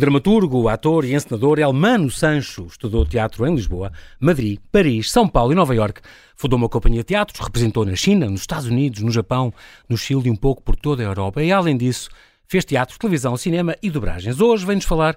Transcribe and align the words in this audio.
dramaturgo, 0.00 0.68
ator 0.68 1.04
e 1.04 1.14
encenador 1.14 1.58
Elmano 1.58 2.10
Sancho 2.10 2.66
estudou 2.66 3.04
teatro 3.04 3.46
em 3.46 3.54
Lisboa, 3.54 3.92
Madrid, 4.18 4.58
Paris, 4.72 5.12
São 5.12 5.28
Paulo 5.28 5.52
e 5.52 5.54
Nova 5.54 5.74
Iorque. 5.74 6.00
Fundou 6.34 6.56
uma 6.56 6.68
companhia 6.68 7.00
de 7.00 7.08
teatros, 7.08 7.38
representou 7.38 7.84
na 7.84 7.94
China, 7.94 8.28
nos 8.28 8.40
Estados 8.40 8.66
Unidos, 8.66 9.02
no 9.02 9.12
Japão, 9.12 9.52
no 9.88 9.96
Chile 9.96 10.22
e 10.24 10.30
um 10.30 10.36
pouco 10.36 10.62
por 10.62 10.74
toda 10.74 11.02
a 11.02 11.06
Europa. 11.06 11.42
E 11.42 11.52
além 11.52 11.76
disso, 11.76 12.08
fez 12.48 12.64
teatro, 12.64 12.98
televisão, 12.98 13.36
cinema 13.36 13.76
e 13.82 13.90
dobragens. 13.90 14.40
Hoje 14.40 14.66
vem-nos 14.66 14.86
falar 14.86 15.16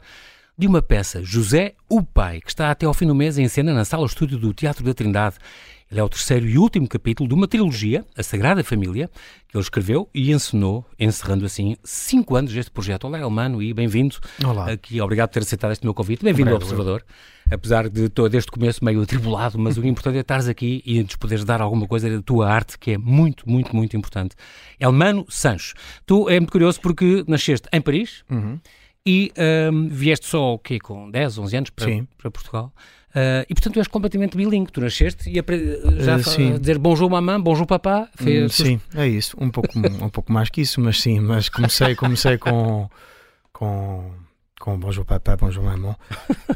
de 0.56 0.68
uma 0.68 0.82
peça, 0.82 1.24
José 1.24 1.74
o 1.90 2.04
Pai, 2.04 2.42
que 2.42 2.50
está 2.50 2.70
até 2.70 2.86
ao 2.86 2.94
fim 2.94 3.08
do 3.08 3.16
mês 3.16 3.40
em 3.40 3.48
cena 3.48 3.74
na 3.74 3.86
sala 3.86 4.06
estúdio 4.06 4.38
do 4.38 4.54
Teatro 4.54 4.84
da 4.84 4.94
Trindade. 4.94 5.38
Ele 5.94 6.00
é 6.00 6.04
o 6.04 6.10
terceiro 6.10 6.48
e 6.48 6.58
último 6.58 6.88
capítulo 6.88 7.30
de 7.30 7.36
uma 7.36 7.48
trilogia, 7.48 8.04
A 8.18 8.24
Sagrada 8.24 8.64
Família, 8.64 9.12
que 9.48 9.56
ele 9.56 9.62
escreveu 9.62 10.10
e 10.12 10.32
encenou, 10.32 10.84
encerrando 11.00 11.46
assim 11.46 11.78
cinco 11.84 12.36
anos 12.36 12.52
deste 12.52 12.72
projeto. 12.72 13.04
Olá, 13.06 13.20
Elmano, 13.20 13.62
e 13.62 13.72
bem-vindo. 13.76 14.16
Olá. 14.44 14.72
Aqui, 14.72 15.00
obrigado 15.00 15.30
por 15.30 15.34
ter 15.36 15.42
aceitado 15.42 15.72
este 15.72 15.86
meu 15.86 15.94
convite. 15.94 16.24
Bem-vindo 16.24 16.50
ao 16.50 16.56
Observador. 16.56 17.06
Apesar 17.52 17.88
de 17.90 18.10
todo 18.10 18.28
desde 18.32 18.50
o 18.50 18.54
começo 18.54 18.84
meio 18.84 19.04
atribulado, 19.04 19.60
mas 19.60 19.78
o 19.78 19.86
importante 19.86 20.18
é 20.18 20.22
estares 20.22 20.48
aqui 20.48 20.82
e 20.84 21.04
nos 21.04 21.16
poderes 21.16 21.46
dar 21.46 21.62
alguma 21.62 21.88
coisa 21.88 22.10
da 22.10 22.24
tua 22.24 22.50
arte, 22.50 22.80
que 22.80 22.94
é 22.94 22.98
muito, 22.98 23.48
muito, 23.48 23.76
muito 23.76 23.96
importante. 23.96 24.36
Elmano 24.80 25.28
Sancho, 25.30 25.76
tu 26.08 26.28
é 26.28 26.40
muito 26.40 26.52
curioso 26.52 26.82
porque 26.82 27.24
nasceste 27.28 27.70
em 27.72 27.80
Paris 27.80 28.24
Uhum. 28.32 28.60
e 29.06 29.32
hum, 29.72 29.90
vieste 29.92 30.26
só 30.26 30.56
o 30.56 30.58
quê, 30.58 30.80
com 30.80 31.12
10, 31.12 31.38
11 31.38 31.56
anos 31.58 31.70
para, 31.70 31.86
para 32.18 32.32
Portugal. 32.32 32.74
Ah, 33.14 33.46
e 33.48 33.54
portanto 33.54 33.74
tu 33.76 33.80
és 33.80 33.88
completamente 33.88 34.36
bilingue. 34.36 34.72
Tu 34.72 34.82
nasceste 34.82 35.30
e 35.30 36.04
já 36.04 36.20
sim. 36.20 36.58
dizer 36.58 36.78
bonjour 36.80 37.10
mamãe, 37.10 37.40
bonjour 37.40 37.66
papá. 37.66 38.10
Hum, 38.22 38.50
sim, 38.50 38.82
é 38.96 39.08
isso. 39.08 39.38
Um 39.40 39.50
pouco, 39.50 39.70
um 39.78 40.10
pouco 40.10 40.32
mais 40.32 40.50
que 40.50 40.62
isso, 40.62 40.82
mas 40.82 41.00
sim. 41.00 41.20
Mas 41.20 41.50
comecei, 41.50 41.96
comecei 41.96 42.38
com, 42.38 42.90
com, 43.52 44.12
com 44.60 44.78
Bonjour 44.78 45.06
Papa, 45.06 45.38
Bonjour 45.38 45.64
Maman. 45.64 45.96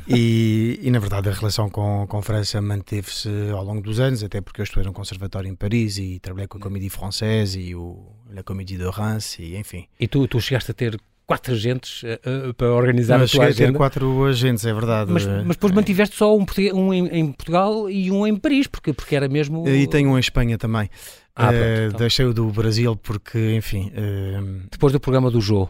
E, 0.08 0.80
e 0.82 0.90
na 0.90 1.00
verdade 1.00 1.30
a 1.30 1.32
relação 1.34 1.70
com, 1.70 2.08
com 2.08 2.18
a 2.18 2.24
França 2.24 2.62
manteve-se 2.62 3.30
ao 3.52 3.64
longo 3.64 3.82
dos 3.82 4.00
anos, 4.00 4.24
até 4.24 4.42
porque 4.42 4.62
eu 4.62 4.64
estudei 4.64 4.86
num 4.86 4.94
conservatório 4.94 5.50
em 5.50 5.56
Paris 5.56 5.98
e 5.98 6.20
trabalhei 6.20 6.48
com 6.48 6.58
a 6.58 6.62
Comédie 6.62 6.90
Française 6.90 7.60
e 7.60 7.76
o, 7.76 8.16
a 8.36 8.44
Comédie 8.44 8.78
de 8.78 8.90
Reims 8.90 9.38
e 9.40 9.56
enfim. 9.58 9.86
E 10.00 10.08
tu, 10.08 10.28
tu 10.28 10.40
chegaste 10.40 10.72
a 10.72 10.74
ter 10.74 11.00
quatro 11.28 11.54
agentes 11.54 12.04
ah, 12.06 12.20
ah, 12.50 12.54
para 12.56 12.72
organizar 12.74 13.20
Mas 13.20 13.30
a 13.30 13.32
tua 13.34 13.42
cheguei 13.44 13.54
a 13.54 13.56
ter 13.56 13.64
agenda. 13.66 13.78
quatro 13.78 14.24
agentes, 14.26 14.66
é 14.66 14.74
verdade. 14.74 15.12
Mas, 15.12 15.26
mas 15.28 15.48
depois 15.58 15.74
mantiveste 15.74 16.16
só 16.16 16.36
um, 16.36 16.46
um 16.74 16.94
em, 16.94 17.08
em 17.20 17.32
Portugal 17.32 17.90
e 17.90 18.10
um 18.10 18.26
em 18.26 18.36
Paris, 18.36 18.66
porque, 18.66 18.94
porque 18.94 19.16
era 19.16 19.28
mesmo. 19.28 19.68
E 19.68 19.86
tenho 19.88 20.10
um 20.10 20.18
em 20.18 20.20
Espanha 20.22 20.58
também. 20.58 20.90
Ah, 21.36 21.54
Eh, 21.54 21.58
pronto, 21.76 21.88
então. 21.90 22.00
Deixei 22.00 22.26
o 22.26 22.34
do 22.34 22.48
Brasil 22.48 22.96
porque, 22.96 23.54
enfim. 23.56 23.92
eh, 23.94 24.40
Depois 24.72 24.92
do 24.94 25.00
programa 25.00 25.30
do 25.30 25.40
Jô. 25.40 25.70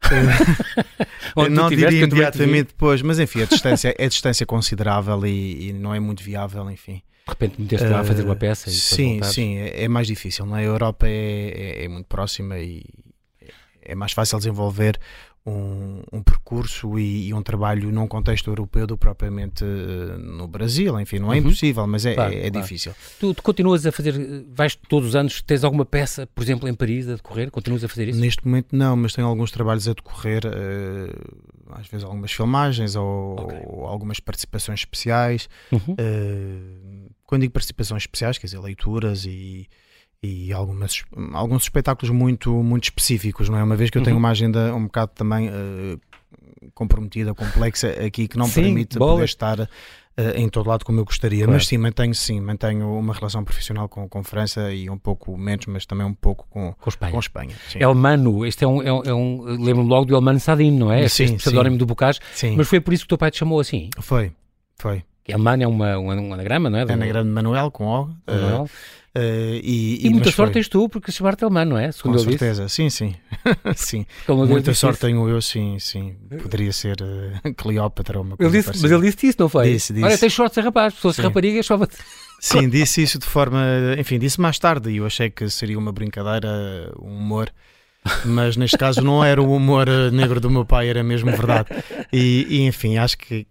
Não 1.50 1.68
diria 1.68 1.90
imediatamente 1.90 2.68
depois, 2.68 3.02
mas 3.02 3.18
enfim, 3.18 3.42
a 3.42 3.46
distância 3.46 3.94
é 3.98 4.08
distância 4.08 4.46
considerável 4.46 5.24
e, 5.26 5.68
e 5.68 5.72
não 5.72 5.94
é 5.94 6.00
muito 6.00 6.22
viável, 6.22 6.68
enfim. 6.70 7.02
De 7.26 7.30
repente 7.32 7.60
meteste 7.60 7.86
lá 7.88 8.00
a 8.00 8.04
fazer 8.04 8.22
uma 8.22 8.32
Eh, 8.34 8.36
peça 8.36 8.70
e 8.70 8.72
Sim, 8.72 9.20
sim, 9.22 9.56
é, 9.58 9.84
é 9.84 9.88
mais 9.88 10.06
difícil. 10.06 10.46
Na 10.46 10.62
Europa 10.62 11.06
é, 11.06 11.80
é, 11.80 11.84
é 11.84 11.88
muito 11.88 12.06
próxima 12.06 12.58
e 12.58 12.82
é 13.88 13.94
mais 13.94 14.12
fácil 14.12 14.38
desenvolver 14.38 14.98
um, 15.46 16.02
um 16.12 16.22
percurso 16.22 16.98
e, 16.98 17.28
e 17.28 17.34
um 17.34 17.42
trabalho 17.42 17.90
num 17.90 18.06
contexto 18.06 18.50
europeu 18.50 18.86
do 18.86 18.98
propriamente 18.98 19.64
eh, 19.64 20.18
no 20.18 20.46
Brasil. 20.46 21.00
Enfim, 21.00 21.18
não 21.20 21.32
é 21.32 21.36
Uhum. 21.38 21.46
impossível, 21.46 21.86
mas 21.86 22.04
é, 22.04 22.14
Claro, 22.14 22.34
é- 22.34 22.36
é 22.46 22.50
claro. 22.50 22.62
difícil. 22.66 22.92
Tu, 23.18 23.32
tu 23.32 23.42
continuas 23.42 23.86
a 23.86 23.90
fazer, 23.92 24.44
vais 24.52 24.74
todos 24.74 25.08
os 25.10 25.16
anos, 25.16 25.40
tens 25.40 25.64
alguma 25.64 25.86
peça, 25.86 26.26
por 26.34 26.42
exemplo, 26.42 26.68
em 26.68 26.74
Paris 26.74 27.08
a 27.08 27.14
decorrer? 27.14 27.50
Continuas 27.50 27.82
a 27.82 27.88
fazer 27.88 28.08
isso? 28.08 28.20
Neste 28.20 28.46
momento 28.46 28.76
não, 28.76 28.94
mas 28.94 29.14
tenho 29.14 29.26
alguns 29.26 29.50
trabalhos 29.50 29.88
a 29.88 29.94
decorrer, 29.94 30.42
eh, 30.44 31.14
às 31.70 31.86
vezes 31.86 32.04
algumas 32.04 32.30
filmagens 32.32 32.94
ou, 32.94 33.40
Ok. 33.40 33.58
ou 33.64 33.86
algumas 33.86 34.20
participações 34.20 34.80
especiais. 34.80 35.48
Uhum. 35.72 35.94
Uh, 35.94 37.10
quando 37.24 37.42
digo 37.42 37.52
participações 37.52 38.02
especiais, 38.02 38.38
quer 38.38 38.46
dizer, 38.46 38.58
leituras 38.58 39.24
e, 39.24 39.66
e 40.22 40.52
algumas, 40.52 41.04
alguns 41.32 41.62
espetáculos 41.64 42.10
muito, 42.14 42.52
muito 42.62 42.84
específicos, 42.84 43.48
não 43.48 43.58
é? 43.58 43.62
Uma 43.62 43.76
vez 43.76 43.88
que 43.90 43.98
eu 43.98 44.02
tenho 44.02 44.16
Uhum. 44.16 44.20
uma 44.22 44.30
agenda 44.30 44.74
um 44.74 44.84
bocado 44.84 45.12
também 45.14 45.48
uh, 45.48 46.00
comprometida, 46.74 47.34
complexa 47.34 47.88
aqui, 48.04 48.26
que 48.28 48.36
não 48.36 48.46
Sim, 48.46 48.62
permite 48.62 48.98
bolas. 48.98 49.14
poder 49.14 49.24
estar 49.24 49.60
uh, 49.60 49.68
em 50.36 50.48
todo 50.48 50.68
lado 50.68 50.84
como 50.84 50.98
eu 50.98 51.04
gostaria. 51.04 51.40
Claro. 51.44 51.52
Mas 51.52 51.66
sim, 51.68 51.78
mantenho, 51.78 52.14
sim, 52.14 52.40
mantenho 52.40 52.92
uma 52.98 53.14
relação 53.14 53.44
profissional 53.44 53.88
com, 53.88 54.08
com 54.08 54.22
França 54.24 54.72
e 54.72 54.90
um 54.90 54.98
pouco 54.98 55.36
menos, 55.38 55.66
mas 55.66 55.86
também 55.86 56.04
um 56.06 56.14
pouco 56.14 56.46
com, 56.50 56.72
Com 56.74 56.88
Espanha. 56.88 57.12
com 57.12 57.18
Espanha. 57.20 57.56
Sim, 57.68 57.78
Elmano, 57.80 58.44
este 58.44 58.64
é 58.64 58.66
um, 58.66 58.82
é 58.82 58.92
um, 58.92 59.02
é 59.04 59.14
um- 59.14 59.42
lembro-me 59.42 59.88
logo 59.88 60.04
do 60.06 60.14
Elmano 60.16 60.40
Sadino, 60.40 60.78
não 60.86 60.92
é? 60.92 61.06
Sim, 61.08 61.24
este 61.24 61.36
pseudónimo 61.36 61.76
do 61.78 61.86
Bocage, 61.86 62.18
sim. 62.34 62.56
mas 62.56 62.66
foi 62.68 62.80
por 62.80 62.92
isso 62.92 63.04
que 63.04 63.06
o 63.06 63.10
teu 63.10 63.18
pai 63.18 63.30
te 63.30 63.38
chamou 63.38 63.60
assim. 63.60 63.88
foi, 64.00 64.32
foi. 64.76 65.04
Elmano 65.28 65.62
é 65.62 65.66
uma, 65.66 65.98
um, 65.98 66.06
um 66.10 66.32
anagrama, 66.32 66.70
não 66.70 66.78
é? 66.78 66.86
Do- 66.86 66.92
Anagrama 66.92 67.24
de 67.24 67.30
Manuel, 67.30 67.70
com 67.70 67.84
O. 67.84 68.02
uh, 68.04 68.08
Manuel. 68.26 68.62
uh, 68.64 68.68
e, 69.62 70.06
E, 70.06 70.10
muita 70.10 70.26
mas 70.26 70.34
sorte 70.34 70.52
foi. 70.52 70.54
tens 70.54 70.68
tu, 70.68 70.88
porque 70.88 71.10
chamar-te 71.12 71.44
Elmano, 71.44 71.72
não 71.72 71.78
é? 71.78 71.86
Com 71.86 71.92
Segundo 71.92 72.18
ele 72.18 72.26
disse. 72.26 72.38
certeza, 72.38 72.68
sim, 72.68 72.90
sim. 72.90 73.14
sim. 73.76 74.06
Ele 74.28 74.38
não 74.38 74.46
Muita 74.46 74.70
disse 74.72 74.80
sorte 74.80 75.00
tenho 75.00 75.28
eu, 75.28 75.40
sim, 75.42 75.78
sim. 75.78 76.16
Poderia 76.42 76.72
ser 76.72 76.96
eh, 77.00 77.52
Cleópatra 77.56 78.18
ou 78.18 78.24
uma 78.24 78.36
Ele 78.38 78.50
coisa 78.50 78.72
disse, 78.72 78.82
mas 78.82 78.90
ele 78.92 79.10
disse 79.10 79.26
isso, 79.28 79.36
não 79.40 79.48
foi? 79.48 79.72
Disse, 79.72 79.92
disse. 79.92 80.04
Olha, 80.06 80.18
tens 80.18 80.32
sorte 80.32 80.50
de 80.52 80.54
ser 80.56 80.64
rapaz, 80.64 80.94
se 80.94 81.00
fosse 81.00 81.16
Sim. 81.16 81.22
rapariga, 81.22 81.62
chova-te. 81.62 81.96
Sim, 82.40 82.68
disse 82.68 83.02
isso 83.02 83.18
de 83.18 83.26
forma. 83.26 83.60
Enfim, 83.98 84.18
disse 84.18 84.40
mais 84.40 84.58
tarde 84.58 84.90
e 84.90 84.98
eu 84.98 85.06
achei 85.06 85.28
que 85.30 85.48
seria 85.50 85.78
uma 85.78 85.92
brincadeira, 85.92 86.92
um 87.00 87.16
humor. 87.18 87.50
Mas 88.24 88.56
neste 88.56 88.76
caso 88.78 89.02
não 89.02 89.22
era 89.24 89.42
o 89.42 89.52
humor 89.54 89.88
eh, 89.88 90.10
negro 90.10 90.40
do 90.40 90.48
meu 90.50 90.64
pai, 90.64 90.88
era 90.88 91.02
mesmo 91.02 91.32
verdade. 91.34 91.68
E, 92.12 92.46
e, 92.48 92.60
enfim, 92.66 92.96
acho 92.96 93.18
que 93.18 93.46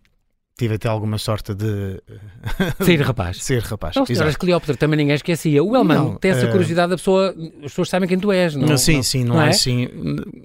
tive 0.57 0.75
até 0.75 0.87
alguma 0.89 1.17
sorte 1.19 1.53
de 1.53 2.01
Ser 2.83 3.01
rapaz. 3.01 3.37
ser 3.43 3.61
rapaz. 3.61 3.95
Não, 3.95 4.05
se 4.05 4.13
Exato. 4.13 4.23
eras 4.25 4.35
Cleópatra, 4.37 4.75
também 4.75 4.97
ninguém 4.97 5.15
esquecia. 5.15 5.63
O 5.63 5.75
Elmano 5.75 6.03
Não, 6.11 6.15
tem 6.15 6.31
essa 6.31 6.45
eh, 6.47 6.51
curiosidade 6.51 6.89
da 6.89 6.97
pessoa, 6.97 7.29
as 7.57 7.61
pessoas 7.71 7.89
sabem 7.89 8.09
quem 8.09 8.17
tu 8.19 8.31
és, 8.31 8.55
não? 8.55 8.75
Sim, 8.77 8.95
não- 8.95 9.03
sim, 9.03 9.23
não, 9.23 9.35
não 9.35 9.41
é 9.41 9.47
é? 9.47 9.49
assim. 9.49 9.87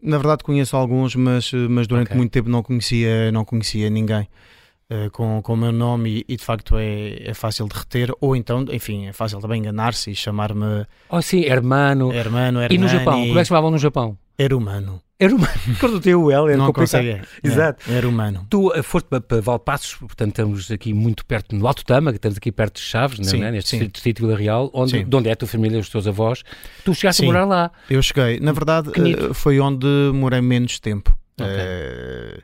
Na 0.02 0.18
verdade 0.18 0.44
conheço 0.44 0.76
alguns, 0.76 1.16
mas, 1.16 1.50
mas 1.70 1.86
durante 1.86 2.08
Ok. 2.08 2.16
muito 2.16 2.30
tempo 2.30 2.48
não 2.50 2.62
conhecia, 2.62 3.32
não 3.32 3.44
conhecia 3.44 3.88
ninguém 3.88 4.28
eh, 4.90 5.08
com, 5.10 5.40
com 5.42 5.54
o 5.54 5.56
meu 5.56 5.72
nome 5.72 6.18
e, 6.28 6.34
e, 6.34 6.36
de 6.36 6.44
facto 6.44 6.76
é, 6.76 7.30
é 7.30 7.32
fácil 7.34 7.66
de 7.66 7.74
reter. 7.78 8.12
Ou 8.20 8.36
então, 8.36 8.64
enfim, 8.70 9.06
é 9.06 9.12
fácil 9.14 9.40
também 9.40 9.60
enganar-se 9.60 10.10
e 10.10 10.14
chamar-me 10.14 10.86
Oh, 11.08 11.22
sim, 11.22 11.42
hermano. 11.44 12.12
hermano, 12.12 12.60
E 12.68 12.76
no 12.76 12.86
Japão? 12.88 13.14
Como 13.20 13.32
é 13.32 13.40
que 13.40 13.44
se 13.44 13.48
chamavam 13.48 13.70
no 13.70 13.78
Japão? 13.78 14.18
Era 14.38 14.54
humano. 14.56 15.00
Era 15.22 15.34
humano. 15.34 15.52
Quando 15.78 16.00
tem 16.00 16.14
o 16.14 16.30
L, 16.30 16.48
era 16.48 16.56
não 16.56 16.66
complicado. 16.66 17.00
consegue. 17.00 17.10
é, 17.10 17.48
Exato. 17.48 17.92
Era 17.92 18.08
humano. 18.08 18.46
Tu 18.50 18.72
eh, 18.74 18.82
foste 18.82 19.06
para, 19.06 19.40
Valpassos, 19.40 19.94
portanto 19.94 20.30
estamos 20.30 20.70
aqui 20.70 20.92
muito 20.92 21.24
perto, 21.24 21.54
no 21.54 21.66
Alto 21.66 21.84
Tama, 21.84 22.10
que 22.10 22.18
estamos 22.18 22.38
aqui 22.38 22.50
perto 22.50 22.74
de 22.74 22.80
Chaves, 22.80 23.18
não 23.18 23.26
é? 23.26 23.30
Sim, 23.30 23.50
neste 23.52 23.70
sim. 23.70 23.86
distrito 23.86 24.16
de 24.16 24.26
Vila 24.26 24.36
Real, 24.36 24.70
onde, 24.74 24.90
Sim. 24.90 25.04
de 25.04 25.16
onde 25.16 25.28
é 25.28 25.32
a 25.32 25.36
tua 25.36 25.46
família, 25.46 25.78
os 25.78 25.88
teus 25.88 26.08
avós. 26.08 26.42
Tu 26.84 26.92
chegaste 26.94 27.20
Sim. 27.20 27.28
a 27.28 27.32
morar 27.32 27.44
lá. 27.44 27.70
Eu 27.88 28.02
cheguei. 28.02 28.40
Na 28.40 28.50
verdade, 28.52 28.90
eh, 28.96 29.32
foi 29.32 29.60
onde 29.60 29.86
morei 30.12 30.40
menos 30.40 30.80
tempo. 30.80 31.16
Ok. 31.40 31.46
Eh, 31.48 32.40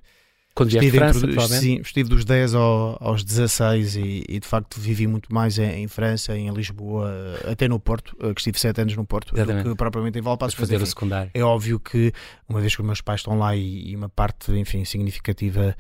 Quando 0.59 0.71
Estive, 0.71 0.99
França, 0.99 1.25
entre- 1.25 1.47
sim, 1.61 1.81
estive 1.81 2.09
dos 2.09 2.25
10 2.25 2.53
ao- 2.53 2.99
aos 3.01 3.23
16 3.23 3.95
e, 3.95 4.25
e, 4.29 4.41
de 4.41 4.47
facto 4.47 4.81
vivi 4.81 5.07
muito 5.07 5.33
mais 5.33 5.57
em, 5.57 5.85
em 5.85 5.87
França, 5.87 6.37
em 6.37 6.51
Lisboa, 6.51 7.09
até 7.49 7.69
no 7.69 7.79
Porto, 7.79 8.17
eh, 8.21 8.35
que 8.35 8.41
estive 8.41 8.59
7 8.59 8.81
anos 8.81 8.97
no 8.97 9.07
Porto, 9.07 9.37
Exatamente. 9.37 9.63
do 9.65 9.71
que 9.71 9.77
propriamente 9.77 10.19
em 10.19 10.23
Valpassos. 10.23 10.55
fazer 10.59 10.75
o 10.75 10.79
enfim, 10.79 10.87
secundário. 10.87 11.31
É 11.33 11.43
óbvio 11.45 11.79
que, 11.79 12.13
uma 12.49 12.61
vez 12.61 12.75
que 12.75 12.81
os 12.83 12.87
meus 12.87 13.01
pais 13.01 13.21
estão 13.21 13.39
lá 13.39 13.55
e, 13.55 13.91
e 13.91 13.95
uma 13.95 14.09
parte, 14.09 14.51
enfim, 14.51 14.85
significativa, 14.85 15.77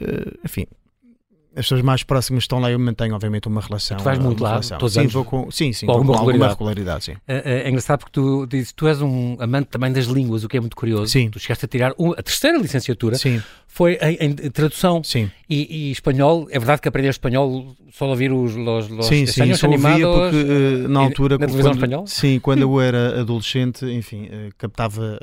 eh, 0.00 0.32
enfim, 0.42 0.66
as 1.54 1.64
pessoas 1.66 1.82
mais 1.82 2.02
próximas 2.02 2.44
estão 2.44 2.58
lá 2.58 2.70
eu 2.70 2.78
mantenho, 2.78 3.14
obviamente, 3.14 3.46
uma 3.48 3.60
relação. 3.60 3.96
Tu 3.98 4.04
vais 4.04 4.18
muito 4.18 4.42
lá, 4.42 4.50
relação. 4.50 4.78
todos 4.78 4.96
os 4.96 5.02
sim, 5.02 5.08
vou 5.08 5.24
com, 5.24 5.50
sim, 5.50 5.72
sim, 5.72 5.86
Com 5.86 5.92
alguma 5.92 6.12
com 6.14 6.18
alguma 6.18 6.32
regularidade? 6.32 6.58
regularidade, 6.58 7.04
sim. 7.04 7.16
É, 7.28 7.62
é 7.62 7.68
engraçado 7.68 7.98
porque 8.00 8.12
tu 8.12 8.46
dizes 8.46 8.72
tu 8.72 8.86
és 8.88 9.00
um 9.02 9.36
amante 9.40 9.66
também 9.68 9.92
das 9.92 10.06
línguas, 10.06 10.44
o 10.44 10.48
que 10.48 10.56
é 10.56 10.60
muito 10.60 10.76
curioso. 10.76 11.12
Sim. 11.12 11.28
Tu 11.30 11.38
chegaste 11.38 11.64
a 11.64 11.68
tirar 11.68 11.92
um- 11.98 12.12
a 12.12 12.22
terceira 12.22 12.56
licenciatura, 12.58 13.16
Sim, 13.16 13.42
foi 13.66 13.94
em, 14.00 14.18
em 14.30 14.34
tradução 14.50 15.02
sim. 15.04 15.30
e, 15.48 15.88
e 15.88 15.90
espanhol. 15.92 16.46
É 16.50 16.58
verdade 16.58 16.80
que 16.80 16.88
aprendeste 16.88 17.18
espanhol 17.18 17.76
só 17.92 18.06
a 18.06 18.08
ouvir 18.08 18.32
os, 18.32 18.54
los, 18.56 18.88
los 18.88 19.06
sim, 19.06 19.26
sim, 19.26 19.50
eu 19.50 19.70
ouvia 19.70 20.06
porque 20.08 20.36
eh, 20.36 20.88
na 20.88 21.02
e- 21.02 21.04
altura 21.04 21.36
na 21.38 21.46
televisão 21.46 21.72
espanhola? 21.72 22.06
sim, 22.06 22.40
quando 22.40 22.62
eu 22.62 22.80
era 22.80 23.20
adolescente, 23.20 23.84
enfim, 23.84 24.28
captava 24.56 25.18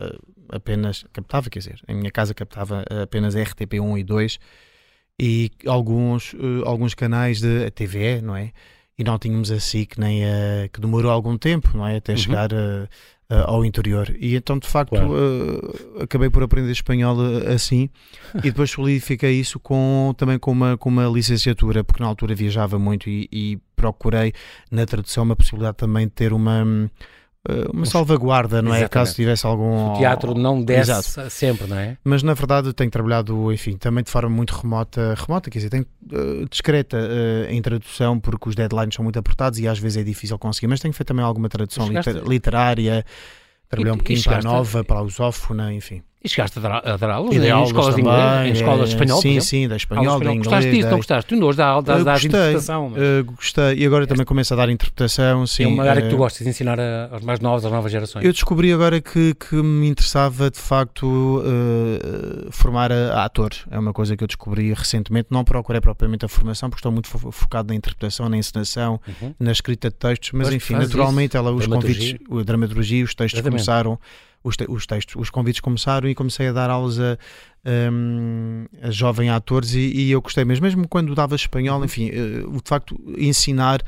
apenas, 0.52 1.06
captava, 1.12 1.50
quer 1.50 1.60
dizer, 1.60 1.80
em 1.88 1.96
minha 1.96 2.12
casa 2.12 2.34
captava 2.34 2.84
apenas 3.04 3.36
RTP1 3.36 4.00
e 4.00 4.04
2 4.04 4.40
e 5.20 5.52
alguns, 5.68 6.34
eh, 6.36 6.64
alguns 6.66 6.94
canais 6.94 7.40
de 7.42 7.70
TVE, 7.72 8.22
não 8.22 8.36
é? 8.36 8.52
E 8.98 9.04
não 9.04 9.18
tínhamos 9.20 9.52
a 9.52 9.60
SIC 9.60 9.98
nem 9.98 10.26
a, 10.26 10.68
que 10.72 10.80
demorou 10.80 11.12
algum 11.12 11.38
tempo, 11.38 11.70
não 11.76 11.86
é? 11.88 11.98
Até 11.98 12.14
Uhum. 12.14 12.18
chegar 12.18 12.52
eh, 12.54 12.88
eh, 13.30 13.44
ao 13.46 13.64
interior. 13.64 14.14
E 14.20 14.36
então, 14.36 14.58
de 14.58 14.68
facto, 14.68 14.90
Claro. 14.92 15.14
eh, 15.98 16.04
acabei 16.04 16.30
por 16.30 16.44
aprender 16.44 16.72
espanhol 16.72 17.18
assim 17.54 17.90
e 18.36 18.42
depois 18.50 18.72
solidifiquei 18.72 19.40
isso 19.40 19.60
com, 19.60 20.14
também 20.18 20.38
com 20.40 20.52
uma, 20.52 20.78
com 20.78 20.90
uma 20.90 21.06
licenciatura, 21.08 21.84
porque 21.84 22.02
na 22.04 22.10
altura 22.10 22.34
viajava 22.36 22.78
muito 22.80 23.10
e, 23.10 23.28
e 23.32 23.58
procurei 23.76 24.34
na 24.72 24.86
tradução 24.86 25.24
uma 25.24 25.36
possibilidade 25.36 25.78
também 25.78 26.06
de 26.08 26.12
ter 26.14 26.34
uma, 26.34 26.64
uh, 26.64 26.90
uma 27.74 27.86
salvaguarda, 27.86 28.62
não 28.62 28.74
é? 28.74 28.80
Exatamente. 28.80 28.92
Caso 28.92 29.16
tivesse 29.16 29.46
algum. 29.48 29.94
O 29.94 29.98
teatro 29.98 30.34
não 30.34 30.62
desce 30.62 30.92
Exato. 30.92 31.30
sempre, 31.30 31.68
não 31.68 31.78
é? 31.78 31.98
Mas 32.04 32.22
na 32.22 32.34
verdade 32.34 32.74
tenho 32.74 32.92
trabalhado, 32.92 33.52
enfim, 33.52 33.78
também 33.78 34.04
de 34.04 34.12
forma 34.12 34.30
muito 34.30 34.52
remota, 34.56 35.16
remota, 35.16 35.50
quer 35.50 35.60
dizer, 35.60 35.70
tenho 35.70 35.86
uh, 36.12 36.48
discreta 36.50 36.98
uh, 36.98 37.52
em 37.52 37.62
tradução 37.62 38.20
porque 38.20 38.50
os 38.50 38.56
deadlines 38.56 38.94
são 38.94 39.04
muito 39.04 39.18
apertados 39.18 39.58
e 39.60 39.68
às 39.68 39.80
vezes 39.80 39.98
é 39.98 40.04
difícil 40.04 40.38
conseguir, 40.38 40.68
mas 40.68 40.80
tenho 40.80 40.94
feito 40.94 41.08
também 41.08 41.24
alguma 41.24 41.48
tradução 41.48 41.88
liter- 41.88 42.24
literária, 42.28 43.06
trabalhei 43.70 43.94
um 43.94 43.98
bocadinho 43.98 44.20
e 44.20 44.24
para 44.24 44.40
a 44.40 44.42
Nova, 44.42 44.84
para 44.84 44.98
a 44.98 45.02
Lusófona, 45.02 45.74
enfim. 45.74 46.02
E 46.22 46.28
chegaste 46.28 46.60
a 46.60 46.62
dar, 46.62 46.78
a 46.86 46.98
dar 46.98 47.10
aulas 47.12 47.34
E 47.34 47.40
dei 47.40 47.48
em 47.48 47.52
aulas 47.54 47.70
escolas 47.70 47.96
também, 47.96 48.12
inglês, 48.12 48.48
em 48.50 48.52
escolas 48.52 48.90
de 48.90 48.96
eh, 48.96 48.98
espanhol, 48.98 49.22
Sim, 49.22 49.40
sim, 49.40 49.68
da 49.70 49.78
espanhol, 49.78 50.20
da 50.20 50.26
inglês. 50.26 50.38
Gostaste 50.40 50.72
disso, 50.72 50.90
não 50.90 50.98
gostaste? 50.98 51.30
Tu 51.30 51.36
não 51.40 51.54
dás, 51.54 51.84
dás, 51.86 52.04
dás 52.04 52.26
interpretação, 52.26 52.90
mas 52.90 53.02
Uh, 53.02 53.24
gostei. 53.38 53.78
E 53.78 53.86
agora 53.86 54.06
também 54.06 54.26
começo 54.26 54.54
a 54.54 54.58
dar 54.58 54.70
interpretação. 54.70 55.48
Sim, 55.48 55.64
é 55.64 55.68
uma 55.68 55.84
área 55.90 56.02
que 56.02 56.10
tu 56.10 56.16
uh, 56.16 56.18
gostas 56.18 56.44
de 56.44 56.50
ensinar 56.50 56.78
a- 56.78 57.08
aos 57.10 57.24
mais 57.24 57.40
novos, 57.40 57.64
às 57.64 57.72
novas 57.72 57.90
gerações. 57.90 58.26
Eu 58.26 58.34
descobri 58.34 58.74
agora 58.74 59.00
que, 59.00 59.34
que 59.34 59.56
me 59.56 59.88
interessava 59.88 60.52
de 60.52 60.60
facto 60.60 61.06
uh, 61.08 62.52
formar 62.52 62.92
a, 62.92 63.14
a 63.22 63.24
ator. 63.26 63.52
É 63.72 63.80
uma 63.80 63.94
coisa 63.94 64.18
que 64.18 64.24
eu 64.24 64.28
descobri 64.28 64.74
recentemente. 64.74 65.28
Não 65.32 65.46
procurei 65.46 65.80
propriamente 65.80 66.26
a 66.26 66.28
formação 66.28 66.70
porque 66.70 66.80
estou 66.80 66.92
muito 66.92 67.08
fo- 67.08 67.32
focado 67.32 67.70
na 67.70 67.76
interpretação, 67.76 68.28
na 68.28 68.36
encenação, 68.38 69.00
Uhum. 69.22 69.34
na 69.40 69.52
escrita 69.54 69.90
de 69.90 69.96
textos. 69.96 70.32
Mas 70.34 70.48
Mas 70.48 70.56
enfim, 70.56 70.74
naturalmente 70.74 71.38
ela, 71.38 71.52
os 71.52 71.66
Dramaturgia. 71.66 72.18
convites, 72.20 72.40
a 72.42 72.44
dramaturgia, 72.44 73.04
os 73.06 73.16
textos 73.16 73.40
Exatamente. 73.40 73.66
começaram. 73.66 74.00
Os, 74.44 74.56
te- 74.56 74.66
os 74.70 74.86
textos, 74.86 75.16
os 75.18 75.30
convites 75.30 75.60
começaram 75.60 76.08
e 76.08 76.16
comecei 76.16 76.48
a 76.48 76.54
dar 76.54 76.70
aulas 76.70 76.98
a, 77.00 77.18
um, 77.92 78.66
a 78.82 78.90
jovem 78.90 79.30
atores 79.30 79.74
e, 79.74 79.80
e 79.80 80.12
eu 80.12 80.22
gostei 80.22 80.46
mesmo, 80.46 80.64
mesmo 80.64 80.88
quando 80.88 81.14
dava 81.14 81.36
espanhol, 81.36 81.84
enfim, 81.84 82.10
uh, 82.10 82.52
de 82.52 82.62
facto 82.64 82.96
ensinar 83.18 83.82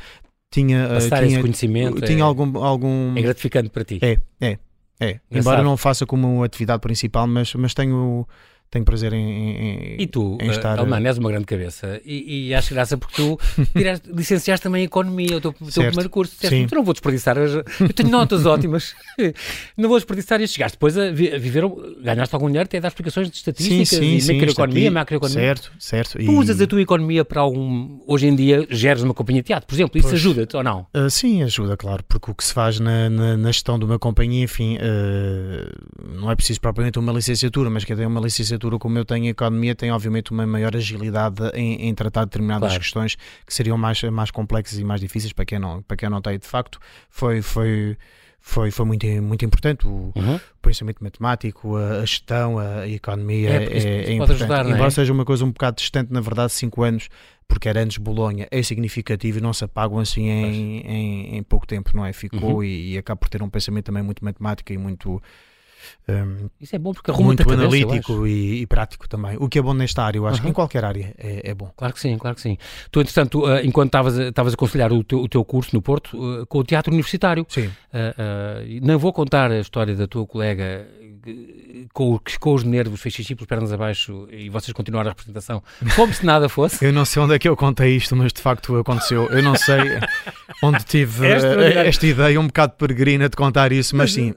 tinha, 0.51 0.85
uh, 0.85 0.93
Passar 0.95 1.23
esse 1.23 1.29
tinha, 1.29 1.41
conhecimento 1.41 2.01
tinha 2.01 2.19
é, 2.19 2.21
algum, 2.21 2.57
algum 2.61 3.17
é 3.17 3.21
gratificante 3.21 3.69
para 3.69 3.85
ti. 3.85 3.99
É, 4.01 4.17
é, 4.41 4.57
é. 4.99 5.19
Embora 5.31 5.63
não 5.63 5.77
faça 5.77 6.05
como 6.05 6.43
atividade 6.43 6.81
principal, 6.81 7.25
mas, 7.25 7.53
mas 7.55 7.73
tenho, 7.73 8.27
tenho 8.71 8.85
prazer 8.85 9.11
em, 9.11 9.19
em- 9.19 9.95
E 10.01 10.07
tu, 10.07 10.37
em 10.41 10.47
uh, 10.47 10.51
estar- 10.51 10.79
Almano, 10.79 11.05
és 11.05 11.17
uma 11.17 11.29
grande 11.29 11.45
cabeça 11.45 11.99
e, 12.05 12.47
e 12.47 12.55
acho 12.55 12.73
graça 12.73 12.97
porque 12.97 13.15
tu 13.15 13.37
tiraste, 13.75 14.09
licenciaste 14.15 14.63
também 14.63 14.83
em 14.83 14.85
Economia, 14.85 15.37
o 15.37 15.41
teu, 15.41 15.51
teu 15.53 15.83
primeiro 15.87 16.09
curso. 16.09 16.33
Disseste, 16.33 16.55
Sim. 16.55 16.67
tu 16.67 16.75
não 16.75 16.83
vou 16.83 16.93
desperdiçar, 16.93 17.37
eu 17.37 17.63
tenho 17.93 18.09
notas 18.09 18.45
ótimas, 18.47 18.95
não 19.77 19.89
vou 19.89 19.97
desperdiçar 19.97 20.39
e 20.41 20.47
chegaste 20.47 20.77
depois 20.77 20.97
a, 20.97 21.11
vi- 21.11 21.33
a 21.33 21.37
viver, 21.37 21.63
ganhaste 22.01 22.33
algum 22.33 22.47
dinheiro 22.47 22.65
até 22.65 22.79
dar 22.79 22.87
explicações 22.87 23.29
de 23.29 23.35
estatísticas 23.35 23.91
e 23.91 24.33
microeconomia, 24.33 24.79
estati- 24.83 24.89
macroeconomia. 24.89 25.41
Certo, 25.47 25.71
certo. 25.77 26.17
Tu 26.17 26.31
usas 26.31 26.61
a 26.61 26.65
tua 26.65 26.81
economia 26.81 27.25
para 27.25 27.41
algum. 27.41 27.99
Hoje 28.07 28.27
em 28.27 28.35
dia 28.35 28.65
geres 28.69 29.03
uma 29.03 29.13
companhia 29.13 29.41
de 29.41 29.47
teatro, 29.47 29.67
por 29.67 29.75
exemplo, 29.75 29.97
isso 29.97 30.07
Pois. 30.07 30.19
ajuda-te 30.19 30.55
ou 30.55 30.63
não? 30.63 30.87
Ah, 30.93 31.09
sim, 31.09 31.43
ajuda, 31.43 31.75
claro, 31.75 32.03
porque 32.07 32.31
o 32.31 32.33
que 32.33 32.43
se 32.45 32.53
faz 32.53 32.79
na, 32.79 33.09
na, 33.09 33.35
na 33.35 33.51
gestão 33.51 33.77
de 33.77 33.83
uma 33.83 33.99
companhia, 33.99 34.43
enfim, 34.45 34.77
ah, 34.79 35.69
não 36.15 36.31
é 36.31 36.35
preciso 36.35 36.61
propriamente 36.61 36.97
uma 36.99 37.11
licenciatura, 37.11 37.69
mas 37.69 37.83
quem 37.83 37.95
tem 37.97 38.05
uma 38.05 38.21
licenciatura 38.21 38.60
como 38.79 38.97
eu 38.97 39.05
tenho 39.05 39.25
em 39.25 39.29
economia 39.29 39.73
tem 39.75 39.91
obviamente 39.91 40.31
uma 40.31 40.45
maior 40.45 40.75
agilidade 40.75 41.41
em, 41.53 41.87
em 41.87 41.93
tratar 41.95 42.25
determinadas 42.25 42.69
Claro. 42.69 42.81
questões 42.81 43.15
que 43.45 43.53
seriam 43.53 43.77
mais, 43.77 44.01
mais 44.03 44.31
complexas 44.31 44.77
e 44.79 44.83
mais 44.83 45.01
difíceis 45.01 45.33
para 45.33 45.45
quem 45.45 45.59
não, 45.59 45.81
para 45.81 45.97
quem 45.97 46.09
não 46.09 46.21
tem, 46.21 46.37
de 46.37 46.47
facto, 46.47 46.79
foi, 47.09 47.41
foi, 47.41 47.97
foi, 48.39 48.71
foi 48.71 48.85
muito, 48.85 49.05
muito 49.21 49.45
importante. 49.45 49.87
O, 49.87 50.11
Uhum. 50.15 50.35
o 50.35 50.39
pensamento 50.61 51.03
matemático, 51.03 51.75
a, 51.75 52.01
gestão, 52.01 52.57
a 52.59 52.87
economia 52.87 53.49
É, 53.49 53.55
é, 53.65 54.03
é 54.09 54.13
importante. 54.13 54.43
ajudar, 54.43 54.65
é? 54.65 54.69
Embora 54.71 54.89
seja 54.91 55.11
uma 55.13 55.25
coisa 55.25 55.45
um 55.45 55.51
bocado 55.51 55.77
distante, 55.77 56.11
na 56.11 56.21
verdade, 56.21 56.51
5 56.53 56.83
anos, 56.83 57.09
porque 57.47 57.67
era 57.67 57.81
antes 57.81 57.97
Bolonha, 57.97 58.47
é 58.49 58.63
significativo 58.63 59.37
e 59.39 59.41
não 59.41 59.51
se 59.53 59.63
apagam 59.63 59.99
assim 59.99 60.27
em, 60.29 60.79
em, 60.81 61.37
em 61.37 61.43
pouco 61.43 61.67
tempo, 61.67 61.91
não 61.93 62.05
é? 62.05 62.13
Ficou 62.13 62.55
Uhum. 62.57 62.63
e, 62.63 62.93
e 62.93 62.97
acaba 62.97 63.17
por 63.17 63.29
ter 63.29 63.43
um 63.43 63.49
pensamento 63.49 63.85
também 63.85 64.01
muito 64.03 64.23
matemático 64.23 64.71
e 64.71 64.77
muito, 64.77 65.21
um, 66.09 66.49
Isso 66.59 66.75
é 66.75 66.79
bom 66.79 66.93
porque 66.93 67.09
arruma-te 67.11 67.43
muito 67.45 67.49
cabeça, 67.57 67.67
analítico 67.85 68.27
e, 68.27 68.61
e 68.61 68.67
prático 68.67 69.07
também. 69.07 69.37
O 69.39 69.47
que 69.49 69.59
é 69.59 69.61
bom 69.61 69.73
nesta 69.73 70.03
área, 70.03 70.17
eu 70.19 70.27
acho 70.27 70.39
que 70.39 70.45
Uhum. 70.45 70.51
em 70.51 70.53
qualquer 70.53 70.83
área 70.85 71.13
é, 71.17 71.49
é 71.51 71.53
bom. 71.53 71.71
Claro 71.75 71.93
que 71.93 71.99
sim, 71.99 72.17
claro 72.17 72.35
que 72.35 72.41
sim. 72.41 72.57
Tu, 72.91 73.01
entretanto, 73.01 73.45
uh, 73.45 73.59
enquanto 73.63 73.87
estavas 73.95 74.53
a- 74.53 74.53
aconselhar 74.55 74.91
o 74.91 75.03
teu, 75.03 75.19
o 75.19 75.27
teu 75.29 75.43
curso 75.45 75.75
no 75.75 75.81
Porto, 75.81 76.17
uh, 76.17 76.45
com 76.47 76.59
o 76.59 76.63
teatro 76.63 76.91
universitário, 76.91 77.45
Sim. 77.49 77.67
uh, 77.67 77.71
não 78.81 78.97
vou 78.99 79.11
contar 79.13 79.51
a 79.51 79.59
história 79.59 79.95
da 79.95 80.07
tua 80.07 80.25
colega 80.25 80.87
com, 81.93 82.19
com 82.39 82.53
os 82.53 82.63
nervos, 82.63 82.99
fez 82.99 83.13
xixi 83.15 83.35
pelas 83.35 83.47
pernas 83.47 83.71
abaixo 83.71 84.27
e 84.31 84.49
vocês 84.49 84.73
continuaram 84.73 85.09
a 85.09 85.11
representação 85.11 85.61
como 85.95 86.11
se 86.13 86.25
nada 86.25 86.49
fosse. 86.49 86.83
Eu 86.83 86.91
não 86.91 87.05
sei 87.05 87.21
onde 87.21 87.35
é 87.35 87.39
que 87.39 87.47
eu 87.47 87.55
contei 87.55 87.95
isto, 87.95 88.15
mas 88.15 88.33
de 88.33 88.41
facto 88.41 88.75
aconteceu. 88.77 89.27
Eu 89.29 89.43
não 89.43 89.55
sei 89.55 89.77
onde 90.63 90.83
tive 90.83 91.25
É 91.27 91.31
eh, 91.31 91.35
extraordinário. 91.37 91.89
esta 91.89 92.07
ideia 92.07 92.39
um 92.41 92.47
bocado 92.47 92.73
peregrina 92.73 93.29
de 93.29 93.35
contar 93.35 93.71
isso, 93.71 93.95
mas 93.95 94.13
sim. 94.13 94.33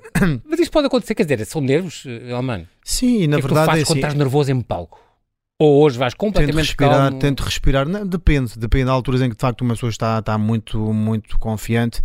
Mas 0.48 0.60
isso 0.60 0.70
pode 0.70 0.86
acontecer, 0.86 1.14
quer 1.14 1.22
dizer, 1.24 1.33
são 1.44 1.60
nervos, 1.60 2.04
uh, 2.04 2.34
Almano. 2.34 2.66
Sim, 2.84 3.22
e 3.22 3.26
na 3.26 3.36
o 3.36 3.40
que 3.40 3.46
é 3.46 3.48
que 3.48 3.48
tu 3.48 3.54
verdade 3.54 3.66
fazes 3.66 3.82
é 3.82 3.86
quando 3.86 3.90
assim, 3.92 3.98
estás 4.00 4.14
nervoso 4.14 4.52
em 4.52 4.60
palco? 4.60 5.00
Ou 5.58 5.82
hoje 5.82 5.96
vais 5.98 6.12
Tento 6.12 6.18
completamente 6.20 6.66
respirar, 6.66 6.98
calmo? 6.98 7.18
tento 7.18 7.40
respirar. 7.42 7.88
Não, 7.88 8.06
depende, 8.06 8.52
depende. 8.58 8.90
Há 8.90 8.92
alturas 8.92 9.22
em 9.22 9.30
que 9.30 9.36
de 9.36 9.40
facto 9.40 9.62
uma 9.62 9.74
pessoa 9.74 9.88
está, 9.90 10.18
está 10.18 10.36
muito, 10.36 10.78
muito 10.92 11.38
confiante, 11.38 12.02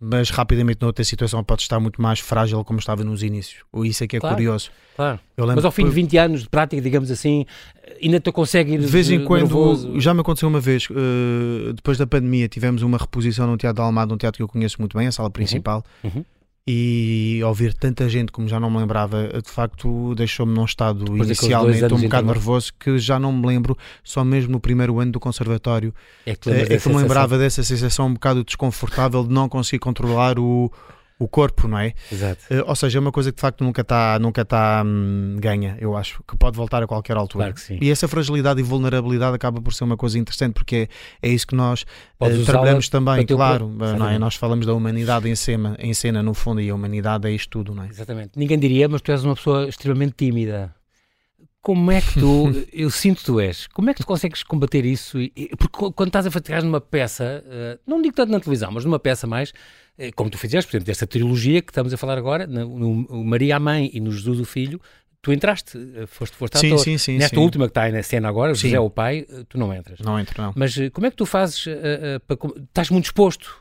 mas 0.00 0.30
rapidamente 0.30 0.78
noutra 0.82 1.04
situação 1.04 1.42
pode 1.44 1.62
estar 1.62 1.78
muito 1.80 2.02
mais 2.02 2.18
frágil 2.20 2.62
como 2.64 2.78
estava 2.80 3.04
nos 3.04 3.22
inícios. 3.22 3.62
Ou 3.72 3.84
Isso 3.84 4.02
é 4.02 4.06
que 4.08 4.16
é 4.16 4.20
Claro. 4.20 4.34
curioso. 4.36 4.70
Claro. 4.96 5.20
Mas 5.36 5.64
ao 5.64 5.70
fim 5.70 5.84
de 5.84 5.90
que, 5.90 5.94
20 5.94 6.18
anos 6.18 6.42
de 6.42 6.48
prática, 6.48 6.82
digamos 6.82 7.08
assim, 7.10 7.46
ainda 8.02 8.18
te 8.18 8.32
consegue 8.32 8.74
ir 8.74 8.80
de 8.80 8.86
vez 8.86 9.08
em 9.10 9.24
quando, 9.24 9.42
nervoso? 9.42 10.00
já 10.00 10.12
me 10.12 10.20
aconteceu 10.20 10.48
uma 10.48 10.60
vez, 10.60 10.88
eh, 10.90 11.72
depois 11.74 11.98
da 11.98 12.06
pandemia, 12.06 12.48
tivemos 12.48 12.82
uma 12.82 12.98
reposição 12.98 13.46
no 13.46 13.56
Teatro 13.56 13.80
de 13.80 13.86
Almada, 13.86 14.12
um 14.12 14.16
teatro 14.18 14.38
que 14.38 14.42
eu 14.42 14.48
conheço 14.48 14.76
muito 14.80 14.98
bem, 14.98 15.06
a 15.06 15.12
sala 15.12 15.30
principal, 15.30 15.84
Uhum. 16.02 16.24
E 16.70 17.40
ouvir 17.44 17.72
tanta 17.72 18.06
gente 18.10 18.30
como 18.30 18.46
já 18.46 18.60
não 18.60 18.70
me 18.70 18.76
lembrava, 18.76 19.40
de 19.42 19.50
facto 19.50 20.14
deixou-me 20.14 20.52
num 20.52 20.66
estado 20.66 21.02
dois 21.02 21.24
inicialmente 21.24 21.94
um 21.94 22.02
bocado 22.02 22.26
nervoso 22.26 22.72
que 22.78 22.98
já 22.98 23.18
não 23.18 23.32
me 23.32 23.46
lembro, 23.46 23.74
só 24.04 24.22
mesmo 24.22 24.52
no 24.52 24.60
primeiro 24.60 25.00
ano 25.00 25.12
do 25.12 25.18
conservatório. 25.18 25.94
É 26.26 26.36
que, 26.36 26.50
É, 26.50 26.74
é 26.74 26.78
que 26.78 26.88
me 26.90 26.96
lembrava 26.96 27.38
dessa 27.38 27.62
sensação 27.62 28.08
um 28.08 28.12
bocado 28.12 28.44
desconfortável 28.44 29.24
de 29.24 29.32
não 29.32 29.48
conseguir 29.48 29.78
controlar 29.78 30.38
o, 30.38 30.70
o 31.18 31.26
corpo, 31.26 31.66
não 31.66 31.78
é? 31.78 31.94
Exato. 32.12 32.44
Eh, 32.48 32.62
ou 32.64 32.76
seja, 32.76 32.98
é 32.98 33.00
uma 33.00 33.10
coisa 33.10 33.32
que 33.32 33.36
de 33.36 33.40
facto 33.40 33.64
nunca 33.64 33.82
está 33.82 34.18
nunca 34.18 34.44
tá, 34.44 34.82
hum, 34.86 35.36
ganha, 35.38 35.76
eu 35.80 35.96
acho, 35.96 36.22
que 36.26 36.36
pode 36.36 36.56
voltar 36.56 36.82
a 36.82 36.86
qualquer 36.86 37.16
altura. 37.16 37.44
Claro 37.44 37.54
que 37.54 37.60
sim. 37.60 37.78
E 37.80 37.90
essa 37.90 38.06
fragilidade 38.06 38.60
e 38.60 38.62
vulnerabilidade 38.62 39.34
acaba 39.34 39.60
por 39.60 39.74
ser 39.74 39.84
uma 39.84 39.96
coisa 39.96 40.18
interessante 40.18 40.52
porque 40.54 40.88
é, 41.22 41.28
é 41.28 41.30
isso 41.30 41.46
que 41.46 41.54
nós 41.54 41.84
usá-la 42.20 42.44
trabalhamos 42.44 42.88
também, 42.88 43.26
claro. 43.26 43.68
Não 43.68 44.08
é? 44.08 44.18
Nós 44.18 44.36
falamos 44.36 44.66
da 44.66 44.74
humanidade 44.74 45.28
em 45.28 45.34
cena, 45.34 45.76
em 45.78 45.92
cena, 45.92 46.22
no 46.22 46.34
fundo, 46.34 46.60
e 46.60 46.70
a 46.70 46.74
humanidade 46.74 47.26
é 47.26 47.32
isto 47.32 47.50
tudo, 47.50 47.74
não 47.74 47.84
é? 47.84 47.88
Exatamente. 47.88 48.30
Ninguém 48.36 48.58
diria, 48.58 48.88
mas 48.88 49.00
tu 49.00 49.10
és 49.10 49.24
uma 49.24 49.34
pessoa 49.34 49.68
extremamente 49.68 50.14
tímida. 50.16 50.77
Como 51.68 51.90
é 51.92 52.00
que 52.00 52.14
tu, 52.18 52.46
eu 52.72 52.88
sinto 52.88 53.18
que 53.18 53.24
tu 53.26 53.38
és, 53.38 53.66
como 53.66 53.90
é 53.90 53.92
que 53.92 54.00
tu 54.00 54.06
consegues 54.06 54.42
combater 54.42 54.86
isso? 54.86 55.20
E- 55.20 55.30
e- 55.36 55.50
Porque 55.54 55.92
quando 55.92 56.06
estás 56.08 56.26
a 56.26 56.30
fatigar 56.30 56.62
numa 56.62 56.80
peça, 56.80 57.44
eh, 57.46 57.78
não 57.86 58.00
digo 58.00 58.14
tanto 58.16 58.32
na 58.32 58.40
televisão, 58.40 58.70
mas 58.72 58.86
numa 58.86 58.98
peça 58.98 59.26
mais, 59.26 59.52
eh, 59.98 60.10
como 60.12 60.30
tu 60.30 60.38
fizeste, 60.38 60.66
por 60.70 60.76
exemplo, 60.76 60.86
desta 60.86 61.06
trilogia 61.06 61.60
que 61.60 61.70
estamos 61.70 61.92
a 61.92 61.98
falar 61.98 62.16
agora, 62.16 62.46
no, 62.46 62.78
no 62.78 63.22
Maria 63.22 63.56
a 63.56 63.60
Mãe 63.60 63.90
e 63.92 64.00
no 64.00 64.10
Jesus 64.10 64.40
o 64.40 64.46
Filho, 64.46 64.80
tu 65.20 65.30
entraste, 65.30 65.76
eh, 65.94 66.06
foste, 66.06 66.34
foste 66.38 66.58
Sim, 66.58 66.68
ator. 66.72 66.78
sim, 66.84 66.96
sim. 66.96 67.18
Nesta 67.18 67.36
sim. 67.36 67.42
última 67.42 67.66
que 67.66 67.72
está 67.72 67.82
aí 67.82 67.92
na 67.92 68.02
cena 68.02 68.30
agora. 68.30 68.54
José 68.54 68.80
o 68.80 68.88
Pai, 68.88 69.26
tu 69.50 69.58
não 69.58 69.70
entras. 69.74 70.00
Não 70.00 70.18
entro, 70.18 70.42
não. 70.42 70.54
Mas 70.56 70.74
como 70.94 71.06
é 71.06 71.10
que 71.10 71.16
tu 71.18 71.26
fazes 71.26 71.66
eh, 71.66 72.18
para. 72.26 72.38
Estás 72.64 72.88
muito 72.88 73.04
exposto. 73.04 73.54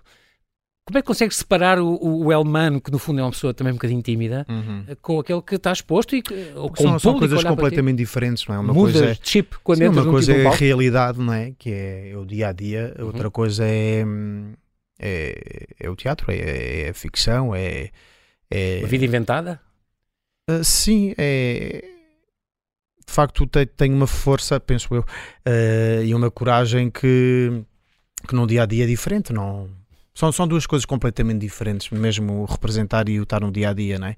Como 0.87 0.97
é 0.97 1.01
que 1.01 1.07
consegues 1.07 1.35
separar 1.35 1.79
o, 1.79 1.99
o, 2.01 2.31
Elmano, 2.31 2.79
que 2.79 2.89
no 2.89 2.97
fundo 2.97 3.19
é 3.19 3.23
uma 3.23 3.31
pessoa 3.31 3.53
também 3.53 3.73
um 3.73 3.75
bocadinho 3.75 4.01
tímida, 4.01 4.45
Uhum. 4.47 4.85
eh, 4.87 4.95
com 5.01 5.19
aquele 5.19 5.41
que 5.41 5.55
está 5.55 5.73
exposto 5.73 6.15
e 6.15 6.21
que, 6.21 6.53
ou 6.55 6.69
com 6.69 6.81
São, 6.81 6.97
são 6.97 7.19
coisas 7.19 7.43
completamente 7.43 7.97
diferentes, 7.97 8.47
não 8.47 8.55
é? 8.55 8.59
Uma 8.59 8.73
Mudas 8.73 8.93
coisa 8.93 9.11
é, 9.11 9.17
chip 9.21 9.57
quando 9.65 9.79
Sim, 9.79 9.89
uma 9.89 10.05
coisa 10.05 10.33
tipo 10.33 10.47
é 10.47 10.49
a 10.49 10.55
realidade, 10.55 11.19
não 11.19 11.33
é? 11.33 11.51
Que 11.59 11.71
é 11.73 12.13
o 12.15 12.25
dia 12.25 12.47
a 12.47 12.51
dia, 12.53 12.95
Uhum. 12.97 13.07
outra 13.07 13.29
coisa 13.29 13.65
é, 13.67 14.05
é, 14.97 15.67
é 15.77 15.89
o 15.89 15.95
teatro, 15.97 16.31
é, 16.31 16.83
é 16.83 16.89
a 16.91 16.93
ficção, 16.93 17.53
é. 17.53 17.89
é 18.49 18.79
Uma 18.79 18.87
vida 18.87 19.03
inventada? 19.03 19.59
ah, 20.49 20.63
sim, 20.63 21.13
é. 21.17 21.83
De 23.05 23.13
facto, 23.13 23.45
tem, 23.45 23.67
tem 23.67 23.93
uma 23.93 24.07
força, 24.07 24.57
penso 24.57 24.95
eu, 24.95 25.03
ah, 25.45 26.01
e 26.01 26.15
uma 26.15 26.31
coragem 26.31 26.89
que, 26.89 27.61
que 28.25 28.33
no 28.33 28.47
dia 28.47 28.63
a 28.63 28.65
dia 28.65 28.85
é 28.85 28.87
diferente, 28.87 29.33
não. 29.33 29.69
São, 30.17 30.31
são 30.31 30.47
duas 30.47 30.65
coisas 30.65 30.83
completamente 30.83 31.41
diferentes, 31.41 31.91
mesmo 31.91 32.43
representar 32.45 33.07
e 33.07 33.19
o 33.19 33.23
estar 33.23 33.39
no 33.41 33.51
dia 33.51 33.69
a 33.69 33.73
dia, 33.73 33.99
não 33.99 34.07
é? 34.07 34.15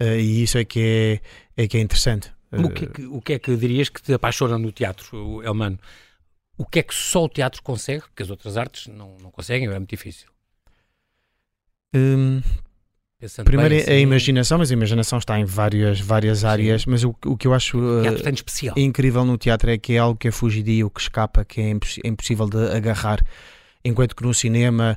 Ah, 0.00 0.16
e 0.16 0.42
isso 0.42 0.58
é 0.58 0.64
que 0.64 1.20
é, 1.56 1.62
é 1.62 1.68
que 1.68 1.76
é 1.76 1.80
interessante. 1.80 2.32
O 2.50 2.68
que, 2.68 2.84
é 2.84 2.88
que, 2.88 3.06
o 3.06 3.22
que 3.22 3.32
é 3.34 3.38
que 3.38 3.56
dirias 3.56 3.88
que 3.88 4.02
te 4.02 4.12
apaixona 4.12 4.58
no 4.58 4.72
teatro, 4.72 5.40
Elmano? 5.44 5.78
O 6.56 6.64
que 6.64 6.80
é 6.80 6.82
que 6.82 6.92
só 6.92 7.22
o 7.22 7.28
teatro 7.28 7.62
consegue, 7.62 8.02
que 8.16 8.22
as 8.24 8.30
outras 8.30 8.56
artes 8.56 8.88
não, 8.88 9.16
não 9.22 9.30
conseguem, 9.30 9.68
é 9.68 9.78
muito 9.78 9.90
difícil? 9.90 10.28
Hum, 11.94 12.42
Primeiro 13.44 13.70
bem, 13.76 13.78
é 13.78 13.82
a 13.82 13.84
assim, 13.84 14.02
imaginação, 14.02 14.58
mas 14.58 14.70
a 14.72 14.74
imaginação 14.74 15.18
está 15.20 15.38
em 15.38 15.44
várias, 15.44 16.00
várias 16.00 16.44
áreas. 16.44 16.84
Mas 16.84 17.04
o, 17.04 17.14
o 17.26 17.36
que 17.36 17.46
eu 17.46 17.54
acho 17.54 17.78
uh, 17.78 18.02
incrível 18.76 19.24
no 19.24 19.38
teatro 19.38 19.70
é 19.70 19.78
que 19.78 19.92
é 19.92 19.98
algo 19.98 20.18
que 20.18 20.26
é 20.26 20.32
fugidio, 20.32 20.90
que 20.90 21.00
escapa, 21.00 21.44
que 21.44 21.60
é, 21.60 21.70
imposs- 21.70 22.00
é 22.04 22.08
impossível 22.08 22.48
de 22.48 22.58
agarrar. 22.76 23.24
Enquanto 23.84 24.14
que 24.14 24.22
no 24.22 24.34
cinema, 24.34 24.96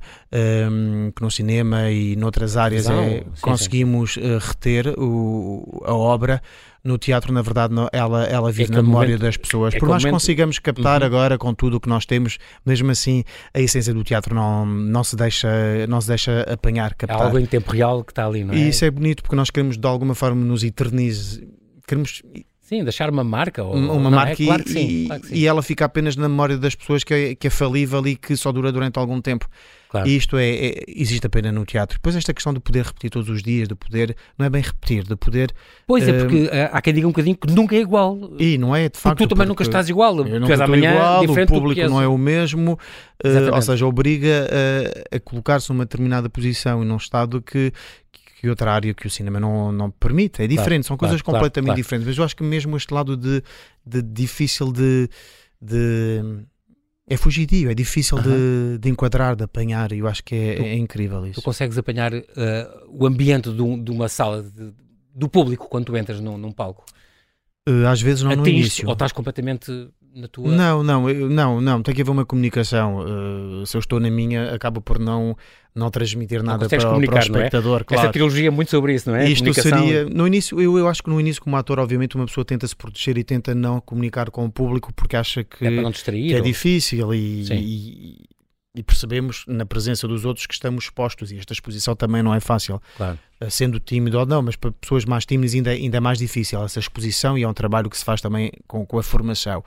um, 0.70 1.12
que 1.16 1.22
no 1.22 1.32
cinema 1.32 1.90
e 1.90 2.16
noutras 2.16 2.58
áreas 2.58 2.90
é, 2.90 3.20
sim, 3.20 3.24
conseguimos 3.42 4.14
sim. 4.14 4.22
reter 4.40 4.94
o, 4.98 5.84
a 5.86 5.94
obra 5.94 6.42
no 6.84 6.98
teatro, 6.98 7.32
na 7.32 7.42
verdade, 7.44 7.76
ela, 7.92 8.24
ela 8.26 8.52
vive 8.52 8.72
é 8.74 8.76
na 8.76 8.82
memória 8.82 9.10
momento, 9.10 9.22
das 9.22 9.38
pessoas. 9.38 9.76
É 9.76 9.80
Por 9.80 9.88
mais 9.88 10.04
que 10.04 10.10
consigamos 10.10 10.58
captar 10.58 11.02
uhum. 11.02 11.08
agora 11.08 11.38
com 11.38 11.54
tudo 11.54 11.78
o 11.78 11.80
que 11.80 11.88
nós 11.88 12.06
temos, 12.06 12.40
mesmo 12.66 12.90
assim, 12.90 13.24
a 13.54 13.60
essência 13.60 13.94
do 13.94 14.04
teatro 14.04 14.34
não, 14.34 14.66
não, 14.66 15.04
se, 15.04 15.16
deixa, 15.16 15.48
não 15.88 16.02
se 16.02 16.08
deixa 16.08 16.42
apanhar, 16.42 16.96
captar. 16.96 17.20
É 17.20 17.24
algo 17.24 17.38
em 17.38 17.46
tempo 17.46 17.72
real 17.72 18.04
que 18.04 18.12
está 18.12 18.26
ali, 18.26 18.44
não 18.44 18.54
é? 18.54 18.58
E 18.58 18.70
isso 18.70 18.84
é 18.84 18.90
bonito 18.90 19.22
porque 19.22 19.36
nós 19.36 19.52
queremos, 19.52 19.78
de 19.78 19.88
alguma 19.88 20.16
forma, 20.16 20.44
nos 20.44 20.64
eternizar. 20.64 21.44
Queremos 21.88 22.24
Sim, 22.72 22.86
deixar 22.86 23.10
uma 23.10 23.24
marca. 23.24 23.62
Ou, 23.64 23.76
uma 23.76 24.08
é? 24.08 24.12
marca 24.12 24.44
é? 24.44 24.46
claro 24.46 24.64
sim, 24.66 24.80
e, 24.80 25.08
claro 25.08 25.24
e, 25.30 25.46
ela 25.46 25.62
fica 25.62 25.84
apenas 25.84 26.16
na 26.16 26.30
memória 26.30 26.58
das 26.58 26.74
pessoas 26.74 27.04
que 27.04 27.14
é, 27.14 27.36
que 27.36 27.48
é 27.48 27.50
falível 27.50 28.06
e 28.08 28.16
que 28.16 28.34
só 28.38 28.50
dura 28.50 28.72
durante 28.72 28.98
algum 28.98 29.20
tempo. 29.20 29.46
Claro. 29.90 30.08
E 30.08 30.16
isto 30.16 30.38
é, 30.38 30.50
é, 30.50 30.84
existe 30.88 31.28
apenas 31.28 31.54
no 31.54 31.66
teatro. 31.66 31.98
Depois 31.98 32.16
esta 32.16 32.34
questão 32.34 32.54
de 32.54 32.62
poder 32.62 32.86
repetir 32.86 33.10
todos 33.10 33.28
os 33.28 33.44
dias, 33.44 33.68
de 33.68 33.76
poder, 33.76 34.16
não 34.38 34.46
é 34.46 34.50
bem 34.50 34.62
repetir, 34.62 35.04
de 35.04 35.18
poder... 35.18 35.52
Pois 35.86 36.08
é, 36.08 36.14
uh, 36.14 36.20
porque 36.20 36.44
uh, 36.44 36.50
há 36.72 36.82
quem 36.82 36.94
diga 36.94 37.08
um 37.08 37.12
bocadinho 37.12 37.36
que 37.36 37.52
nunca 37.52 37.76
é 37.76 37.80
igual. 37.80 38.18
E 38.40 38.58
não 38.58 38.74
é, 38.74 38.88
de 38.88 38.98
facto. 38.98 39.18
Porque 39.18 39.28
tu 39.28 39.36
também 39.36 39.48
nunca 39.50 39.64
estás 39.64 39.90
igual. 39.90 40.18
Eu 40.26 40.40
nunca 40.40 40.54
estou 40.54 40.64
amanhã 40.64 40.94
igual, 40.94 41.24
o 41.26 41.46
público 41.46 41.90
não 41.90 42.02
é 42.02 42.08
o 42.08 42.18
mesmo, 42.18 42.80
uh, 43.26 43.54
ou 43.54 43.62
seja, 43.62 43.86
obriga 43.86 44.48
a, 45.12 45.18
a 45.18 45.20
colocar-se 45.20 45.70
numa 45.70 45.84
determinada 45.84 46.30
posição 46.30 46.82
e 46.82 46.86
num 46.86 46.96
estado 46.96 47.42
que, 47.42 47.74
que 48.42 48.50
outra 48.50 48.74
área 48.74 48.92
que 48.92 49.06
o 49.06 49.10
cinema 49.10 49.40
não, 49.40 49.72
não 49.72 49.92
permite. 49.92 50.42
É 50.42 50.48
diferente, 50.48 50.82
claro, 50.82 50.84
são 50.84 50.98
coisas 50.98 51.22
claro, 51.22 51.38
completamente 51.38 51.68
claro, 51.68 51.82
diferentes. 51.82 52.08
Mas 52.08 52.18
eu 52.18 52.24
acho 52.24 52.36
que 52.36 52.42
mesmo 52.42 52.76
este 52.76 52.92
lado 52.92 53.16
de, 53.16 53.44
de 53.86 54.02
difícil 54.02 54.72
de, 54.72 55.08
de 55.62 56.44
é 57.08 57.16
fugitivo, 57.18 57.70
é 57.70 57.76
difícil 57.76 58.18
de, 58.20 58.80
de, 58.80 58.90
enquadrar, 58.90 59.36
de 59.36 59.44
apanhar, 59.44 59.92
e 59.92 60.00
eu 60.00 60.08
acho 60.08 60.24
que 60.24 60.34
é, 60.34 60.56
tu, 60.56 60.64
é 60.64 60.74
incrível 60.74 61.24
isso. 61.28 61.40
Tu 61.40 61.44
consegues 61.44 61.78
apanhar 61.78 62.16
uh, 62.16 62.24
o 62.88 63.06
ambiente 63.06 63.52
de, 63.52 63.62
um, 63.62 63.82
de 63.82 63.92
uma 63.92 64.10
sala, 64.10 64.42
de, 64.42 64.74
do 65.14 65.30
público, 65.30 65.68
quando 65.70 65.86
tu 65.86 65.96
entras 65.96 66.20
num, 66.20 66.36
num 66.36 66.52
palco? 66.52 66.84
Uh, 67.70 67.86
às 67.86 68.02
vezes 68.02 68.24
não 68.24 68.36
no 68.36 68.48
início. 68.48 68.88
Ou 68.88 68.94
estás 68.94 69.12
completamente 69.12 69.72
na 70.14 70.28
tua... 70.28 70.50
Não, 70.50 70.84
não, 70.84 71.10
eu, 71.10 71.30
não, 71.30 71.62
não, 71.62 71.82
tem 71.82 71.94
que 71.96 72.02
haver 72.02 72.12
uma 72.12 72.26
comunicação. 72.26 73.00
Uh, 73.00 73.66
se 73.66 73.76
eu 73.76 73.80
estou 73.80 74.00
na 74.00 74.10
minha, 74.10 74.54
acaba 74.54 74.82
por 74.82 75.00
não 75.00 75.36
não 75.74 75.90
transmitir 75.90 76.44
nada 76.44 76.68
para, 76.68 76.78
para, 76.78 76.98
o 76.98 77.16
é? 77.16 77.20
espectador. 77.20 77.82
É? 77.82 77.84
Claro. 77.84 78.04
Essa 78.04 78.12
trilogia 78.12 78.48
é 78.48 78.52
muito 78.52 78.70
sobre 78.70 78.94
isso, 78.94 79.10
não 79.10 79.18
é? 79.18 79.30
Isto 79.30 79.54
seria, 79.54 80.06
no 80.06 80.28
início, 80.28 80.60
eu, 80.60 80.78
eu 80.78 80.88
acho 80.88 81.02
que 81.02 81.10
no 81.10 81.20
início, 81.20 81.42
como 81.42 81.56
ator, 81.56 81.80
obviamente, 81.80 82.16
uma 82.16 82.26
pessoa 82.26 82.44
tenta 82.44 82.68
se 82.68 82.76
proteger 82.76 83.18
e 83.18 83.24
tenta 83.24 83.56
não 83.56 83.80
comunicar 83.80 84.30
com 84.30 84.46
o 84.46 84.52
público 84.52 84.94
porque 84.94 85.16
acha 85.16 85.44
que 85.44 85.66
é, 85.66 85.90
distrair, 85.90 86.28
que 86.28 86.36
é 86.36 86.42
difícil 86.42 87.14
e, 87.14 87.46
e, 87.50 88.18
e, 88.76 88.84
percebemos 88.84 89.46
na 89.48 89.66
presença 89.66 90.08
dos 90.10 90.26
outros 90.26 90.46
que 90.46 90.54
estamos 90.54 90.86
expostos 90.86 91.32
e 91.32 91.38
esta 91.38 91.54
exposição 91.54 91.96
também 91.96 92.22
não 92.22 92.36
é 92.36 92.42
fácil. 92.42 92.82
Claro. 92.98 93.18
Eh, 93.40 93.50
sendo 93.50 93.80
tímido 93.80 94.20
ou 94.20 94.26
não, 94.26 94.42
mas 94.42 94.56
para 94.56 94.72
pessoas 94.74 95.06
mais 95.06 95.26
tímidas 95.26 95.56
ainda, 95.56 95.72
ainda 95.72 95.98
é 95.98 96.00
mais 96.00 96.20
difícil 96.20 96.62
essa 96.64 96.80
exposição 96.80 97.38
e 97.38 97.44
é 97.44 97.48
um 97.48 97.54
trabalho 97.54 97.90
que 97.90 97.98
se 97.98 98.04
faz 98.04 98.20
também 98.20 98.52
com, 98.68 98.86
com 98.86 99.00
a 99.00 99.04
formação. 99.04 99.64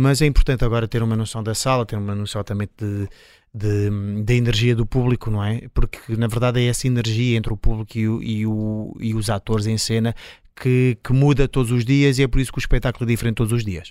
Mas 0.00 0.22
é 0.22 0.26
importante 0.26 0.64
agora 0.64 0.88
ter 0.88 1.02
uma 1.02 1.14
noção 1.14 1.42
da 1.42 1.54
sala, 1.54 1.84
ter 1.84 1.96
uma 1.96 2.14
noção 2.14 2.42
também 2.42 2.68
de 2.78 3.08
de, 3.52 3.90
da 4.22 4.32
energia 4.32 4.74
do 4.76 4.86
público, 4.86 5.30
não 5.30 5.42
é? 5.42 5.62
Porque 5.74 5.98
na 6.16 6.28
verdade 6.28 6.60
é 6.60 6.66
essa 6.66 6.86
energia 6.86 7.36
entre 7.36 7.52
o 7.52 7.56
público 7.56 7.98
e, 7.98 8.08
o, 8.08 8.22
e, 8.22 8.46
o, 8.46 8.96
e 9.00 9.14
os 9.14 9.28
atores 9.28 9.66
em 9.66 9.76
cena 9.76 10.14
que, 10.54 10.96
que, 11.02 11.12
muda 11.12 11.48
todos 11.48 11.72
os 11.72 11.84
dias 11.84 12.18
e 12.18 12.22
é 12.22 12.28
por 12.28 12.40
isso 12.40 12.52
que 12.52 12.58
o 12.58 12.60
espetáculo 12.60 13.04
é 13.04 13.12
diferente 13.12 13.36
todos 13.36 13.52
os 13.52 13.64
dias. 13.64 13.90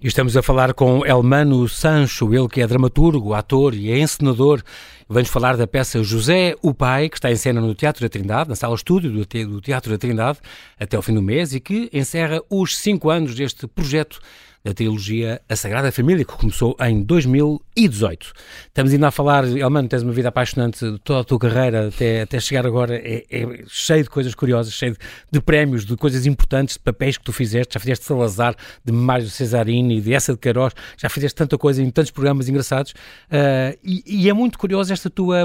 E 0.00 0.08
estamos 0.08 0.36
a 0.36 0.42
falar 0.42 0.74
com 0.74 1.06
Elmano 1.06 1.68
Sancho, 1.68 2.34
ele 2.34 2.48
que 2.48 2.60
é 2.60 2.66
dramaturgo, 2.66 3.34
ator 3.34 3.72
e 3.72 3.92
é 3.92 4.00
encenador. 4.00 4.60
Vamos 5.08 5.28
falar 5.28 5.56
da 5.56 5.64
peça 5.64 6.02
José, 6.02 6.56
o 6.60 6.74
Pai, 6.74 7.08
que 7.08 7.18
está 7.18 7.30
em 7.30 7.36
cena 7.36 7.60
no 7.60 7.72
Teatro 7.72 8.02
da 8.02 8.08
Trindade, 8.08 8.48
na 8.48 8.56
sala 8.56 8.74
estúdio 8.74 9.12
do 9.12 9.60
Teatro 9.60 9.92
da 9.92 9.98
Trindade, 9.98 10.40
até 10.76 10.98
o 10.98 11.02
fim 11.02 11.14
do 11.14 11.22
mês 11.22 11.54
e 11.54 11.60
que 11.60 11.88
encerra 11.92 12.42
os 12.50 12.76
cinco 12.78 13.10
anos 13.10 13.36
deste 13.36 13.68
projeto 13.68 14.18
da 14.64 14.72
trilogia 14.72 15.40
A 15.48 15.56
Sagrada 15.56 15.90
Família, 15.90 16.24
que 16.24 16.32
começou 16.32 16.76
em 16.80 17.02
2018. 17.02 18.32
Estamos 18.66 18.92
ainda 18.92 19.08
a 19.08 19.10
falar, 19.10 19.44
Elmano, 19.44 19.88
tens 19.88 20.02
uma 20.02 20.12
vida 20.12 20.28
apaixonante 20.28 20.78
de 20.78 20.98
toda 21.00 21.20
a 21.20 21.24
tua 21.24 21.38
carreira 21.38 21.88
até, 21.88 22.22
até 22.22 22.38
chegar 22.38 22.66
agora, 22.66 22.94
é, 22.96 23.24
é 23.30 23.64
cheio 23.66 24.04
de 24.04 24.10
coisas 24.10 24.34
curiosas, 24.34 24.72
cheio 24.72 24.92
de, 24.92 24.98
de, 25.32 25.40
prémios, 25.40 25.84
de 25.84 25.96
coisas 25.96 26.26
importantes, 26.26 26.74
de 26.76 26.80
papéis 26.80 27.18
que 27.18 27.24
tu 27.24 27.32
fizeste, 27.32 27.74
já 27.74 27.80
fizeste 27.80 28.04
Salazar, 28.04 28.54
de 28.84 28.92
Mário 28.92 29.28
Cesarini, 29.28 30.00
de 30.00 30.14
essa 30.14 30.32
de 30.32 30.38
Queiroz, 30.38 30.72
já 30.96 31.08
fizeste 31.08 31.36
tanta 31.36 31.58
coisa 31.58 31.82
em 31.82 31.90
tantos 31.90 32.12
programas 32.12 32.48
engraçados, 32.48 32.92
uh, 32.92 33.76
e, 33.82 34.02
e, 34.06 34.28
é 34.28 34.32
muito 34.32 34.58
curiosa 34.58 34.92
esta 34.92 35.10
tua, 35.10 35.44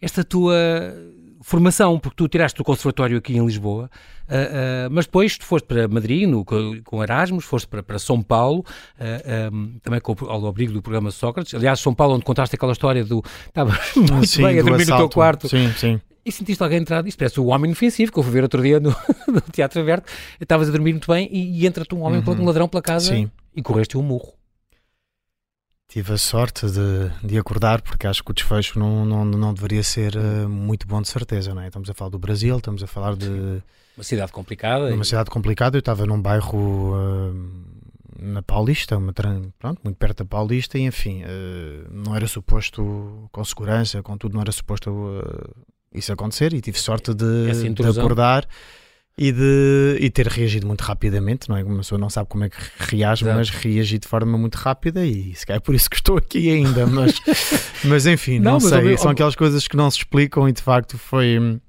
esta 0.00 0.24
tua 0.24 0.56
formação, 1.40 1.98
porque 1.98 2.16
tu 2.16 2.28
tiraste 2.28 2.60
o 2.60 2.64
conservatório 2.64 3.18
aqui 3.18 3.36
em 3.36 3.44
Lisboa, 3.44 3.90
uh, 4.28 4.34
uh, 4.34 4.90
mas 4.90 5.06
depois 5.06 5.38
tu 5.38 5.44
foste 5.44 5.66
para 5.66 5.88
Madrid 5.88 6.28
no, 6.28 6.44
com 6.44 7.02
Erasmus, 7.02 7.44
foste 7.44 7.66
para, 7.66 7.82
para 7.82 7.98
São 7.98 8.22
Paulo, 8.22 8.64
uh, 8.98 9.54
um, 9.54 9.78
também 9.82 10.00
com, 10.00 10.14
ao 10.26 10.46
abrigo 10.46 10.72
do 10.72 10.82
programa 10.82 11.10
Sócrates. 11.10 11.54
Aliás, 11.54 11.80
São 11.80 11.94
Paulo, 11.94 12.14
onde 12.14 12.24
contaste 12.24 12.54
aquela 12.54 12.72
história 12.72 13.04
do. 13.04 13.22
Estavas 13.46 13.78
muito 13.96 14.26
sim, 14.26 14.42
bem 14.42 14.58
a 14.58 14.62
dormir 14.62 14.82
assalto. 14.82 15.02
no 15.02 15.08
teu 15.08 15.14
quarto. 15.14 15.48
Sim, 15.48 15.72
sim. 15.76 16.00
E 16.24 16.30
sentiste 16.30 16.62
alguém 16.62 16.78
entrar, 16.78 17.06
isto 17.06 17.16
parece 17.16 17.40
o 17.40 17.46
homem 17.46 17.70
inofensivo 17.70 18.12
que 18.12 18.18
eu 18.18 18.22
fui 18.22 18.32
ver 18.32 18.42
outro 18.42 18.62
dia 18.62 18.78
no, 18.78 18.90
no 19.26 19.40
Teatro 19.52 19.80
Aberto. 19.80 20.10
Estavas 20.38 20.68
a 20.68 20.72
dormir 20.72 20.92
muito 20.92 21.10
bem 21.10 21.28
e, 21.32 21.62
e 21.62 21.66
entra-te 21.66 21.94
um 21.94 22.02
homem, 22.02 22.22
uhum. 22.26 22.42
um 22.42 22.44
ladrão 22.44 22.68
pela 22.68 22.82
casa 22.82 23.06
sim. 23.06 23.30
e 23.56 23.62
correste 23.62 23.96
um 23.96 24.02
murro. 24.02 24.39
Tive 25.90 26.12
a 26.12 26.18
sorte 26.18 26.66
de, 26.66 27.10
de 27.26 27.36
acordar, 27.36 27.82
porque 27.82 28.06
acho 28.06 28.22
que 28.22 28.30
o 28.30 28.34
desfecho 28.34 28.78
não, 28.78 29.04
não, 29.04 29.24
não 29.24 29.52
deveria 29.52 29.82
ser 29.82 30.14
uh, 30.14 30.48
muito 30.48 30.86
bom, 30.86 31.02
de 31.02 31.08
certeza. 31.08 31.52
Não 31.52 31.62
é? 31.62 31.66
Estamos 31.66 31.90
a 31.90 31.94
falar 31.94 32.10
do 32.10 32.18
Brasil, 32.18 32.56
estamos 32.56 32.80
a 32.80 32.86
falar 32.86 33.16
de. 33.16 33.60
Uma 33.96 34.04
cidade 34.04 34.30
complicada. 34.30 34.94
Uma 34.94 35.02
e... 35.02 35.04
cidade 35.04 35.28
complicada. 35.28 35.76
Eu 35.76 35.80
estava 35.80 36.06
num 36.06 36.22
bairro 36.22 36.94
uh, 36.94 37.34
na 38.20 38.40
Paulista, 38.40 38.98
uma, 38.98 39.12
pronto, 39.12 39.80
muito 39.82 39.96
perto 39.96 40.18
da 40.18 40.24
Paulista, 40.24 40.78
e 40.78 40.82
enfim, 40.82 41.24
uh, 41.24 41.88
não 41.90 42.14
era 42.14 42.28
suposto, 42.28 43.28
com 43.32 43.44
segurança, 43.44 44.00
com 44.00 44.16
tudo, 44.16 44.34
não 44.34 44.42
era 44.42 44.52
suposto 44.52 44.92
isso 45.92 46.12
acontecer. 46.12 46.54
E 46.54 46.60
tive 46.60 46.78
sorte 46.78 47.12
de, 47.12 47.72
de 47.74 47.86
acordar 47.88 48.46
e 49.16 49.32
de 49.32 49.98
e 50.00 50.08
ter 50.08 50.26
reagido 50.26 50.66
muito 50.66 50.80
rapidamente, 50.80 51.48
não 51.48 51.56
é? 51.56 51.62
Uma 51.62 51.78
pessoa 51.78 51.98
não 51.98 52.08
sabe 52.08 52.28
como 52.28 52.44
é 52.44 52.48
que 52.48 52.56
reage, 52.78 53.24
Exato. 53.24 53.36
mas 53.36 53.50
reagi 53.50 53.98
de 53.98 54.08
forma 54.08 54.38
muito 54.38 54.54
rápida 54.56 55.04
e 55.04 55.34
se 55.34 55.44
calhar 55.44 55.58
é 55.58 55.60
por 55.60 55.74
isso 55.74 55.90
que 55.90 55.96
estou 55.96 56.16
aqui 56.16 56.50
ainda, 56.50 56.86
mas, 56.86 57.14
mas 57.84 58.06
enfim, 58.06 58.38
não, 58.38 58.52
não 58.52 58.60
sei, 58.60 58.96
são 58.96 59.10
aquelas 59.10 59.34
coisas 59.34 59.68
que 59.68 59.76
não 59.76 59.90
se 59.90 59.98
explicam 59.98 60.48
e 60.48 60.52
de 60.52 60.62
facto 60.62 60.96
foi. 60.96 61.60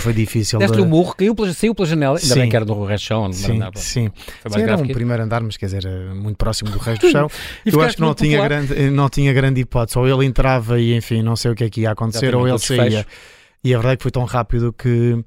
Foi 0.00 0.12
difícil. 0.12 0.58
Deste-lhe 0.58 0.82
de... 0.82 0.86
um 0.86 0.90
murro, 0.90 1.14
caiu 1.16 1.34
pela, 1.34 1.50
saiu 1.54 1.74
pela 1.74 1.88
janela, 1.88 2.18
ainda 2.18 2.34
sim. 2.34 2.40
bem 2.40 2.50
que 2.50 2.56
era 2.56 2.64
do 2.64 2.84
resto 2.84 3.04
do 3.04 3.08
chão. 3.08 3.32
Sim, 3.32 3.60
sim. 3.74 4.10
Foi 4.42 4.52
sim, 4.52 4.60
era 4.60 4.76
um 4.76 4.86
primeiro 4.86 5.22
andar, 5.22 5.42
mas 5.42 5.56
quer 5.56 5.64
dizer, 5.64 5.86
muito 6.14 6.36
próximo 6.36 6.70
do 6.70 6.78
resto 6.78 7.06
do 7.06 7.08
chão. 7.12 7.30
eu 7.64 7.80
acho 7.80 7.96
que 7.96 8.02
não 8.02 8.14
tinha, 8.14 8.42
grande, 8.42 8.90
não 8.90 9.08
tinha 9.08 9.32
grande 9.32 9.62
hipótese. 9.62 9.98
Ou 9.98 10.06
ele 10.06 10.26
entrava 10.26 10.78
e, 10.78 10.94
enfim, 10.94 11.22
não 11.22 11.36
sei 11.36 11.52
o 11.52 11.54
que 11.54 11.64
é 11.64 11.70
que 11.70 11.80
ia 11.80 11.92
acontecer, 11.92 12.26
Exatamente, 12.26 12.50
ou 12.50 12.54
ele 12.54 12.58
saía. 12.58 13.06
E 13.64 13.74
a 13.74 13.78
verdade 13.78 13.94
é 13.94 13.96
que 13.96 14.02
foi 14.02 14.12
tão 14.12 14.24
rápido 14.24 14.74
que 14.74 15.24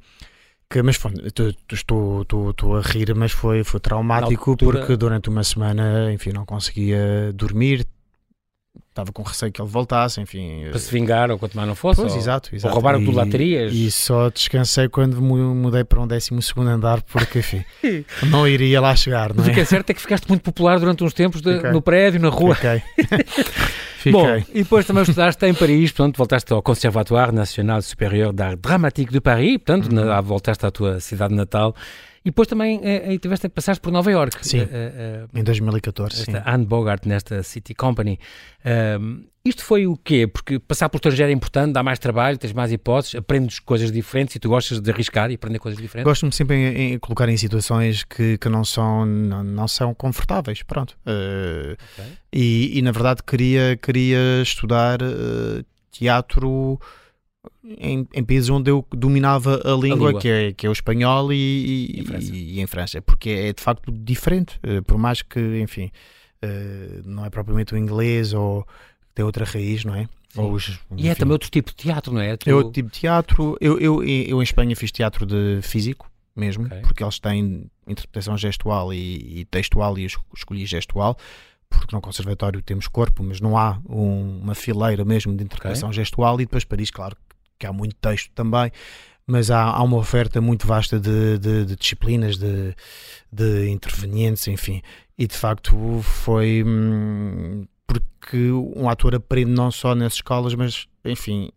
que, 0.72 0.82
mas 0.82 0.96
foi, 0.96 1.12
estou, 1.24 2.22
estou, 2.22 2.50
estou 2.52 2.78
a 2.78 2.82
rir, 2.82 3.14
mas 3.16 3.32
foi, 3.32 3.64
foi 3.64 3.80
traumático 3.80 4.52
altura... 4.52 4.80
porque 4.80 4.96
durante 4.96 5.30
uma 5.30 5.44
semana, 5.44 6.12
enfim, 6.12 6.32
não 6.32 6.46
conseguia 6.46 7.32
dormir, 7.34 7.86
estava 8.92 9.12
com 9.12 9.24
receio 9.24 9.52
que 9.52 9.62
ele 9.62 9.70
voltasse, 9.70 10.20
enfim. 10.22 10.68
Para 10.70 10.80
se 10.80 10.92
vingar 10.92 11.32
ou 11.32 11.40
quanto 11.40 11.56
mais 11.56 11.68
não 11.68 11.76
fosse? 11.76 12.02
Pois, 12.02 12.14
ou, 12.14 12.20
exato, 12.20 12.54
exato. 12.54 12.70
Ou 12.70 12.74
roubaram 12.74 13.04
tudo 13.04 13.16
laterias? 13.18 13.74
E 13.74 13.90
só 13.90 14.30
descansei 14.30 14.90
quando 14.90 15.22
mudei 15.22 15.84
para 15.84 16.00
um 16.00 16.08
12 16.08 16.30
andar, 16.60 17.02
porque, 17.04 17.40
enfim, 17.40 17.64
não 18.30 18.48
iria 18.48 18.80
lá 18.82 18.96
chegar, 18.96 19.34
não 19.34 19.44
é? 19.44 19.50
O 19.50 19.54
que 19.54 19.60
é 19.60 19.66
certo 19.66 19.90
é 19.90 19.94
que 19.94 20.02
ficaste 20.02 20.28
muito 20.28 20.42
popular 20.42 20.80
durante 20.80 21.04
uns 21.04 21.14
tempos 21.14 21.42
de, 21.42 21.72
no 21.72 21.82
prédio, 21.82 22.20
na 22.20 22.30
rua. 22.30 22.56
Fiquei. 22.56 22.84
Fiquei. 24.02 24.12
Bom, 24.12 24.44
e 24.50 24.64
depois 24.64 24.86
também 24.86 25.04
estudaste 25.04 25.46
em 25.46 25.54
Paris, 25.54 25.92
portanto, 25.92 26.18
voltaste 26.18 26.52
ao 26.52 26.62
Conservatoire 26.62 27.32
National 27.32 27.84
Supérieur 27.84 28.34
d'Art 28.34 28.60
Dramatique 28.60 29.12
de 29.12 29.22
Paris, 29.22 29.58
portanto, 29.58 29.96
uhum. 29.96 30.06
na, 30.06 30.20
voltaste 30.22 30.66
à 30.66 30.72
tua 30.72 31.00
cidade 31.00 31.36
natal. 31.36 31.76
E 32.24 32.30
depois 32.30 32.48
também 32.48 32.80
eh, 32.84 33.18
tiveste 33.18 33.50
passaste 33.50 33.82
por 33.82 33.92
Nova 33.92 34.12
York. 34.12 34.46
Sim, 34.46 34.68
eh, 34.72 35.26
em 35.34 35.44
2014. 35.44 36.22
Esta 36.22 36.32
sim. 36.32 36.44
Anne 36.46 36.66
Bogart 36.66 37.06
nesta 37.06 37.42
City 37.44 37.74
Company. 37.74 38.20
Isto 39.44 39.64
foi 39.64 39.88
o 39.88 39.98
quê? 39.98 40.28
Porque 40.28 40.60
passar 40.60 40.88
pelo 40.88 41.00
estrangeiro 41.00 41.32
é 41.32 41.34
importante, 41.34 41.74
dá 41.74 41.82
mais 41.82 41.98
trabalho, 41.98 42.38
tens 42.38 42.54
mais 42.54 42.72
hipóteses, 42.72 43.16
aprendes 43.16 43.58
coisas 43.58 43.92
diferentes 43.92 44.36
e 44.36 44.40
tu 44.40 44.50
gostas 44.50 44.80
de 44.80 44.92
arriscar 44.92 45.32
e 45.32 45.34
aprender 45.34 45.58
coisas 45.58 45.82
diferentes? 45.82 46.08
Gosto-me 46.08 46.32
sempre 46.32 46.56
em, 46.56 46.94
em, 46.94 47.00
colocar 47.00 47.28
em 47.28 47.36
situações 47.36 48.04
que, 48.04 48.38
que 48.38 48.48
não, 48.48 48.64
são, 48.64 49.04
não, 49.04 49.44
não 49.44 49.68
são 49.68 49.96
confortáveis, 49.96 50.62
pronto. 50.62 50.96
Uh, 51.08 51.74
okay. 51.74 52.14
e, 52.32 52.78
e, 52.78 52.82
na 52.84 52.92
verdade 52.92 53.24
queria, 53.24 53.76
queria 53.78 54.44
estudar 54.44 55.02
uh, 55.02 55.66
teatro 55.92 56.80
em, 57.64 58.08
em, 58.14 58.24
países 58.24 58.50
onde 58.50 58.70
eu 58.70 58.86
dominava 58.92 59.56
a 59.64 59.74
língua, 59.76 60.10
a 60.10 60.12
língua. 60.12 60.22
Que, 60.22 60.30
é, 60.30 60.54
que 60.54 60.66
é 60.66 60.70
o 60.70 60.74
espanhol 60.74 61.32
e, 61.34 61.36
e, 61.96 62.00
em 62.00 62.06
França. 62.06 62.36
E, 62.36 62.54
e, 62.54 62.60
em 62.60 62.68
França, 62.68 63.02
porque 63.02 63.30
é 63.30 63.54
de 63.54 63.62
facto 63.62 63.92
diferente, 63.92 64.60
uh, 64.66 64.84
por 64.84 64.98
mais 64.98 65.22
que, 65.22 65.60
enfim, 65.60 65.92
não 67.06 67.24
é 67.24 67.30
propriamente 67.30 67.74
o 67.74 67.78
inglês 67.78 68.34
ou 68.34 68.66
tem 69.14 69.24
outra 69.24 69.46
raiz, 69.46 69.86
não 69.86 69.94
é? 69.94 70.08
Os, 70.36 70.80
e 70.98 71.10
é 71.10 71.14
também 71.14 71.34
outro 71.34 71.50
tipo 71.52 71.70
de 71.70 71.76
teatro, 71.76 72.14
não 72.14 72.22
é? 72.22 72.38
Tu... 72.38 72.50
É 72.50 72.56
outro 72.56 72.72
tipo 72.72 72.90
de 72.90 73.00
teatro. 73.00 73.58
Eu, 73.60 73.78
eu, 73.80 74.04
eu 74.04 74.40
em 74.40 74.44
Espanha 74.44 74.76
fiz 74.76 74.92
teatro 74.92 75.26
de 75.26 75.60
físico 75.62 76.10
mesmo, 76.36 76.66
okay. 76.66 76.80
porque 76.80 77.04
eles 77.04 77.20
têm 77.20 77.70
interpretação 77.86 78.38
gestual 78.38 78.94
e, 78.94 79.42
e 79.42 79.46
textual 79.46 80.00
e 80.00 80.06
eu 80.06 80.10
escolhi 80.36 80.66
gestual 80.66 81.18
porque 81.70 81.96
no 81.96 82.02
conservatório 82.02 82.62
temos 82.62 82.88
corpo, 82.88 83.24
mas 83.24 83.40
não 83.40 83.58
há 83.58 83.80
um, 83.88 84.40
uma 84.42 84.56
fileira 84.56 85.06
mesmo 85.06 85.36
de 85.36 85.44
interpretação 85.44 85.90
okay. 85.90 86.02
gestual 86.02 86.36
e 86.36 86.46
depois 86.46 86.66
Paris, 86.66 86.90
claro 86.92 87.16
que 87.62 87.68
há 87.68 87.72
muito 87.72 87.96
texto 87.96 88.32
também, 88.34 88.72
mas 89.26 89.52
há, 89.52 89.64
há 89.64 89.84
uma 89.84 89.98
oferta 89.98 90.42
muito 90.42 90.66
vasta 90.66 91.00
de, 91.00 91.38
de, 91.38 91.66
de 91.66 91.76
disciplinas, 91.76 92.38
de, 92.38 92.76
de, 93.32 93.70
intervenientes, 93.70 94.48
enfim, 94.48 94.82
e 95.18 95.28
de 95.28 95.36
facto 95.36 96.02
foi 96.02 96.64
hum, 96.66 97.66
porque 97.86 98.52
um 98.52 98.90
ator 98.90 99.16
aprende 99.16 99.52
não 99.52 99.70
só 99.72 99.94
nas 99.94 100.14
escolas, 100.14 100.56
mas 100.56 100.88
enfim, 101.06 101.52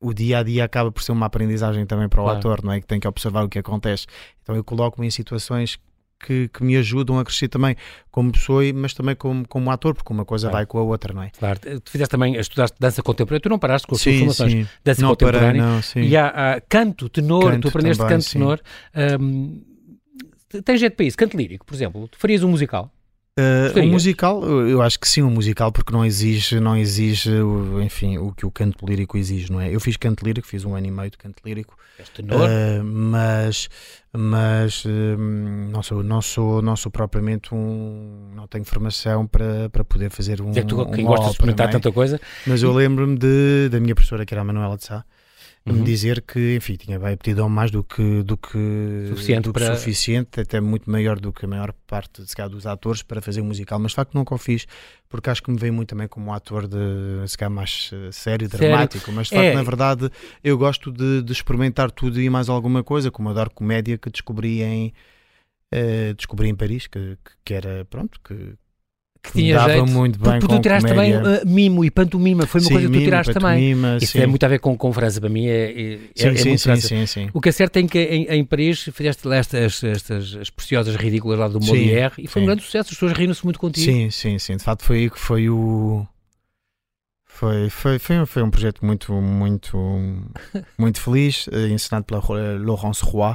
o 0.00 0.12
dia 0.12 0.38
a 0.38 0.42
dia 0.42 0.64
acaba 0.64 0.90
por 0.90 1.02
ser 1.02 1.12
uma 1.12 1.26
aprendizagem 1.26 1.86
também 1.86 2.08
para 2.08 2.20
o 2.20 2.24
claro. 2.24 2.38
ator, 2.38 2.64
não 2.64 2.72
é? 2.72 2.80
Que 2.80 2.86
tem 2.86 2.98
que 2.98 3.08
observar 3.08 3.44
o 3.44 3.48
que 3.48 3.58
acontece. 3.58 4.06
Então 4.42 4.54
eu 4.54 4.64
coloco-me 4.64 5.06
em 5.06 5.10
situações 5.10 5.78
que, 6.18 6.48
que, 6.48 6.64
me 6.64 6.76
ajudam 6.76 7.18
a 7.18 7.24
crescer 7.24 7.48
também 7.48 7.76
como 8.10 8.32
pessoa, 8.32 8.62
mas 8.74 8.94
também 8.94 9.14
como, 9.14 9.46
como 9.48 9.70
ator, 9.70 9.94
porque 9.94 10.12
uma 10.12 10.24
coisa 10.24 10.48
claro. 10.48 10.56
vai 10.56 10.66
com 10.66 10.78
a 10.78 10.82
outra, 10.82 11.12
não 11.12 11.22
é? 11.22 11.30
Claro, 11.38 11.58
tu 11.58 11.90
fizeste 11.90 12.10
também, 12.10 12.36
estudaste 12.36 12.76
dança 12.78 13.02
contemporânea, 13.02 13.40
tu 13.40 13.48
não 13.48 13.58
paraste 13.58 13.86
com 13.86 13.94
as 13.94 14.02
tuas 14.02 14.16
formações, 14.16 14.52
sim. 14.52 14.66
dança 14.84 15.02
não 15.02 15.10
contemporânea, 15.10 15.62
não, 15.62 16.02
e 16.02 16.16
há, 16.16 16.28
há, 16.28 16.60
canto, 16.60 17.08
tenor, 17.08 17.52
canto 17.52 17.62
tu 17.62 17.68
aprendeste 17.68 17.98
também, 17.98 18.16
canto, 18.16 18.24
sim. 18.24 18.38
tenor. 18.38 18.60
Um, 19.20 19.62
tens 20.64 20.80
jeito 20.80 20.96
para 20.96 21.06
isso, 21.06 21.16
canto 21.16 21.36
lírico, 21.36 21.66
por 21.66 21.74
exemplo, 21.74 22.08
tu 22.08 22.18
farias 22.18 22.42
um 22.42 22.48
musical? 22.48 22.93
Uh, 23.36 23.80
um 23.80 23.90
musical, 23.90 24.44
eu 24.44 24.80
acho 24.80 24.96
que 25.00 25.08
sim, 25.08 25.20
um 25.20 25.30
musical, 25.30 25.72
porque 25.72 25.92
não 25.92 26.04
exige, 26.04 26.60
não 26.60 26.76
exige, 26.76 27.32
enfim, 27.82 28.16
o 28.16 28.32
que 28.32 28.46
o 28.46 28.50
canto 28.50 28.86
lírico 28.86 29.18
exige, 29.18 29.50
não 29.50 29.60
é? 29.60 29.74
Eu 29.74 29.80
fiz 29.80 29.96
canto 29.96 30.24
lírico, 30.24 30.46
fiz 30.46 30.64
um 30.64 30.76
ano 30.76 30.86
e 30.86 30.90
meio 30.92 31.10
de 31.10 31.18
canto 31.18 31.42
lírico, 31.44 31.76
uh, 32.20 32.84
mas, 32.84 33.68
mas 34.12 34.84
uh, 34.84 35.18
não, 35.68 35.82
sou, 35.82 36.04
não, 36.04 36.22
sou, 36.22 36.62
não 36.62 36.76
sou 36.76 36.92
propriamente 36.92 37.52
um, 37.52 38.30
não 38.36 38.46
tenho 38.46 38.64
formação 38.64 39.26
para, 39.26 39.68
para 39.68 39.84
poder 39.84 40.10
fazer 40.10 40.40
um. 40.40 40.52
É 40.52 40.60
que 40.60 40.66
tu, 40.66 40.86
quem 40.92 41.04
gosta 41.04 41.24
de 41.24 41.32
experimentar 41.32 41.68
é? 41.68 41.72
tanta 41.72 41.90
coisa. 41.90 42.20
Mas 42.46 42.62
eu 42.62 42.72
lembro-me 42.72 43.18
da 43.68 43.80
minha 43.80 43.96
professora, 43.96 44.24
que 44.24 44.32
era 44.32 44.42
a 44.42 44.44
Manuela 44.44 44.76
de 44.76 44.84
Sá, 44.84 45.04
uhum. 45.72 45.78
me 45.78 45.84
dizer 45.84 46.20
que, 46.22 46.56
enfim, 46.56 46.74
tinha 46.76 46.98
bem 46.98 47.14
aptidão 47.14 47.48
mais 47.48 47.70
do 47.70 47.82
que, 47.82 48.22
do 48.22 48.36
que, 48.36 49.06
suficiente, 49.08 49.44
do 49.44 49.52
que 49.52 49.60
para... 49.60 49.76
suficiente, 49.76 50.40
até 50.40 50.60
muito 50.60 50.90
maior 50.90 51.18
do 51.18 51.32
que 51.32 51.46
a 51.46 51.48
maior 51.48 51.72
parte 51.86 52.22
calhar, 52.34 52.50
dos 52.50 52.66
atores 52.66 53.02
para 53.02 53.22
fazer 53.22 53.40
um 53.40 53.46
musical, 53.46 53.78
mas 53.78 53.92
de 53.92 53.96
facto 53.96 54.14
nunca 54.14 54.34
o 54.34 54.38
fiz, 54.38 54.66
porque 55.08 55.30
acho 55.30 55.42
que 55.42 55.50
me 55.50 55.58
veio 55.58 55.72
muito 55.72 55.88
também 55.88 56.06
como 56.06 56.26
um 56.26 56.32
ator 56.32 56.66
de, 56.66 56.76
se 57.26 57.38
calhar, 57.38 57.50
mais 57.50 57.90
uh, 57.92 58.12
sério, 58.12 58.48
dramático, 58.48 59.06
sério? 59.06 59.16
mas 59.16 59.28
de 59.28 59.34
facto, 59.34 59.46
é... 59.46 59.54
na 59.54 59.62
verdade, 59.62 60.10
eu 60.42 60.58
gosto 60.58 60.92
de, 60.92 61.22
de, 61.22 61.32
experimentar 61.32 61.90
tudo 61.90 62.20
e 62.20 62.28
mais 62.28 62.48
alguma 62.48 62.84
coisa, 62.84 63.10
como 63.10 63.30
adoro 63.30 63.50
comédia 63.50 63.96
que 63.96 64.10
descobri 64.10 64.62
em. 64.62 64.92
Uh, 65.72 66.14
descobri 66.14 66.48
em 66.48 66.54
Paris 66.54 66.86
que, 66.86 67.18
que, 67.44 67.52
era 67.52 67.84
pronto 67.86 68.20
que, 68.22 68.54
que 69.24 69.32
tinha 69.32 69.54
dava 69.54 69.72
jeito. 69.72 69.86
muito 69.90 70.18
bem 70.18 70.38
porque, 70.38 70.54
tu 70.54 70.60
tiraste 70.60 70.88
também 70.88 71.16
uh, 71.16 71.22
mimo 71.46 71.84
e 71.84 71.90
pantomima, 71.90 72.46
foi 72.46 72.60
uma 72.60 72.66
sim, 72.66 72.74
coisa 72.74 72.88
que 72.88 72.94
tu 72.94 73.00
tiraste 73.00 73.32
também. 73.32 73.72
Isso 73.96 74.12
sim. 74.12 74.18
tem 74.18 74.26
muito 74.26 74.44
a 74.44 74.48
ver 74.48 74.58
com, 74.58 74.76
com 74.76 74.92
França, 74.92 75.20
para 75.20 75.30
mim 75.30 75.46
é, 75.46 75.70
é, 75.70 75.98
sim, 76.14 76.28
é, 76.28 76.36
sim, 76.36 76.48
muito 76.48 76.60
sim, 76.60 76.76
sim, 76.76 77.06
sim, 77.06 77.28
O 77.32 77.40
que 77.40 77.48
é 77.48 77.52
certo 77.52 77.78
é 77.78 77.82
que 77.84 77.98
em, 77.98 78.26
em 78.26 78.44
Paris 78.44 78.88
fizeste 78.92 79.26
estas, 79.32 79.82
estas 79.82 80.36
as 80.36 80.50
preciosas 80.50 80.94
ridículas 80.96 81.38
lá 81.38 81.48
do 81.48 81.58
Molière 81.60 82.12
e 82.18 82.26
foi 82.26 82.42
um 82.42 82.46
grande 82.46 82.62
sucesso, 82.62 82.90
as 82.90 82.96
pessoas 82.96 83.12
riram-se 83.12 83.42
muito 83.44 83.58
contigo. 83.58 83.90
Sim, 83.90 84.10
sim, 84.10 84.38
sim, 84.38 84.56
de 84.56 84.62
facto 84.62 84.84
foi 84.84 84.98
aí 84.98 85.10
que 85.10 85.18
foi 85.18 85.48
o... 85.48 86.06
Foi, 87.24 87.68
foi, 87.68 87.98
foi, 87.98 88.26
foi 88.26 88.42
um 88.44 88.50
projeto 88.50 88.86
muito, 88.86 89.12
muito, 89.12 89.76
muito 90.78 91.00
feliz, 91.00 91.48
eh, 91.50 91.66
ensinado 91.66 92.04
pela 92.04 92.22
Laurence 92.58 93.04
Roy 93.04 93.34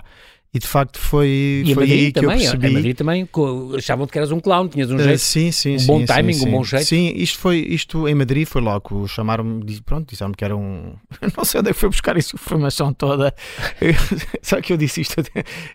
e 0.52 0.58
de 0.58 0.66
facto 0.66 0.98
foi, 0.98 1.64
e 1.64 1.76
foi 1.76 1.84
aí 1.84 2.12
que 2.12 2.22
também, 2.22 2.44
eu 2.44 2.52
percebi. 2.52 2.74
Madrid 2.74 2.98
também 2.98 3.30
achavam 3.78 4.08
que 4.08 4.18
eras 4.18 4.32
um 4.32 4.40
clown, 4.40 4.68
tinhas 4.68 4.90
um 4.90 4.96
eh, 4.96 5.04
jeito, 5.04 5.16
uh, 5.18 5.20
sim, 5.20 5.52
sim, 5.52 5.78
um 5.78 5.86
bom 5.86 6.00
sim, 6.00 6.06
timing, 6.08 6.34
sim, 6.34 6.48
um 6.48 6.52
bom 6.52 6.64
jeito. 6.64 6.86
Sim, 6.86 7.14
isto, 7.16 7.38
foi, 7.38 7.60
isto 7.60 8.08
em 8.08 8.16
Madrid 8.16 8.48
foi 8.48 8.60
logo, 8.60 9.08
chamaram-me, 9.08 9.80
pronto, 9.82 10.10
disseram-me 10.10 10.36
que 10.36 10.44
era 10.44 10.58
um... 10.58 10.96
Não 11.38 11.46
sei 11.46 11.60
onde 11.60 11.70
é 11.70 11.74
que 11.74 11.80
foi 11.80 11.90
buscar 11.90 12.18
essa 12.18 12.36
informação 12.36 12.92
toda. 12.92 13.32
Só 14.42 14.60
que 14.60 14.74
eu 14.74 14.78
disse 14.78 15.02
isto, 15.02 15.22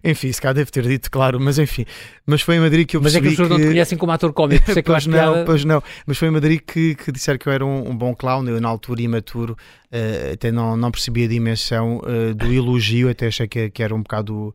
enfim, 0.02 0.32
se 0.32 0.42
calhar 0.42 0.54
deve 0.54 0.72
ter 0.72 0.82
dito, 0.82 1.08
claro, 1.08 1.38
mas 1.38 1.56
enfim. 1.60 1.84
Mas 2.26 2.42
foi 2.42 2.56
em 2.56 2.60
Madrid 2.60 2.84
que 2.84 2.96
eu 2.96 3.00
percebi 3.00 3.26
Mas 3.26 3.32
é 3.32 3.36
que 3.36 3.42
as 3.42 3.46
pessoas 3.46 3.48
que... 3.48 3.62
não 3.62 3.68
te 3.68 3.72
conhecem 3.72 3.96
como 3.96 4.10
ator 4.10 4.32
cómico, 4.32 4.64
por 4.64 4.70
isso 4.72 4.78
é 4.80 4.82
que 4.82 4.90
pois 4.90 5.06
eu 5.06 5.12
não, 5.12 5.18
piada... 5.18 5.44
pois 5.44 5.64
não. 5.64 5.80
Mas 6.04 6.18
foi 6.18 6.26
em 6.26 6.32
Madrid 6.32 6.60
que, 6.66 6.96
que 6.96 7.12
disseram 7.12 7.38
que 7.38 7.48
eu 7.48 7.52
era 7.52 7.64
um, 7.64 7.90
um 7.90 7.96
bom 7.96 8.12
clown, 8.12 8.44
eu 8.48 8.60
na 8.60 8.68
altura 8.68 9.02
imaturo, 9.02 9.56
uh, 9.92 10.32
até 10.32 10.50
não, 10.50 10.76
não 10.76 10.90
percebi 10.90 11.26
a 11.26 11.28
dimensão 11.28 11.98
uh, 11.98 12.34
do 12.34 12.52
elogio, 12.52 13.08
até 13.08 13.28
achei 13.28 13.46
que, 13.46 13.70
que 13.70 13.84
era 13.84 13.94
um 13.94 14.02
bocado 14.02 14.52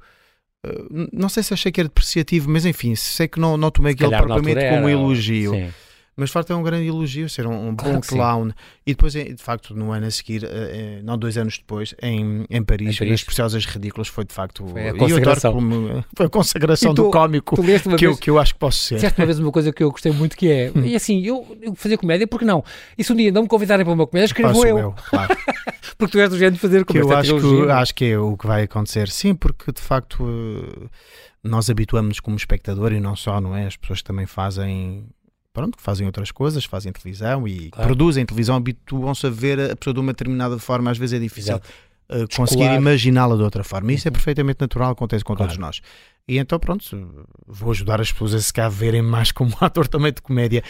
não 1.14 1.30
sei 1.30 1.42
se 1.44 1.54
achei 1.54 1.72
que 1.72 1.80
era 1.80 1.88
depreciativo, 1.88 2.50
mas 2.50 2.66
enfim, 2.66 2.96
sei 2.96 3.28
que 3.28 3.40
não, 3.40 3.56
não 3.56 3.72
tomei 3.72 3.94
aquilo 3.94 4.12
propriamente 4.12 4.70
como 4.70 4.90
elogio. 4.90 5.52
Sim. 5.54 5.70
Mas 6.20 6.30
de 6.30 6.34
facto 6.34 6.52
é 6.52 6.56
um 6.56 6.62
grande 6.62 6.88
elogio 6.88 7.30
ser 7.30 7.48
um, 7.48 7.70
um 7.70 7.76
claro 7.76 7.96
bom 7.96 8.02
clown. 8.02 8.50
Sim. 8.50 8.56
E 8.86 8.92
depois, 8.92 9.14
de 9.14 9.38
facto, 9.38 9.74
no 9.74 9.92
ano 9.92 10.08
a 10.08 10.12
seguir, 10.12 10.44
uh, 10.44 11.04
não 11.04 11.18
dois 11.18 11.38
anos 11.38 11.58
depois, 11.58 11.96
em, 12.02 12.46
em 12.50 12.64
Paris, 12.64 12.96
em 12.96 12.98
Paris. 12.98 13.14
as 13.14 13.24
Preciosas 13.24 13.66
Ridículas 13.66 14.08
foi 14.08 14.26
de 14.26 14.34
facto 14.34 14.68
foi 14.68 14.90
a 14.90 14.94
consagração, 14.94 15.54
como, 15.54 16.06
foi 16.16 16.26
a 16.26 16.30
consagração 16.30 16.94
tu, 16.94 17.04
do 17.04 17.12
cómico 17.12 17.56
que, 17.56 17.62
vez, 17.62 17.84
eu, 18.02 18.18
que 18.18 18.30
eu 18.30 18.38
acho 18.38 18.54
que 18.54 18.60
posso 18.60 18.80
ser. 18.80 18.96
Disseste 18.96 19.20
uma 19.20 19.26
vez 19.26 19.40
uma 19.40 19.52
coisa 19.52 19.72
que 19.72 19.84
eu 19.84 19.92
gostei 19.92 20.12
muito 20.12 20.36
que 20.36 20.52
é, 20.52 20.72
hum. 20.76 20.84
e 20.84 20.96
assim, 20.96 21.22
eu, 21.22 21.58
eu 21.62 21.74
fazer 21.76 21.98
comédia, 21.98 22.28
porque 22.28 22.46
não? 22.46 22.64
E 22.98 23.04
se 23.04 23.14
um 23.14 23.16
dia 23.16 23.32
não 23.32 23.44
me 23.44 23.48
convidarem 23.48 23.86
para 23.86 23.94
uma 23.94 24.06
comédia, 24.06 24.26
escrevo 24.26 24.66
eu. 24.66 24.78
eu 24.78 24.96
claro. 25.10 25.38
porque 25.98 26.12
tu 26.12 26.20
és 26.20 26.30
do 26.30 26.38
género 26.38 26.56
de 26.56 26.62
fazer 26.62 26.84
comédia. 26.84 27.08
Eu 27.08 27.18
acho 27.18 27.36
que, 27.36 27.72
acho 27.72 27.96
que 27.96 28.06
é 28.06 28.20
o 28.20 28.36
que 28.36 28.48
vai 28.48 28.64
acontecer, 28.64 29.08
sim, 29.10 29.34
porque 29.34 29.72
de 29.72 29.82
facto 29.82 30.28
nós 31.44 31.70
habituamos-nos 31.70 32.20
como 32.20 32.36
espectador 32.36 32.92
e 32.92 33.00
não 33.00 33.16
só, 33.16 33.40
não 33.40 33.56
é? 33.56 33.66
As 33.66 33.78
pessoas 33.78 34.00
que 34.00 34.06
também 34.06 34.26
fazem 34.26 35.06
pronto, 35.54 35.78
que 35.78 35.84
fazem 35.84 36.06
outras 36.06 36.32
coisas, 36.32 36.66
fazem 36.66 36.92
televisão 36.92 37.48
e 37.48 37.70
claro. 37.70 37.88
produzem 37.88 38.26
televisão, 38.26 38.56
habituam-se 38.56 39.26
a 39.28 39.30
ver 39.30 39.72
a 39.72 39.76
pessoa 39.76 39.94
de 39.94 40.00
uma 40.00 40.14
determinada 40.14 40.58
forma, 40.60 40.92
às 40.92 40.98
vezes 40.98 41.18
é 41.18 41.20
difícil 41.20 41.56
uh, 41.58 42.36
conseguir 42.36 42.72
imaginá-la 42.74 43.36
de 43.36 43.44
outra 43.44 43.64
forma. 43.64 43.92
Isso 43.94 44.08
é 44.08 44.10
uhum. 44.10 44.14
perfeitamente 44.14 44.62
natural, 44.62 44.92
acontece 44.92 45.24
com 45.24 45.36
claro. 45.36 45.52
todos 45.52 45.60
nós. 45.60 45.82
E 46.30 46.38
então, 46.38 46.60
pronto, 46.60 46.86
vou 47.48 47.72
ajudar 47.72 48.00
as 48.00 48.12
pessoas 48.12 48.36
a 48.36 48.40
se 48.40 48.54
cá 48.54 48.70
verem 48.70 49.02
mais 49.02 49.32
como 49.32 49.52
ator 49.60 49.88
também 49.88 50.14
de 50.14 50.22
comédia. 50.22 50.62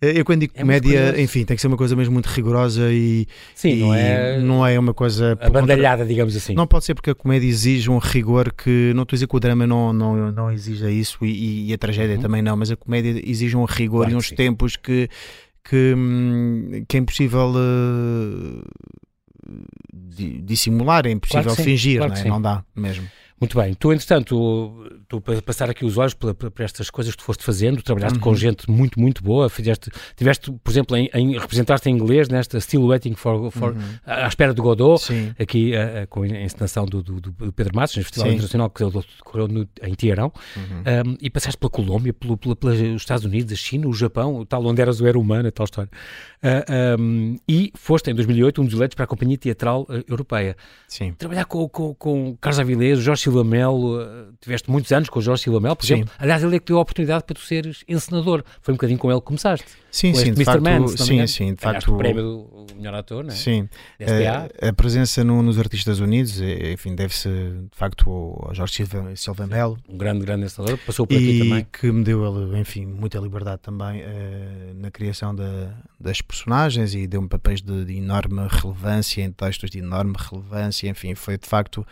Eu 0.00 0.24
quando 0.24 0.42
digo 0.42 0.52
é 0.54 0.60
comédia, 0.60 1.20
enfim, 1.20 1.44
tem 1.44 1.56
que 1.56 1.60
ser 1.60 1.66
uma 1.66 1.76
coisa 1.76 1.96
mesmo 1.96 2.12
muito 2.12 2.26
rigorosa 2.26 2.92
e, 2.92 3.26
Sim, 3.52 3.70
e 3.70 3.80
não, 3.80 3.94
é 3.94 4.38
não 4.38 4.64
é 4.66 4.78
uma 4.78 4.94
coisa 4.94 5.36
abandalhada, 5.40 6.06
digamos 6.06 6.36
assim. 6.36 6.54
Não 6.54 6.68
pode 6.68 6.84
ser 6.84 6.94
porque 6.94 7.10
a 7.10 7.16
comédia 7.16 7.48
exige 7.48 7.90
um 7.90 7.98
rigor 7.98 8.52
que 8.52 8.92
não 8.94 9.02
estou 9.02 9.16
a 9.16 9.16
dizer 9.16 9.26
que 9.26 9.34
o 9.34 9.40
drama 9.40 9.66
não, 9.66 9.92
não, 9.92 10.30
não 10.30 10.52
exija 10.52 10.88
isso 10.88 11.18
e, 11.24 11.68
e 11.68 11.74
a 11.74 11.78
tragédia 11.78 12.14
uhum. 12.14 12.22
também 12.22 12.40
não, 12.40 12.56
mas 12.56 12.70
a 12.70 12.76
comédia 12.76 13.20
exige 13.28 13.56
um 13.56 13.64
rigor 13.64 14.02
claro 14.02 14.12
e 14.12 14.14
uns 14.14 14.30
tempos 14.30 14.76
que, 14.76 15.08
que, 15.68 15.94
hum, 15.96 16.84
que 16.86 16.96
é 16.96 17.00
impossível 17.00 17.54
uh, 17.56 18.62
dissimular, 20.44 21.06
é 21.06 21.10
impossível 21.10 21.42
claro 21.42 21.62
fingir, 21.64 21.98
claro 21.98 22.14
não, 22.14 22.20
é? 22.20 22.24
não 22.28 22.40
dá 22.40 22.64
mesmo. 22.76 23.08
Muito 23.40 23.56
bem. 23.56 23.72
Tu, 23.74 23.92
entretanto, 23.92 25.00
tu, 25.06 25.20
para 25.20 25.40
passar 25.40 25.70
aqui 25.70 25.84
os 25.84 25.96
olhos 25.96 26.12
para, 26.14 26.34
para, 26.34 26.64
estas 26.64 26.90
coisas 26.90 27.14
que 27.14 27.18
tu 27.18 27.24
foste 27.24 27.44
fazendo, 27.44 27.80
trabalhaste 27.82 28.18
uhum. 28.18 28.24
com 28.24 28.34
gente 28.34 28.68
muito, 28.68 28.98
muito 28.98 29.22
boa, 29.22 29.48
fizeste, 29.48 29.90
tiveste, 30.16 30.50
por 30.52 30.70
exemplo, 30.70 30.96
em, 30.96 31.08
em 31.14 31.38
representaste 31.38 31.88
em 31.88 31.94
inglês 31.94 32.28
nesta 32.28 32.60
Still 32.60 32.86
Waiting 32.88 33.14
for, 33.14 33.50
for 33.52 33.72
uhum. 33.72 33.80
à 34.04 34.26
espera 34.26 34.52
de 34.52 34.60
Godot, 34.60 35.04
Sim. 35.04 35.32
aqui 35.38 35.72
uh, 35.72 36.06
com 36.08 36.22
a 36.22 36.28
encenação 36.28 36.84
do, 36.84 37.00
do, 37.00 37.20
do 37.20 37.52
Pedro 37.52 37.74
Matos, 37.76 37.96
no 37.96 38.02
Festival 38.02 38.28
Sim. 38.28 38.34
Internacional 38.34 38.70
que 38.70 38.84
decorreu 38.84 39.46
no, 39.46 39.68
em 39.82 39.94
Tiarão, 39.94 40.32
uhum. 40.56 41.12
um, 41.12 41.16
e 41.20 41.30
passaste 41.30 41.58
pela 41.58 41.70
Colômbia, 41.70 42.12
pelo, 42.12 42.36
pelo, 42.36 42.56
pelos 42.56 42.78
Estados 42.78 43.24
Unidos, 43.24 43.52
a 43.52 43.56
China, 43.56 43.86
o 43.86 43.92
Japão, 43.92 44.44
tal 44.44 44.64
onde 44.66 44.82
eras 44.82 45.00
o 45.00 45.06
era 45.06 45.18
humano, 45.18 45.50
tal 45.52 45.64
história. 45.64 45.90
Uh, 46.42 47.00
um, 47.00 47.36
e 47.48 47.72
foste, 47.74 48.10
em 48.10 48.14
2008, 48.14 48.62
um 48.62 48.64
dos 48.64 48.74
eleitos 48.74 48.94
para 48.94 49.04
a 49.04 49.06
Companhia 49.08 49.36
Teatral 49.38 49.82
uh, 49.82 50.04
Europeia. 50.08 50.56
Sim. 50.86 51.12
Trabalhar 51.12 51.44
com, 51.44 51.68
com, 51.68 51.94
com 51.94 52.36
Carlos 52.40 52.58
Avilés, 52.58 52.98
Jorge 52.98 53.27
Silva 53.28 53.44
Melo, 53.44 54.00
tiveste 54.40 54.70
muitos 54.70 54.90
anos 54.90 55.10
com 55.10 55.18
o 55.18 55.22
Jorge 55.22 55.42
Silva 55.42 55.60
Melo, 55.60 55.76
por 55.76 55.84
exemplo. 55.84 56.10
Aliás, 56.18 56.42
ele 56.42 56.56
é 56.56 56.58
que 56.58 56.64
deu 56.64 56.78
a 56.78 56.80
oportunidade 56.80 57.24
para 57.24 57.34
tu 57.34 57.42
seres 57.42 57.84
encenador. 57.86 58.42
Foi 58.62 58.72
um 58.72 58.76
bocadinho 58.76 58.98
com 58.98 59.10
ele 59.10 59.20
que 59.20 59.26
começaste. 59.26 59.66
Sim, 59.90 60.14
sim, 60.14 60.32
de 60.32 60.44
facto, 60.44 60.62
Man, 60.62 60.86
sim, 60.88 61.26
sim, 61.26 61.54
de 61.54 61.60
facto. 61.60 61.94
o 61.94 61.98
prémio 61.98 62.22
do 62.22 62.74
melhor 62.76 62.94
ator, 62.94 63.24
não 63.24 63.30
é? 63.30 63.34
Sim. 63.34 63.68
A, 64.00 64.68
a, 64.68 64.72
presença 64.72 65.22
no, 65.22 65.42
nos 65.42 65.58
Artistas 65.58 66.00
Unidos, 66.00 66.40
enfim, 66.40 66.94
deve-se 66.94 67.28
de 67.28 67.76
facto 67.76 68.10
ao 68.10 68.54
Jorge 68.54 68.74
Silva, 68.74 69.16
Silva 69.16 69.46
Melo. 69.46 69.78
Um 69.88 69.98
grande, 69.98 70.24
grande 70.24 70.46
encenador, 70.46 70.78
passou 70.78 71.06
por 71.06 71.14
aqui 71.14 71.38
também. 71.38 71.58
E 71.58 71.64
que 71.64 71.92
me 71.92 72.04
deu, 72.04 72.56
enfim, 72.56 72.86
muita 72.86 73.18
liberdade 73.18 73.60
também 73.62 74.02
uh, 74.02 74.74
na 74.74 74.90
criação 74.90 75.34
da, 75.34 75.74
das 76.00 76.22
personagens 76.22 76.94
e 76.94 77.06
deu-me 77.06 77.28
papéis 77.28 77.60
de, 77.60 77.84
de 77.84 77.96
enorme 77.96 78.46
relevância 78.48 79.22
em 79.22 79.30
textos 79.32 79.70
de 79.70 79.78
enorme 79.78 80.14
relevância, 80.18 80.88
enfim, 80.88 81.14
foi 81.14 81.36
de 81.36 81.46
facto 81.46 81.86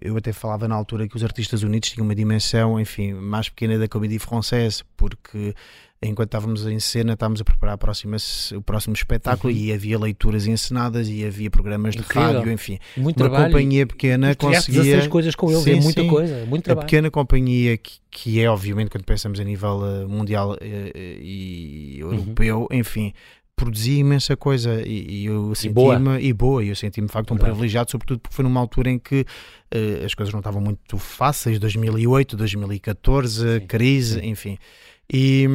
eu 0.00 0.16
até 0.16 0.32
falava 0.32 0.68
na 0.68 0.74
altura 0.74 1.08
que 1.08 1.16
os 1.16 1.24
artistas 1.24 1.62
unidos 1.62 1.90
tinham 1.90 2.04
uma 2.04 2.14
dimensão, 2.14 2.78
enfim, 2.78 3.12
mais 3.12 3.48
pequena 3.48 3.78
da 3.78 3.88
comédia 3.88 4.20
française, 4.20 4.82
porque 4.96 5.54
enquanto 6.02 6.28
estávamos 6.28 6.66
em 6.66 6.78
cena, 6.78 7.14
estávamos 7.14 7.40
a 7.40 7.44
preparar 7.44 7.74
a 7.74 7.78
próxima, 7.78 8.16
o 8.54 8.62
próximo 8.62 8.94
espetáculo 8.94 9.52
uhum. 9.52 9.58
e 9.58 9.72
havia 9.72 9.98
leituras 9.98 10.46
encenadas 10.46 11.08
e 11.08 11.24
havia 11.24 11.50
programas 11.50 11.94
Incrível. 11.94 12.28
de 12.28 12.34
rádio, 12.36 12.52
enfim. 12.52 12.78
Muito 12.96 13.16
uma 13.16 13.28
trabalho. 13.28 13.52
companhia 13.52 13.86
pequena 13.86 14.34
conseguia... 14.34 14.82
16 14.82 15.08
coisas 15.08 15.34
com 15.34 15.50
eles, 15.50 15.62
sim, 15.62 15.78
é 15.78 15.80
muita 15.80 16.02
sim. 16.02 16.08
coisa, 16.08 16.44
muito 16.46 16.64
trabalho. 16.64 16.84
A 16.84 16.86
pequena 16.86 17.10
companhia 17.10 17.76
que, 17.78 17.98
que 18.10 18.40
é, 18.40 18.48
obviamente, 18.50 18.90
quando 18.90 19.04
pensamos 19.04 19.40
a 19.40 19.44
nível 19.44 20.08
mundial 20.08 20.52
uh, 20.52 20.58
e 20.62 21.96
europeu, 21.98 22.68
uhum. 22.70 22.78
enfim, 22.78 23.12
produzia 23.56 24.00
imensa 24.00 24.36
coisa 24.36 24.82
e, 24.84 25.22
e 25.22 25.26
eu 25.26 25.54
senti-me 25.54 26.20
e 26.20 26.32
boa, 26.32 26.64
e 26.64 26.68
eu 26.68 26.76
senti-me 26.76 27.06
de 27.06 27.12
facto 27.12 27.32
um 27.32 27.36
privilegiado, 27.36 27.90
sobretudo 27.90 28.20
porque 28.20 28.34
foi 28.34 28.42
numa 28.42 28.60
altura 28.60 28.90
em 28.90 28.98
que 28.98 29.20
uh, 29.20 30.04
as 30.04 30.14
coisas 30.14 30.32
não 30.32 30.40
estavam 30.40 30.60
muito 30.60 30.98
fáceis, 30.98 31.58
2008, 31.58 32.36
2014, 32.36 33.60
sim, 33.60 33.66
crise, 33.66 34.20
sim. 34.20 34.28
enfim. 34.28 34.58
E, 35.12 35.46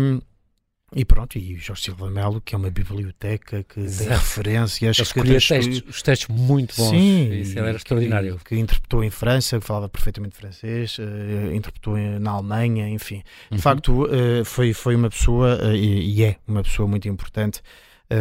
e 0.96 1.04
pronto, 1.04 1.38
e 1.38 1.58
Jorge 1.58 1.84
Silva 1.84 2.10
Melo, 2.10 2.40
que 2.40 2.56
é 2.56 2.58
uma 2.58 2.70
biblioteca 2.70 3.64
que 3.64 3.82
Exato. 3.82 4.10
tem 4.10 4.18
referências. 4.18 4.98
Ele 4.98 5.06
escolhia 5.06 5.40
textos, 5.40 5.84
os 5.88 6.02
textos 6.02 6.36
muito 6.36 6.76
bons. 6.78 6.90
Sim, 6.92 7.34
Isso 7.34 7.60
era 7.60 7.76
extraordinário. 7.76 8.38
Que, 8.38 8.56
que, 8.56 8.58
interpretou 8.58 9.04
em 9.04 9.10
França, 9.10 9.60
que 9.60 9.66
falava 9.66 9.90
perfeitamente 9.90 10.38
francês, 10.38 10.98
uh, 11.00 11.54
interpretou 11.54 11.98
na 11.98 12.32
Alemanha, 12.32 12.88
enfim. 12.88 13.24
De 13.50 13.56
uhum. 13.56 13.62
facto, 13.62 14.06
uh, 14.06 14.46
foi, 14.46 14.74
foi 14.74 14.96
uma 14.96 15.10
pessoa, 15.10 15.60
uh, 15.62 15.76
e, 15.76 16.16
e, 16.16 16.24
é 16.24 16.38
uma 16.48 16.64
pessoa 16.64 16.88
muito 16.88 17.08
importante 17.10 17.62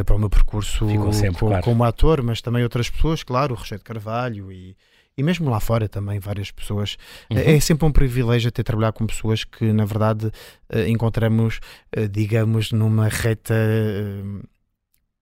para 0.04 0.16
o 0.16 0.18
meu 0.18 0.28
percurso 0.28 0.86
sempre, 1.12 1.38
como, 1.38 1.50
claro. 1.50 1.64
como 1.64 1.84
ator, 1.84 2.22
mas 2.22 2.40
também 2.40 2.62
outras 2.62 2.90
pessoas, 2.90 3.22
claro, 3.22 3.54
o 3.54 3.56
Rochedo 3.56 3.82
Carvalho 3.82 4.52
e 4.52 4.76
e 5.18 5.22
mesmo 5.22 5.50
lá 5.50 5.58
fora 5.58 5.88
também 5.88 6.20
várias 6.20 6.52
pessoas. 6.52 6.96
Uhum. 7.28 7.38
É 7.38 7.58
sempre 7.58 7.84
um 7.84 7.90
privilégio 7.90 8.52
ter 8.52 8.62
trabalhar 8.62 8.92
com 8.92 9.04
pessoas 9.04 9.42
que, 9.42 9.72
na 9.72 9.84
verdade, 9.84 10.30
eh, 10.70 10.88
encontramos, 10.88 11.58
eh, 11.90 12.06
digamos, 12.06 12.70
numa 12.70 13.08
reta. 13.08 13.52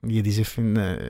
Ia 0.09 0.23
dizer 0.23 0.47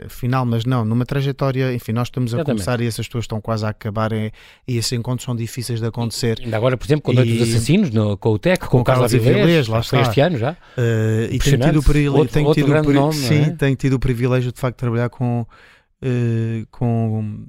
final, 0.08 0.46
mas 0.46 0.64
não, 0.64 0.84
numa 0.84 1.04
trajetória, 1.04 1.74
enfim, 1.74 1.92
nós 1.92 2.08
estamos 2.08 2.32
a 2.32 2.38
Exatamente. 2.38 2.64
começar 2.64 2.80
e 2.80 2.86
essas 2.86 3.06
pessoas 3.06 3.24
estão 3.24 3.40
quase 3.40 3.64
a 3.64 3.68
acabar 3.68 4.12
e, 4.12 4.32
e 4.66 4.76
esses 4.76 4.92
encontros 4.92 5.24
são 5.24 5.34
difíceis 5.34 5.80
de 5.80 5.86
acontecer. 5.86 6.38
E, 6.40 6.44
ainda 6.44 6.56
agora, 6.56 6.76
por 6.76 6.86
exemplo, 6.86 7.02
com 7.02 7.12
o 7.12 7.14
Noite 7.14 7.36
dos 7.36 7.48
Assassinos, 7.48 7.90
no, 7.90 8.16
com 8.16 8.30
o 8.30 8.38
TEC, 8.38 8.60
com, 8.60 8.68
com 8.68 8.80
o 8.80 8.84
Carlos 8.84 9.14
Avilés, 9.14 9.68
lá 9.68 9.80
está. 9.80 10.00
este 10.00 10.20
ano 10.20 10.38
já. 10.38 10.52
Uh, 10.52 11.32
e 11.32 11.38
tenho 11.38 11.58
tido, 11.58 11.78
o 11.78 11.82
privilégio, 11.82 12.28
tenho 12.28 12.52
tido, 12.52 12.92
nome, 12.92 13.14
sim, 13.14 13.42
é? 13.42 13.50
tenho 13.50 13.76
tido 13.76 13.94
o 13.94 13.98
privilégio 13.98 14.52
de 14.52 14.60
facto 14.60 14.76
de 14.76 14.80
trabalhar 14.80 15.08
com, 15.08 15.40
uh, 15.42 16.66
com 16.70 17.46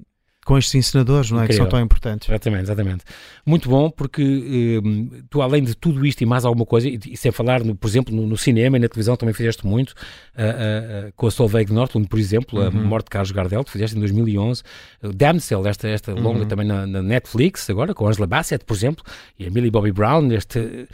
com 0.48 0.58
estes 0.58 0.74
ensinadores, 0.76 1.30
não 1.30 1.42
é? 1.42 1.44
Incrível. 1.44 1.66
Que 1.66 1.70
são 1.70 1.78
tão 1.78 1.86
importantes. 1.86 2.30
Exatamente, 2.30 2.64
exatamente. 2.64 3.04
Muito 3.46 3.68
bom, 3.68 3.90
porque 3.90 4.82
eh, 4.82 5.22
tu, 5.30 5.42
além 5.42 5.62
de 5.62 5.76
tudo 5.76 6.06
isto 6.06 6.22
e 6.22 6.26
mais 6.26 6.46
alguma 6.46 6.66
coisa, 6.66 6.88
e, 6.88 6.98
e 7.06 7.18
sem 7.18 7.34
falar, 7.34 7.66
no, 7.66 7.76
por 7.76 7.86
exemplo, 7.86 8.16
no, 8.16 8.26
no, 8.26 8.38
cinema 8.38 8.78
e 8.78 8.80
na 8.80 8.88
televisão 8.88 9.18
também 9.18 9.34
fizeste 9.34 9.68
muito, 9.68 9.90
uh, 9.90 11.10
uh, 11.10 11.14
com 11.18 11.28
a 11.28 11.32
Solveig 11.32 11.74
Nortlund, 11.74 12.08
por 12.08 12.18
exemplo, 12.18 12.62
uhum. 12.62 12.68
a 12.68 12.72
morte 12.72 13.08
de 13.08 13.10
Carlos 13.10 13.32
Gardel, 13.32 13.62
que 13.66 13.72
fizeste 13.72 13.98
em 13.98 14.00
2011, 14.00 14.64
uh, 15.04 15.12
Damsel, 15.12 15.68
esta, 15.68 15.90
esta 15.90 16.14
uhum. 16.14 16.22
longa 16.22 16.46
também 16.46 16.66
na, 16.66 16.88
na, 16.88 17.04
Netflix, 17.04 17.70
agora, 17.70 17.94
com 17.94 18.08
Angela 18.08 18.26
Bassett, 18.26 18.64
por 18.64 18.74
exemplo, 18.74 19.04
e 19.38 19.48
a 19.48 19.52
Millie 19.52 19.70
Bobby 19.70 19.92
Brown, 19.92 20.32
este 20.32 20.88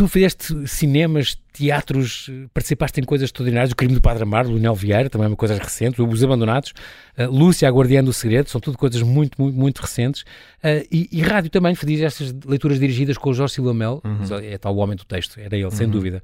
tu 0.00 0.08
fizeste 0.08 0.66
cinemas, 0.66 1.36
teatros, 1.52 2.30
participaste 2.54 2.98
em 3.02 3.04
coisas 3.04 3.26
extraordinárias, 3.26 3.70
o 3.70 3.76
crime 3.76 3.92
do 3.92 4.00
Padre 4.00 4.22
Amaro, 4.22 4.48
Lunel 4.48 4.74
Vieira, 4.74 5.10
também 5.10 5.26
uma 5.26 5.36
coisa 5.36 5.58
recente, 5.58 6.00
Os 6.00 6.24
Abandonados, 6.24 6.72
uh, 7.18 7.30
Lúcia, 7.30 7.68
a 7.68 7.70
Guardiã 7.70 8.02
do 8.02 8.10
Segredo, 8.10 8.48
são 8.48 8.58
tudo 8.62 8.78
coisas 8.78 9.02
muito, 9.02 9.38
muito, 9.38 9.54
muito 9.54 9.78
recentes. 9.78 10.22
Uh, 10.22 10.88
e, 10.90 11.06
e, 11.12 11.20
rádio 11.20 11.50
também, 11.50 11.74
fiz 11.74 12.00
estas 12.00 12.34
leituras 12.46 12.80
dirigidas 12.80 13.18
com 13.18 13.28
o 13.28 13.34
Jorge 13.34 13.52
Silva 13.52 13.74
Mel, 13.74 14.00
uhum. 14.02 14.38
é 14.38 14.56
tal 14.56 14.74
o 14.74 14.78
homem 14.78 14.96
do 14.96 15.04
texto, 15.04 15.38
era 15.38 15.54
ele, 15.54 15.64
uhum. 15.64 15.70
sem 15.70 15.86
dúvida. 15.86 16.22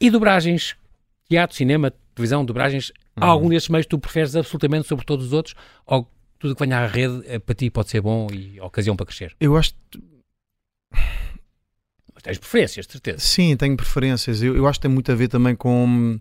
E 0.00 0.08
dobragens, 0.08 0.74
teatro, 1.28 1.54
cinema, 1.54 1.92
televisão, 2.14 2.42
dobragens, 2.42 2.90
uhum. 3.20 3.24
algum 3.24 3.48
desses 3.50 3.68
meios 3.68 3.84
tu 3.84 3.98
preferes 3.98 4.34
absolutamente 4.34 4.88
sobre 4.88 5.04
todos 5.04 5.26
os 5.26 5.32
outros, 5.34 5.54
ou 5.84 6.10
tudo 6.38 6.54
que 6.54 6.64
venha 6.64 6.78
à 6.78 6.86
rede, 6.86 7.22
eh, 7.26 7.38
para 7.38 7.54
ti 7.54 7.68
pode 7.68 7.90
ser 7.90 8.00
bom 8.00 8.28
e 8.32 8.58
ocasião 8.62 8.96
para 8.96 9.04
crescer? 9.04 9.36
Eu 9.38 9.58
acho 9.58 9.74
mas 12.20 12.22
tens 12.22 12.38
preferências, 12.38 12.86
de 12.86 12.92
certeza. 12.92 13.18
Sim, 13.18 13.56
tenho 13.56 13.76
preferências. 13.76 14.42
Eu, 14.42 14.56
eu 14.56 14.66
acho 14.66 14.78
que 14.78 14.82
tem 14.82 14.90
muito 14.90 15.10
a 15.10 15.14
ver 15.14 15.28
também 15.28 15.54
com, 15.56 16.20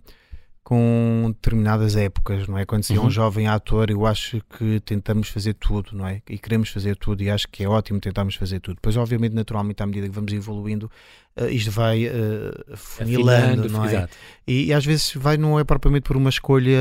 com 0.63 1.25
determinadas 1.33 1.95
épocas, 1.95 2.47
não 2.47 2.57
é? 2.57 2.65
Quando 2.65 2.83
se 2.83 2.93
é 2.93 2.99
uhum. 2.99 3.07
um 3.07 3.09
jovem 3.09 3.47
ator, 3.47 3.89
eu 3.89 4.05
acho 4.05 4.41
que 4.57 4.79
tentamos 4.79 5.27
fazer 5.27 5.53
tudo, 5.55 5.91
não 5.93 6.07
é? 6.07 6.21
E 6.29 6.37
queremos 6.37 6.69
fazer 6.69 6.95
tudo 6.95 7.21
e 7.21 7.29
acho 7.29 7.47
que 7.49 7.63
é 7.63 7.67
ótimo 7.67 7.99
tentarmos 7.99 8.35
fazer 8.35 8.59
tudo. 8.61 8.75
Depois, 8.75 8.95
obviamente, 8.95 9.33
naturalmente, 9.33 9.83
à 9.83 9.85
medida 9.85 10.07
que 10.07 10.15
vamos 10.15 10.31
evoluindo, 10.31 10.89
uh, 11.37 11.49
isto 11.49 11.69
vai 11.69 12.07
uh, 12.07 12.77
funilando, 12.77 13.67
não 13.69 13.83
é? 13.83 14.07
E, 14.47 14.67
e, 14.67 14.73
às 14.73 14.85
vezes 14.85 15.13
vai, 15.15 15.35
não 15.35 15.59
é 15.59 15.65
propriamente 15.65 16.03
por 16.03 16.15
uma 16.15 16.29
escolha 16.29 16.79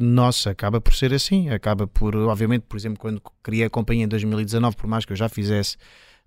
nossa, 0.00 0.50
acaba 0.50 0.80
por 0.80 0.94
ser 0.94 1.14
assim, 1.14 1.48
acaba 1.50 1.86
por, 1.86 2.16
obviamente, 2.16 2.62
por 2.68 2.76
exemplo, 2.76 2.98
quando 2.98 3.22
criei 3.40 3.66
a 3.66 3.70
companhia 3.70 4.04
em 4.04 4.08
2019, 4.08 4.76
por 4.76 4.88
mais 4.88 5.04
que 5.04 5.12
eu 5.12 5.16
já 5.16 5.28
fizesse 5.28 5.76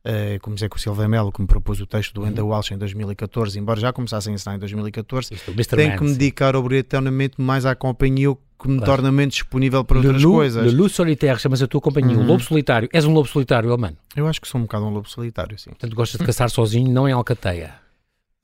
Uh, 0.04 0.40
como 0.42 0.56
com 0.58 0.76
o 0.78 0.80
Silva 0.80 1.08
Melo, 1.08 1.32
que 1.32 1.40
me 1.40 1.48
propôs 1.48 1.80
o 1.80 1.86
texto 1.86 2.16
do 2.16 2.26
Enda 2.26 2.44
uhum. 2.44 2.50
Walsh 2.50 2.72
em 2.72 2.78
2014, 2.78 3.60
embora 3.60 3.80
já 3.80 3.94
começasse 3.94 4.30
a 4.30 4.34
ensinar 4.34 4.56
em 4.56 4.60
2014, 4.60 5.30
tenho 5.70 5.96
que 5.96 6.04
me 6.04 6.14
dedicar 6.14 6.56
obrigatoriamente 6.56 7.40
mais 7.40 7.68
à 7.68 7.76
companhia 7.76 8.36
que 8.62 8.68
me 8.68 8.78
claro. 8.78 8.94
torna 8.94 9.12
menos 9.12 9.36
disponível 9.36 9.84
para 9.84 9.98
outras 9.98 10.22
Lulu, 10.22 10.36
coisas. 10.36 10.74
Lulu 10.74 10.90
Solitaire, 10.90 11.40
chamas 11.40 11.62
a 11.62 11.68
tua 11.68 11.82
companhia, 11.82 12.16
uhum. 12.16 12.24
o 12.24 12.28
Lobo 12.28 12.44
Solitário. 12.44 12.90
És 12.92 13.06
um 13.06 13.14
Lobo 13.14 13.28
Solitário, 13.28 13.76
mano? 13.78 13.98
Eu 14.16 14.28
acho 14.28 14.42
que 14.42 14.48
sou 14.48 14.60
um 14.60 14.64
bocado 14.64 14.86
um 14.86 14.90
Lobo 14.90 15.10
Solitário, 15.10 15.58
sim. 15.60 15.70
Portanto, 15.70 15.96
gostas 15.96 16.20
de 16.20 16.26
caçar 16.26 16.50
sozinho, 16.50 16.92
não 16.92 17.08
em 17.08 17.12
Alcateia? 17.12 17.76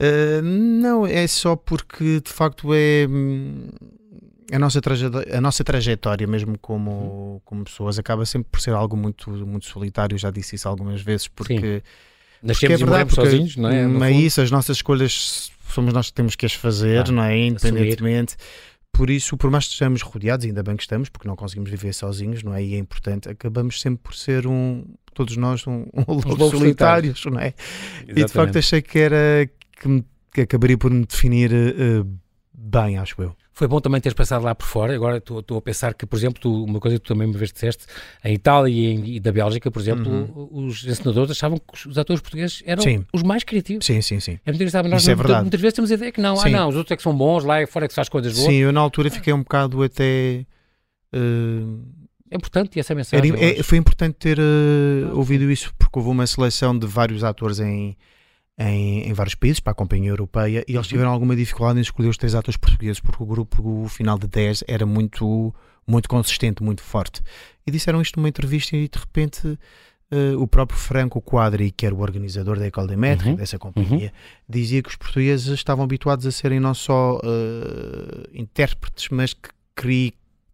Uh, 0.02 0.42
não, 0.44 1.08
é 1.08 1.26
só 1.26 1.56
porque 1.56 2.22
de 2.22 2.32
facto 2.32 2.72
é 2.72 3.08
hum, 3.10 3.68
a 4.52 4.60
nossa, 4.60 4.82
trajetória, 4.82 5.38
a 5.38 5.42
nossa 5.42 5.64
trajetória, 5.64 6.28
mesmo 6.28 6.58
como, 6.60 6.92
uhum. 6.92 7.42
como 7.44 7.64
pessoas, 7.64 8.00
acaba 8.00 8.26
sempre 8.26 8.50
por 8.52 8.62
ser 8.62 8.72
algo 8.72 8.96
muito, 8.96 9.30
muito 9.46 9.66
solitário. 9.66 10.18
Já 10.18 10.32
disse 10.32 10.56
isso 10.56 10.68
algumas 10.68 11.02
vezes, 11.02 11.28
porque. 11.28 11.84
Nascemos 12.42 12.60
porque 12.60 12.66
é 12.74 12.78
verdade, 12.78 13.10
porque, 13.10 13.30
sozinhos, 13.30 13.56
não 13.58 14.04
é? 14.04 14.12
É 14.12 14.12
isso, 14.12 14.40
as 14.42 14.52
nossas 14.52 14.78
escolhas 14.78 15.52
somos 15.70 15.94
nós 15.94 16.08
que 16.08 16.14
temos 16.14 16.36
que 16.36 16.46
as 16.46 16.54
fazer, 16.54 17.08
ah, 17.08 17.12
não 17.12 17.24
é? 17.24 17.38
Independentemente. 17.38 18.36
Por 18.92 19.10
isso, 19.10 19.38
por 19.38 19.52
mais 19.52 19.66
que 19.66 19.74
estejamos 19.74 20.02
rodeados, 20.02 20.46
ainda 20.46 20.64
bem 20.64 20.76
que 20.76 20.82
estamos, 20.82 21.10
porque 21.10 21.28
não 21.28 21.36
conseguimos 21.36 21.70
viver 21.70 21.94
sozinhos, 21.94 22.42
não 22.42 22.54
é? 22.54 22.64
E 22.64 22.74
é 22.74 22.78
importante, 22.78 23.30
acabamos 23.30 23.80
sempre 23.80 24.02
por 24.02 24.16
ser 24.16 24.48
um, 24.48 24.86
todos 25.14 25.38
nós, 25.38 25.68
um, 25.68 25.86
um 25.94 26.14
lobo 26.14 26.50
solitários, 26.50 27.24
não 27.26 27.40
é? 27.40 27.54
Exatamente. 28.08 28.22
E 28.22 28.26
de 28.26 28.32
facto 28.32 28.58
achei 28.58 28.82
que 28.82 28.98
era 28.98 29.50
que, 29.80 30.04
que 30.34 30.42
acabaria 30.42 30.78
por 30.78 30.90
me 30.90 31.06
definir 31.06 31.52
uh, 31.52 32.08
bem, 32.58 32.98
acho 32.98 33.22
eu. 33.22 33.36
Foi 33.54 33.68
bom 33.68 33.80
também 33.80 34.02
teres 34.02 34.16
passado 34.16 34.44
lá 34.44 34.54
por 34.54 34.66
fora. 34.66 34.94
Agora 34.94 35.18
estou 35.18 35.58
a 35.58 35.62
pensar 35.62 35.94
que, 35.94 36.06
por 36.06 36.16
exemplo, 36.16 36.42
tu, 36.42 36.64
uma 36.64 36.80
coisa 36.80 36.98
que 36.98 37.04
tu 37.04 37.08
também 37.08 37.28
uma 37.28 37.38
vez 37.38 37.52
disseste, 37.52 37.86
em 38.24 38.34
Itália 38.34 38.72
e, 38.72 38.86
em, 38.86 39.16
e 39.16 39.20
da 39.20 39.32
Bélgica, 39.32 39.70
por 39.70 39.80
exemplo, 39.80 40.12
uhum. 40.12 40.68
os 40.68 40.86
encenadores 40.86 41.32
achavam 41.32 41.58
que 41.58 41.88
os 41.88 41.98
atores 41.98 42.22
portugues 42.22 42.64
eram 42.66 42.82
sim. 42.82 43.06
os 43.14 43.24
mais 43.24 43.44
criativos. 43.44 43.86
Sim, 43.86 44.02
sim, 44.02 44.20
sim. 44.20 44.40
É 44.46 44.52
muito 44.52 44.62
engraçado. 44.62 44.88
Nós 44.88 45.02
Isso 45.02 45.12
é 45.12 45.16
verdade. 45.16 45.42
muitas 45.42 45.62
vezes 45.62 45.76
temos 45.76 45.92
a 45.92 45.94
ideia 45.94 46.12
que 46.12 46.22
não, 46.22 46.34
ah, 46.34 46.38
sim. 46.38 46.54
ah 46.54 46.60
não, 46.60 46.70
os 46.70 46.76
outros 46.76 46.92
é 46.92 46.98
que 46.98 47.04
são 47.04 47.16
bons, 47.16 47.44
lá 47.44 47.62
é 47.62 47.66
fora 47.66 47.86
é 47.86 47.88
que 47.88 47.94
se 47.94 47.96
faz 47.96 48.10
coisas 48.10 48.34
boas. 48.34 48.48
Sim, 48.48 48.56
eu 48.56 48.72
na 48.72 48.80
altura 48.80 49.10
fiquei 49.10 49.34
um 49.34 49.40
bocado 49.40 49.82
até... 49.84 50.46
Uh... 51.14 51.84
É 52.30 52.36
importante 52.36 52.80
essa 52.80 52.94
mensagem. 52.94 53.32
Era, 53.32 53.60
é, 53.60 53.64
foi 53.64 53.78
importante 53.78 54.16
ter 54.16 54.38
uh, 54.38 55.16
ouvido 55.16 55.50
isso, 55.50 55.74
porque 55.80 55.98
houve 55.98 56.12
uma 56.12 56.28
seleção 56.28 56.78
de 56.78 56.86
vários 56.86 57.24
atores 57.24 57.60
em 57.60 57.96
em, 58.58 59.08
em, 59.08 59.14
vários 59.14 59.36
países 59.36 59.60
para 59.60 59.72
a 59.72 59.76
companhia 59.76 60.10
europeia 60.10 60.66
e 60.68 60.72
eles 60.72 60.86
uhum. 60.88 60.90
tiveram 60.90 61.12
alguma 61.12 61.36
dificuldade 61.36 61.80
em 61.80 61.82
escolher 61.82 62.10
os 62.10 62.18
três 62.18 62.34
atores 62.34 62.58
portugueses 62.58 63.00
porque 63.00 63.22
o 63.22 63.26
grupo, 63.26 63.84
o 63.84 63.88
final 63.88 64.18
de 64.18 64.28
10, 64.28 64.64
era 64.68 64.86
muito, 64.86 65.54
muito 65.86 66.10
consistente, 66.10 66.64
muito 66.64 66.82
forte. 66.82 67.22
E 67.66 67.72
disseram 67.72 68.02
isto 68.02 68.18
numa 68.18 68.30
entrevista 68.30 68.76
e 68.76 68.88
de 68.88 68.98
repente 68.98 69.48
uh, 69.48 70.42
o 70.42 70.48
próprio 70.48 70.80
Franco 70.80 71.22
Quadri, 71.22 71.72
que 71.72 71.86
era 71.86 71.94
o 71.94 72.02
organizador 72.02 72.58
da 72.58 72.66
École 72.66 72.88
des 72.88 72.98
Maîtres, 72.98 73.30
uhum. 73.30 73.36
dessa 73.36 73.60
companhia, 73.60 74.08
uhum. 74.08 74.44
dizia 74.50 74.82
que 74.82 74.90
os 74.90 74.96
portugueses 74.96 75.48
estavam 75.48 75.84
habituados 75.84 76.26
a 76.26 76.32
serem 76.32 76.60
não 76.60 76.74
só 76.74 77.18
uh, 77.18 78.28
intérpretes, 78.34 79.10
mas 79.10 79.34
que 79.34 79.50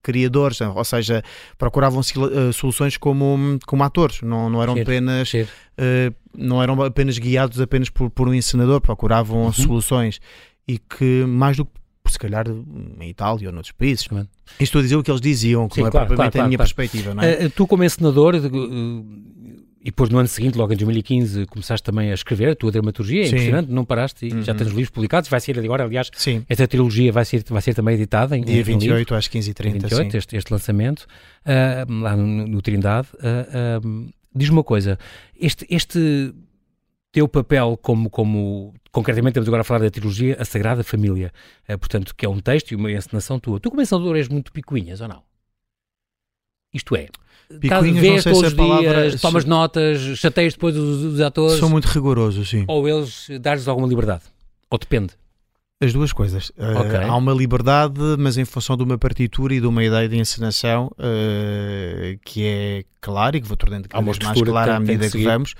criadores, 0.03 0.59
ou 0.61 0.83
seja, 0.83 1.23
procuravam 1.57 2.01
uh, 2.01 2.53
soluções 2.53 2.97
como, 2.97 3.57
como 3.65 3.83
atores, 3.83 4.21
não, 4.21 4.49
não 4.49 4.61
eram 4.61 4.79
apenas 4.79 5.33
uh, 5.33 6.13
não 6.37 6.61
eram 6.61 6.81
apenas 6.83 7.17
guiados 7.17 7.59
apenas 7.61 7.89
por, 7.89 8.09
por 8.09 8.27
um 8.27 8.33
encenador, 8.33 8.81
procuravam 8.81 9.45
uhum. 9.45 9.53
soluções 9.53 10.19
e 10.67 10.77
que 10.77 11.25
mais 11.25 11.57
do 11.57 11.65
que 11.65 12.11
se 12.11 12.19
calhar 12.19 12.45
em 12.99 13.09
Itália 13.09 13.47
ou 13.47 13.53
noutros 13.53 13.71
países. 13.71 14.07
É? 14.11 14.25
Estou 14.59 14.79
a 14.79 14.81
dizer 14.81 14.97
o 14.97 15.03
que 15.03 15.09
eles 15.09 15.21
diziam, 15.21 15.69
que 15.69 15.75
Sim, 15.75 15.81
não 15.81 15.87
é 15.87 15.91
claro, 15.91 16.07
propriamente 16.07 16.33
claro, 16.33 16.45
a 16.45 16.47
minha 16.49 16.57
claro. 16.57 16.75
perspectiva. 16.75 17.13
Não 17.13 17.23
é? 17.23 17.45
Uh, 17.45 17.49
tu, 17.49 17.65
como 17.65 17.83
encenador, 17.83 18.35
e 19.83 19.87
depois 19.87 20.09
no 20.09 20.17
ano 20.17 20.29
seguinte, 20.29 20.57
logo 20.57 20.71
em 20.71 20.77
2015, 20.77 21.45
começaste 21.47 21.83
também 21.83 22.09
a 22.09 22.13
escrever 22.13 22.51
a 22.51 22.55
tua 22.55 22.71
dramaturgia, 22.71 23.23
é 23.23 23.25
Sim. 23.25 23.35
impressionante, 23.35 23.69
não 23.69 23.83
paraste 23.83 24.25
e 24.25 24.31
uhum. 24.31 24.41
já 24.41 24.55
tens 24.55 24.69
livros 24.69 24.89
publicados, 24.89 25.29
vai 25.29 25.41
ser 25.41 25.59
agora, 25.59 25.83
aliás, 25.83 26.09
Sim. 26.15 26.45
esta 26.47 26.65
trilogia 26.65 27.11
vai 27.11 27.25
ser, 27.25 27.43
vai 27.49 27.61
ser 27.61 27.73
também 27.73 27.95
editada 27.95 28.37
em 28.37 28.45
Dia 28.45 28.61
em 28.61 28.63
28 28.63 29.13
um 29.13 29.17
às 29.17 29.27
15h30. 29.27 29.73
28, 29.73 30.17
este, 30.17 30.37
este 30.37 30.53
lançamento, 30.53 31.01
uh, 31.01 32.01
lá 32.01 32.15
no, 32.15 32.47
no 32.47 32.61
Trindade. 32.61 33.09
Uh, 33.15 34.09
Diz-me 34.35 34.55
uma 34.55 34.63
coisa, 34.63 34.97
este, 35.39 35.67
este 35.69 36.33
teu 37.11 37.27
papel 37.27 37.77
como, 37.79 38.09
como 38.09 38.73
concretamente 38.91 39.33
estamos 39.33 39.47
agora 39.49 39.61
a 39.61 39.63
falar 39.65 39.81
da 39.81 39.91
trilogia 39.91 40.37
A 40.39 40.45
Sagrada 40.45 40.81
Família, 40.81 41.31
uh, 41.69 41.77
portanto, 41.77 42.15
que 42.15 42.25
é 42.25 42.29
um 42.29 42.39
texto 42.39 42.71
e 42.71 42.75
uma 42.75 42.89
encenação 42.89 43.37
tua. 43.37 43.59
Tu 43.59 43.69
como 43.69 43.81
encenador 43.81 44.15
és 44.15 44.29
muito 44.29 44.53
picuinhas, 44.53 45.01
ou 45.01 45.09
não? 45.09 45.21
Isto 46.73 46.95
é, 46.95 47.09
Picuinhas, 47.59 47.99
vês 48.01 48.23
sei 48.23 48.31
todos 48.33 48.47
os 48.49 48.53
palavra- 48.55 49.09
dias, 49.09 49.21
tomas 49.21 49.45
notas, 49.45 49.99
chateias 50.17 50.53
depois 50.53 50.75
os, 50.77 51.03
os 51.03 51.21
atores, 51.21 51.59
Sou 51.59 51.69
muito 51.69 51.85
rigoroso, 51.85 52.45
sim. 52.45 52.65
ou 52.67 52.87
eles 52.87 53.27
dás-lhes 53.41 53.67
alguma 53.67 53.87
liberdade? 53.87 54.23
Ou 54.69 54.77
depende? 54.77 55.13
As 55.81 55.91
duas 55.91 56.13
coisas. 56.13 56.49
Uh, 56.51 56.79
Ok. 56.79 56.95
Há 56.97 57.15
uma 57.15 57.33
liberdade, 57.33 57.99
mas 58.17 58.37
em 58.37 58.45
função 58.45 58.77
de 58.77 58.83
uma 58.83 58.97
partitura 58.97 59.53
e 59.53 59.59
de 59.59 59.67
uma 59.67 59.83
ideia 59.83 60.07
de 60.07 60.17
encenação 60.17 60.89
uh, 60.93 62.19
que 62.23 62.45
é 62.45 62.83
clara 63.01 63.35
e 63.37 63.41
que 63.41 63.47
vou 63.47 63.57
tornando 63.57 63.89
cada 63.89 64.03
vez 64.03 64.17
mais 64.19 64.41
clara 64.41 64.75
à 64.75 64.79
medida 64.79 65.09
que 65.09 65.17
que, 65.17 65.23
vamos. 65.23 65.53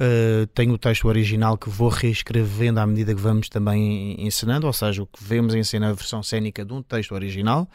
Uh, 0.00 0.46
tenho 0.54 0.72
o 0.74 0.78
texto 0.78 1.06
original 1.06 1.56
que 1.56 1.68
vou 1.68 1.88
reescrevendo 1.88 2.80
à 2.80 2.86
medida 2.86 3.14
que 3.14 3.20
vamos 3.20 3.48
também 3.48 4.16
encenando, 4.18 4.66
ou 4.66 4.72
seja, 4.72 5.02
o 5.02 5.06
que 5.06 5.22
vemos 5.22 5.54
em 5.54 5.62
cena 5.62 5.86
é 5.86 5.90
a 5.90 5.92
versão 5.92 6.22
cénica 6.22 6.64
de 6.64 6.72
um 6.72 6.82
texto 6.82 7.12
original. 7.12 7.68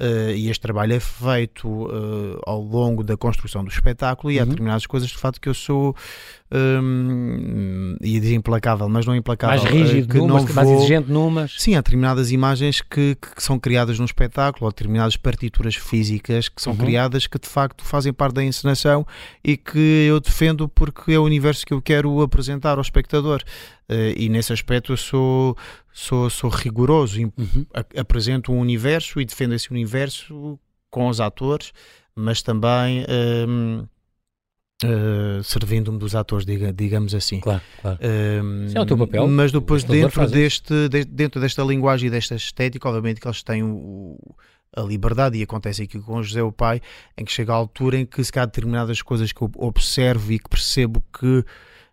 Uh, 0.00 0.30
e 0.34 0.48
este 0.50 0.60
trabalho 0.62 0.94
é 0.94 1.00
feito 1.00 1.68
uh, 1.68 2.40
ao 2.46 2.60
longo 2.60 3.04
da 3.04 3.16
construção 3.16 3.62
do 3.62 3.70
espetáculo 3.70 4.32
e 4.32 4.38
há 4.38 4.42
Uhum. 4.42 4.48
determinadas 4.48 4.86
coisas 4.86 5.08
de 5.10 5.16
facto 5.18 5.40
que 5.40 5.48
eu 5.48 5.54
sou 5.54 5.94
um, 6.52 7.96
ia 8.02 8.20
dizer 8.20 8.34
implacável, 8.34 8.88
mas 8.88 9.06
não 9.06 9.14
implacável 9.14 9.58
mais 9.62 9.70
uh, 9.70 9.74
rígido 9.76 10.08
que 10.08 10.18
numas, 10.18 10.44
não 10.44 10.54
mais 10.54 10.68
vou- 10.68 10.78
exigente 10.78 11.10
numas? 11.10 11.54
Sim, 11.58 11.74
há 11.74 11.78
determinadas 11.78 12.30
imagens 12.32 12.80
que, 12.80 13.14
que 13.16 13.42
são 13.42 13.58
criadas 13.58 13.98
num 13.98 14.04
espetáculo, 14.04 14.66
ou 14.66 14.72
determinadas 14.72 15.16
partituras 15.16 15.74
físicas 15.76 16.48
que 16.48 16.60
são 16.60 16.72
Uhum. 16.72 16.78
criadas 16.78 17.26
que 17.26 17.38
de 17.38 17.48
facto 17.48 17.84
fazem 17.84 18.12
parte 18.12 18.34
da 18.34 18.44
encenação 18.44 19.06
e 19.44 19.56
que 19.56 20.06
eu 20.08 20.20
defendo 20.20 20.68
porque 20.68 21.12
é 21.12 21.18
o 21.18 21.24
universo 21.24 21.66
que 21.66 21.72
eu 21.74 21.82
quero 21.82 22.20
apresentar 22.22 22.76
ao 22.78 22.82
espectador. 22.82 23.42
Eh, 23.92 24.14
e 24.16 24.28
nesse 24.28 24.52
aspecto 24.52 24.92
eu 24.92 24.96
sou, 24.96 25.56
sou, 25.92 26.30
sou 26.30 26.48
rigoroso, 26.48 27.20
Uhum. 27.20 27.66
apresento 27.96 28.52
um 28.52 28.60
universo 28.60 29.20
e 29.20 29.24
defendo 29.24 29.52
esse 29.54 29.70
universo 29.72 30.58
com 30.88 31.08
os 31.08 31.20
atores, 31.20 31.72
mas 32.14 32.40
também 32.40 33.04
hum, 33.48 33.84
eh, 34.84 35.40
servindo-me 35.42 35.98
dos 35.98 36.14
atores, 36.14 36.46
diga- 36.46 36.72
digamos 36.72 37.14
assim. 37.14 37.40
Claro, 37.40 37.60
claro. 37.82 37.98
Um, 38.02 38.64
Esse 38.66 38.76
é 38.78 38.80
o 38.80 38.86
teu 38.86 38.96
papel. 38.96 39.26
Mas 39.28 39.52
depois 39.52 39.82
dentro 39.84 40.26
deste, 40.28 40.88
de- 40.88 41.04
dentro 41.04 41.40
desta 41.40 41.62
linguagem 41.62 42.06
e 42.06 42.10
desta 42.10 42.34
estética, 42.34 42.88
obviamente 42.88 43.20
que 43.20 43.26
eles 43.26 43.42
têm 43.42 43.62
o- 43.62 44.16
o- 44.18 44.34
a 44.76 44.82
liberdade 44.82 45.36
e 45.36 45.42
acontece 45.42 45.82
aqui 45.82 45.98
com 45.98 46.14
o 46.16 46.22
José 46.22 46.42
o 46.42 46.52
pai, 46.52 46.80
em 47.18 47.24
que 47.24 47.32
chega 47.32 47.52
a 47.52 47.56
altura 47.56 47.98
em 47.98 48.06
que 48.06 48.22
se 48.22 48.32
calhar 48.32 48.46
determinadas 48.46 49.02
coisas 49.02 49.32
que 49.32 49.42
eu 49.42 49.50
observo 49.56 50.32
e 50.32 50.38
que 50.38 50.48
percebo 50.48 51.02
que 51.18 51.44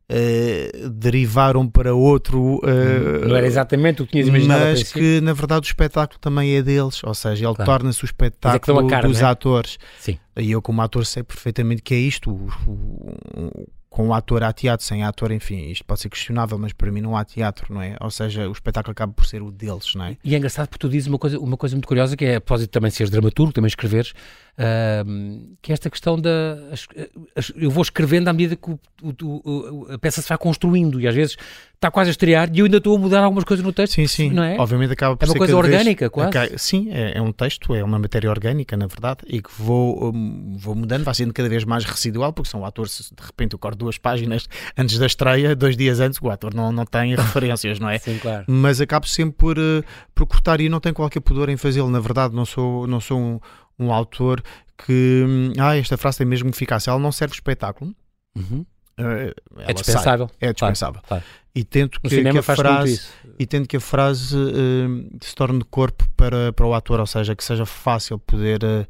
eh, 0.10 0.72
derivaram 0.92 1.68
para 1.68 1.94
outro 1.94 2.62
eh, 2.64 3.26
Não 3.28 3.36
era 3.36 3.46
exatamente 3.46 4.02
o 4.02 4.06
que 4.06 4.14
tinhas 4.14 4.28
imaginado 4.28 4.62
mas 4.66 4.92
que 4.94 5.20
na 5.22 5.34
verdade 5.34 5.68
o 5.68 5.70
espetáculo 5.70 6.20
também 6.20 6.56
é 6.56 6.62
deles, 6.62 7.04
ou 7.04 7.14
seja, 7.14 7.46
ele 7.46 7.56
Claro. 7.56 7.72
torna-se 7.72 8.04
o 8.04 8.06
é 8.06 8.08
espetáculo 8.08 8.88
a 8.88 8.90
cara, 8.90 9.08
dos 9.08 9.22
é? 9.22 9.26
atores. 9.26 9.78
Sim. 10.00 10.18
E 10.38 10.52
eu, 10.52 10.62
como 10.62 10.82
ator, 10.82 11.06
sei 11.06 11.24
perfeitamente 11.24 11.82
que 11.82 11.94
é 11.94 11.98
isto. 11.98 12.32
o- 12.32 12.50
o- 12.68 13.68
com 13.98 14.10
o 14.10 14.14
ator 14.14 14.44
há 14.44 14.54
teatro, 14.54 14.86
sem 14.86 15.02
ator, 15.04 15.32
enfim, 15.32 15.72
isto 15.72 15.84
pode 15.84 16.02
ser 16.02 16.10
questionável, 16.10 16.56
mas 16.60 16.72
para 16.72 16.92
mim 16.92 17.02
não 17.02 17.18
há 17.18 17.26
teatro, 17.26 17.74
não 17.74 17.82
é? 17.82 17.96
Ou 18.00 18.12
seja, 18.12 18.48
o 18.48 18.52
espetáculo 18.52 18.92
acaba 18.92 19.12
por 19.12 19.26
ser 19.26 19.42
o 19.42 19.50
deles, 19.52 19.96
não 19.96 20.06
é? 20.06 20.18
E 20.24 20.36
é 20.36 20.38
engraçado 20.38 20.68
porque 20.68 20.78
tu 20.88 20.88
dizes 20.88 21.08
uma 21.08 21.18
coisa, 21.18 21.40
uma 21.40 21.58
coisa 21.58 21.76
muito 21.76 21.88
curiosa, 21.88 22.16
que 22.16 22.24
é 22.24 22.36
a 22.36 22.40
propósito 22.42 22.70
também 22.70 22.92
seres 22.92 23.10
dramaturgo, 23.10 23.52
também 23.54 23.68
escreveres, 23.68 24.14
ahm, 24.58 25.56
que 25.62 25.72
é 25.72 25.74
esta 25.74 25.90
questão 25.90 26.20
da. 26.20 26.30
as- 26.72 26.88
as- 27.36 27.52
eu 27.56 27.70
vou 27.72 27.82
escrevendo 27.82 28.28
à 28.28 28.34
medida 28.34 28.56
que 28.56 28.70
o- 28.70 28.80
o- 29.04 29.42
o- 29.88 29.94
a 29.94 29.98
peça 29.98 30.22
se 30.22 30.30
vai 30.30 30.38
construindo 30.38 31.00
e 31.02 31.08
às 31.08 31.16
vezes 31.16 31.38
está 31.76 31.92
quase 31.92 32.10
a 32.10 32.12
estrear 32.12 32.50
e 32.54 32.60
eu 32.60 32.66
ainda 32.66 32.78
estou 32.78 32.96
a 32.96 33.00
mudar 33.00 33.22
algumas 33.24 33.44
coisas 33.44 33.64
no 33.66 33.72
texto. 33.72 33.94
Sim, 33.94 34.08
sim. 34.08 34.30
Não 34.32 34.44
é? 34.44 34.58
Obviamente 34.60 34.94
acaba 34.94 35.16
por 35.16 35.26
É 35.26 35.28
uma 35.28 35.34
ser 35.34 35.38
coisa 35.40 35.54
cada 35.54 35.62
vez- 35.68 35.76
orgânica, 35.80 36.10
quase. 36.10 36.30
Acai- 36.30 36.58
Sim, 36.58 36.90
é, 36.92 37.18
é 37.18 37.22
um 37.22 37.32
texto, 37.32 37.74
é 37.76 37.84
uma 37.84 38.00
matéria 38.00 38.30
orgânica, 38.30 38.76
na 38.76 38.88
verdade, 38.88 39.20
e 39.28 39.42
que 39.42 39.50
vou, 39.58 40.12
hum, 40.14 40.56
vou 40.60 40.74
mudando, 40.76 41.04
vai 41.04 41.14
sendo 41.14 41.34
cada 41.34 41.48
vez 41.50 41.64
mais 41.64 41.84
residual, 41.86 42.34
porque 42.34 42.50
são 42.50 42.66
atores, 42.66 43.12
de 43.16 43.26
repente 43.26 43.54
eu 43.54 43.60
corto 43.60 43.78
duas 43.88 43.98
páginas 43.98 44.48
antes 44.78 44.98
da 45.00 45.06
estreia, 45.06 45.56
dois 45.56 45.76
dias 45.78 46.00
antes, 46.00 46.20
o 46.22 46.30
ator 46.30 46.54
não, 46.54 46.72
não 46.72 46.86
tem 46.86 47.16
referências, 47.16 47.80
não 47.80 47.90
é? 47.90 47.98
Sim, 47.98 48.18
claro. 48.20 48.46
mas 48.48 48.80
acabo 48.82 49.08
sempre 49.08 49.36
por, 49.38 49.58
eh, 49.58 49.82
por 50.14 50.26
cortar 50.28 50.60
e 50.62 50.68
não 50.70 50.80
tenho 50.80 50.94
qualquer 50.96 51.22
pudor 51.22 51.50
em 51.50 51.58
fazê-lo. 51.58 51.90
Na 51.90 52.00
verdade, 52.00 52.36
não 52.36 52.46
sou, 52.46 52.86
não 52.88 53.00
sou 53.00 53.20
um, 53.20 53.40
um 53.80 53.92
autor 53.94 54.42
que. 54.86 55.24
hum, 55.28 55.54
Ah, 55.58 55.76
esta 55.78 55.98
frase 55.98 56.20
tem 56.20 56.28
mesmo 56.28 56.54
ficar. 56.54 56.80
Se 56.80 56.90
ela 56.90 57.00
não 57.00 57.12
serve 57.12 57.34
espetáculo, 57.34 57.94
Uhum. 58.36 58.66
eh, 59.00 59.34
É 59.68 59.74
dispensável. 59.74 60.28
sai. 60.28 60.50
É 60.50 60.54
dispensável. 60.54 61.02
claro. 61.08 61.24
E 61.56 61.64
tento 61.64 62.00
que, 62.02 62.10
que 62.24 62.38
a 62.38 62.44
frase. 62.44 63.02
E 63.40 63.46
tento 63.48 63.68
que 63.68 63.78
a 63.78 63.80
frase 63.80 64.38
eh, 64.38 65.18
se 65.22 65.34
torne 65.34 65.64
corpo 65.72 66.08
para, 66.16 66.54
para 66.54 66.66
o 66.68 66.74
ator, 66.74 67.00
ou 67.00 67.08
seja, 67.08 67.36
que 67.36 67.44
seja 67.44 67.66
fácil 67.66 68.20
poder. 68.20 68.64
eh, 68.64 68.86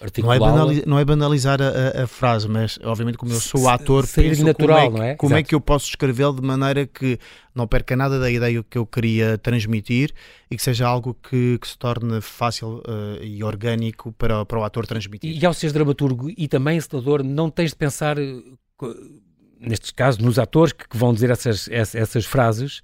não, 0.00 0.04
é 0.04 0.06
Articulá-la. 0.06 0.50
banali- 0.52 0.82
não 0.86 0.98
é 0.98 1.04
banalizar 1.04 1.58
a, 1.60 2.02
a- 2.04 2.06
frase, 2.06 2.48
mas 2.48 2.78
obviamente, 2.82 3.18
como 3.18 3.32
eu 3.32 3.38
sou 3.40 3.68
ator, 3.68 4.06
penso 4.06 4.42
natural, 4.44 4.90
como, 4.90 5.02
é 5.02 5.06
que, 5.06 5.12
é? 5.12 5.14
como 5.16 5.34
é 5.36 5.42
que 5.42 5.54
eu 5.54 5.60
posso 5.60 5.88
escrevê-lo 5.88 6.34
de 6.34 6.42
maneira 6.42 6.86
que 6.86 7.18
não 7.54 7.66
perca 7.66 7.94
nada 7.94 8.18
da 8.18 8.30
ideia 8.30 8.62
que 8.62 8.78
eu 8.78 8.86
queria 8.86 9.36
transmitir 9.36 10.12
e 10.50 10.56
que 10.56 10.62
seja 10.62 10.86
algo 10.86 11.12
que, 11.14 11.58
que 11.58 11.68
se 11.68 11.76
torne 11.76 12.20
fácil 12.22 12.82
eh, 12.88 13.24
e 13.26 13.44
orgânico 13.44 14.10
para, 14.12 14.44
para 14.46 14.58
o 14.58 14.64
ator 14.64 14.86
transmitir. 14.86 15.36
E 15.36 15.44
ao 15.44 15.52
seres 15.52 15.72
dramaturgo 15.74 16.30
e 16.34 16.48
também 16.48 16.78
encenador, 16.78 17.22
não 17.22 17.50
tens 17.50 17.70
de 17.70 17.76
pensar, 17.76 18.16
eh, 18.18 18.42
nestes 19.60 19.90
casos, 19.90 20.20
nos 20.22 20.38
atores 20.38 20.72
que 20.72 20.88
que 20.88 20.96
vão 20.96 21.12
dizer 21.12 21.30
essas, 21.30 21.68
ess- 21.68 21.94
essas 21.94 22.24
frases, 22.24 22.80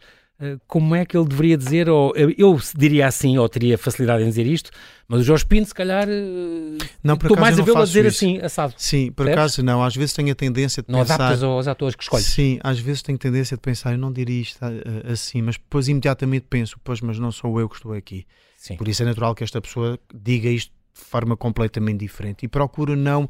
como 0.66 0.94
é 0.94 1.06
que 1.06 1.16
ele 1.16 1.26
deveria 1.26 1.56
dizer, 1.56 1.88
ou 1.88 2.12
eh, 2.14 2.34
eu 2.36 2.58
diria 2.76 3.06
assim, 3.06 3.38
ou 3.38 3.48
teria 3.48 3.78
facilidade 3.78 4.22
em 4.22 4.28
dizer 4.28 4.46
isto, 4.46 4.70
mas 5.08 5.20
o 5.20 5.24
Jorge 5.24 5.46
Pinto, 5.46 5.68
se 5.68 5.74
calhar, 5.74 6.06
eh, 6.08 6.76
Não, 7.02 7.14
estou 7.14 7.38
mais 7.38 7.54
a 7.54 7.58
não 7.58 7.64
vê-lo 7.64 7.78
a 7.78 7.84
dizer 7.84 8.04
isso. 8.04 8.16
assim, 8.24 8.38
assado. 8.40 8.74
Sim, 8.76 9.06
por 9.12 9.24
Percebes? 9.24 9.38
acaso 9.38 9.62
não. 9.62 9.82
Às 9.82 9.96
vezes 9.96 10.12
tenho 10.12 10.30
a 10.30 10.34
tendência 10.34 10.82
de 10.82 10.90
Não 10.92 10.98
pensar. 11.00 11.14
adaptas 11.14 11.42
aos 11.42 11.66
atores 11.66 11.94
que 11.96 12.02
escolhes. 12.02 12.26
Sim, 12.26 12.58
às 12.62 12.78
vezes 12.78 13.00
tenho 13.02 13.16
tendência 13.16 13.56
de 13.56 13.60
pensar, 13.62 13.92
eu 13.92 13.98
não 13.98 14.12
diria 14.12 14.42
isto 14.42 14.58
eh, 14.62 15.10
assim, 15.12 15.40
mas 15.40 15.56
depois 15.56 15.88
imediatamente 15.88 16.46
penso, 16.50 16.76
pois, 16.84 17.00
mas 17.00 17.18
não 17.18 17.32
sou 17.32 17.58
eu 17.58 17.68
que 17.68 17.76
estou 17.76 17.92
aqui. 17.94 18.26
Sim. 18.58 18.76
Por 18.76 18.88
isso 18.88 19.02
é 19.02 19.06
natural 19.06 19.34
que 19.34 19.42
esta 19.44 19.60
pessoa 19.60 19.98
diga 20.14 20.48
isto 20.50 20.70
de 20.94 21.00
forma 21.04 21.36
completamente 21.36 22.00
diferente 22.00 22.44
e 22.44 22.48
procuro 22.48 22.94
não, 22.96 23.28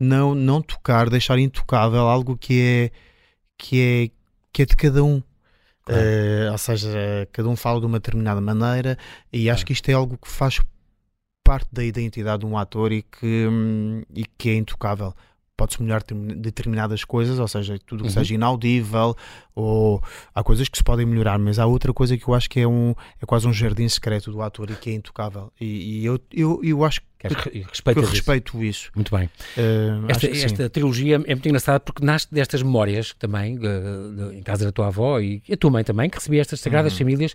não, 0.00 0.34
não 0.34 0.62
tocar, 0.62 1.10
deixar 1.10 1.38
intocável 1.38 2.02
algo 2.02 2.36
que 2.36 2.60
é, 2.62 2.90
que 3.58 3.80
é, 3.80 4.10
que 4.52 4.62
é 4.62 4.64
de 4.66 4.76
cada 4.76 5.02
um. 5.04 5.22
Claro. 5.86 6.02
Eh, 6.02 6.48
ou 6.50 6.58
seja, 6.58 6.88
cada 7.32 7.48
um 7.48 7.56
fala 7.56 7.80
de 7.80 7.86
uma 7.86 7.98
determinada 8.00 8.40
maneira 8.40 8.98
e 9.32 9.48
acho 9.48 9.58
Claro. 9.60 9.66
que 9.66 9.72
isto 9.72 9.88
é 9.88 9.92
algo 9.94 10.18
que 10.18 10.28
faz 10.28 10.60
parte 11.44 11.68
da 11.72 11.84
identidade 11.84 12.40
de 12.40 12.46
um 12.46 12.58
ator 12.58 12.90
e 12.92 13.02
que, 13.02 13.46
hum, 13.46 14.02
e 14.14 14.24
que 14.36 14.50
é 14.50 14.54
intocável. 14.56 15.14
Pode-se 15.56 15.82
melhorar 15.82 16.02
term- 16.02 16.34
determinadas 16.36 17.02
coisas, 17.02 17.38
ou 17.38 17.48
seja, 17.48 17.78
tudo 17.86 18.00
que 18.02 18.08
Uhum. 18.08 18.12
seja 18.14 18.34
inaudível, 18.34 19.16
ou 19.54 20.02
há 20.34 20.42
coisas 20.42 20.68
que 20.68 20.76
se 20.76 20.84
podem 20.84 21.06
melhorar, 21.06 21.38
mas 21.38 21.58
há 21.58 21.64
outra 21.64 21.92
coisa 21.94 22.14
que 22.16 22.28
eu 22.28 22.34
acho 22.34 22.50
que 22.50 22.60
é, 22.60 22.68
um, 22.68 22.94
é 23.22 23.24
quase 23.24 23.48
um 23.48 23.52
jardim 23.54 23.88
secreto 23.88 24.30
do 24.30 24.42
ator 24.42 24.70
e 24.70 24.74
que 24.76 24.90
é 24.90 24.92
intocável. 24.92 25.50
E, 25.58 26.00
e 26.00 26.04
eu, 26.04 26.20
eu, 26.30 26.60
eu 26.62 26.84
acho 26.84 27.00
que, 27.18 27.28
que 27.34 27.58
isso. 27.60 28.10
respeito 28.10 28.62
isso. 28.62 28.90
Muito 28.94 29.16
bem. 29.16 29.30
Eh, 29.56 29.88
Esta, 30.08 30.26
esta 30.28 30.68
trilogia 30.68 31.14
é 31.16 31.34
muito 31.34 31.48
engraçada 31.48 31.80
porque 31.80 32.04
nasce 32.04 32.28
destas 32.30 32.62
memórias 32.62 33.14
também, 33.18 33.58
em 34.34 34.42
casa 34.42 34.66
da 34.66 34.72
tua 34.72 34.88
avó 34.88 35.18
e 35.20 35.42
a 35.50 35.56
tua 35.56 35.70
mãe 35.70 35.82
também, 35.82 36.10
que 36.10 36.16
recebia 36.18 36.42
estas 36.42 36.60
sagradas 36.60 36.92
Uhum. 36.92 36.98
famílias. 36.98 37.34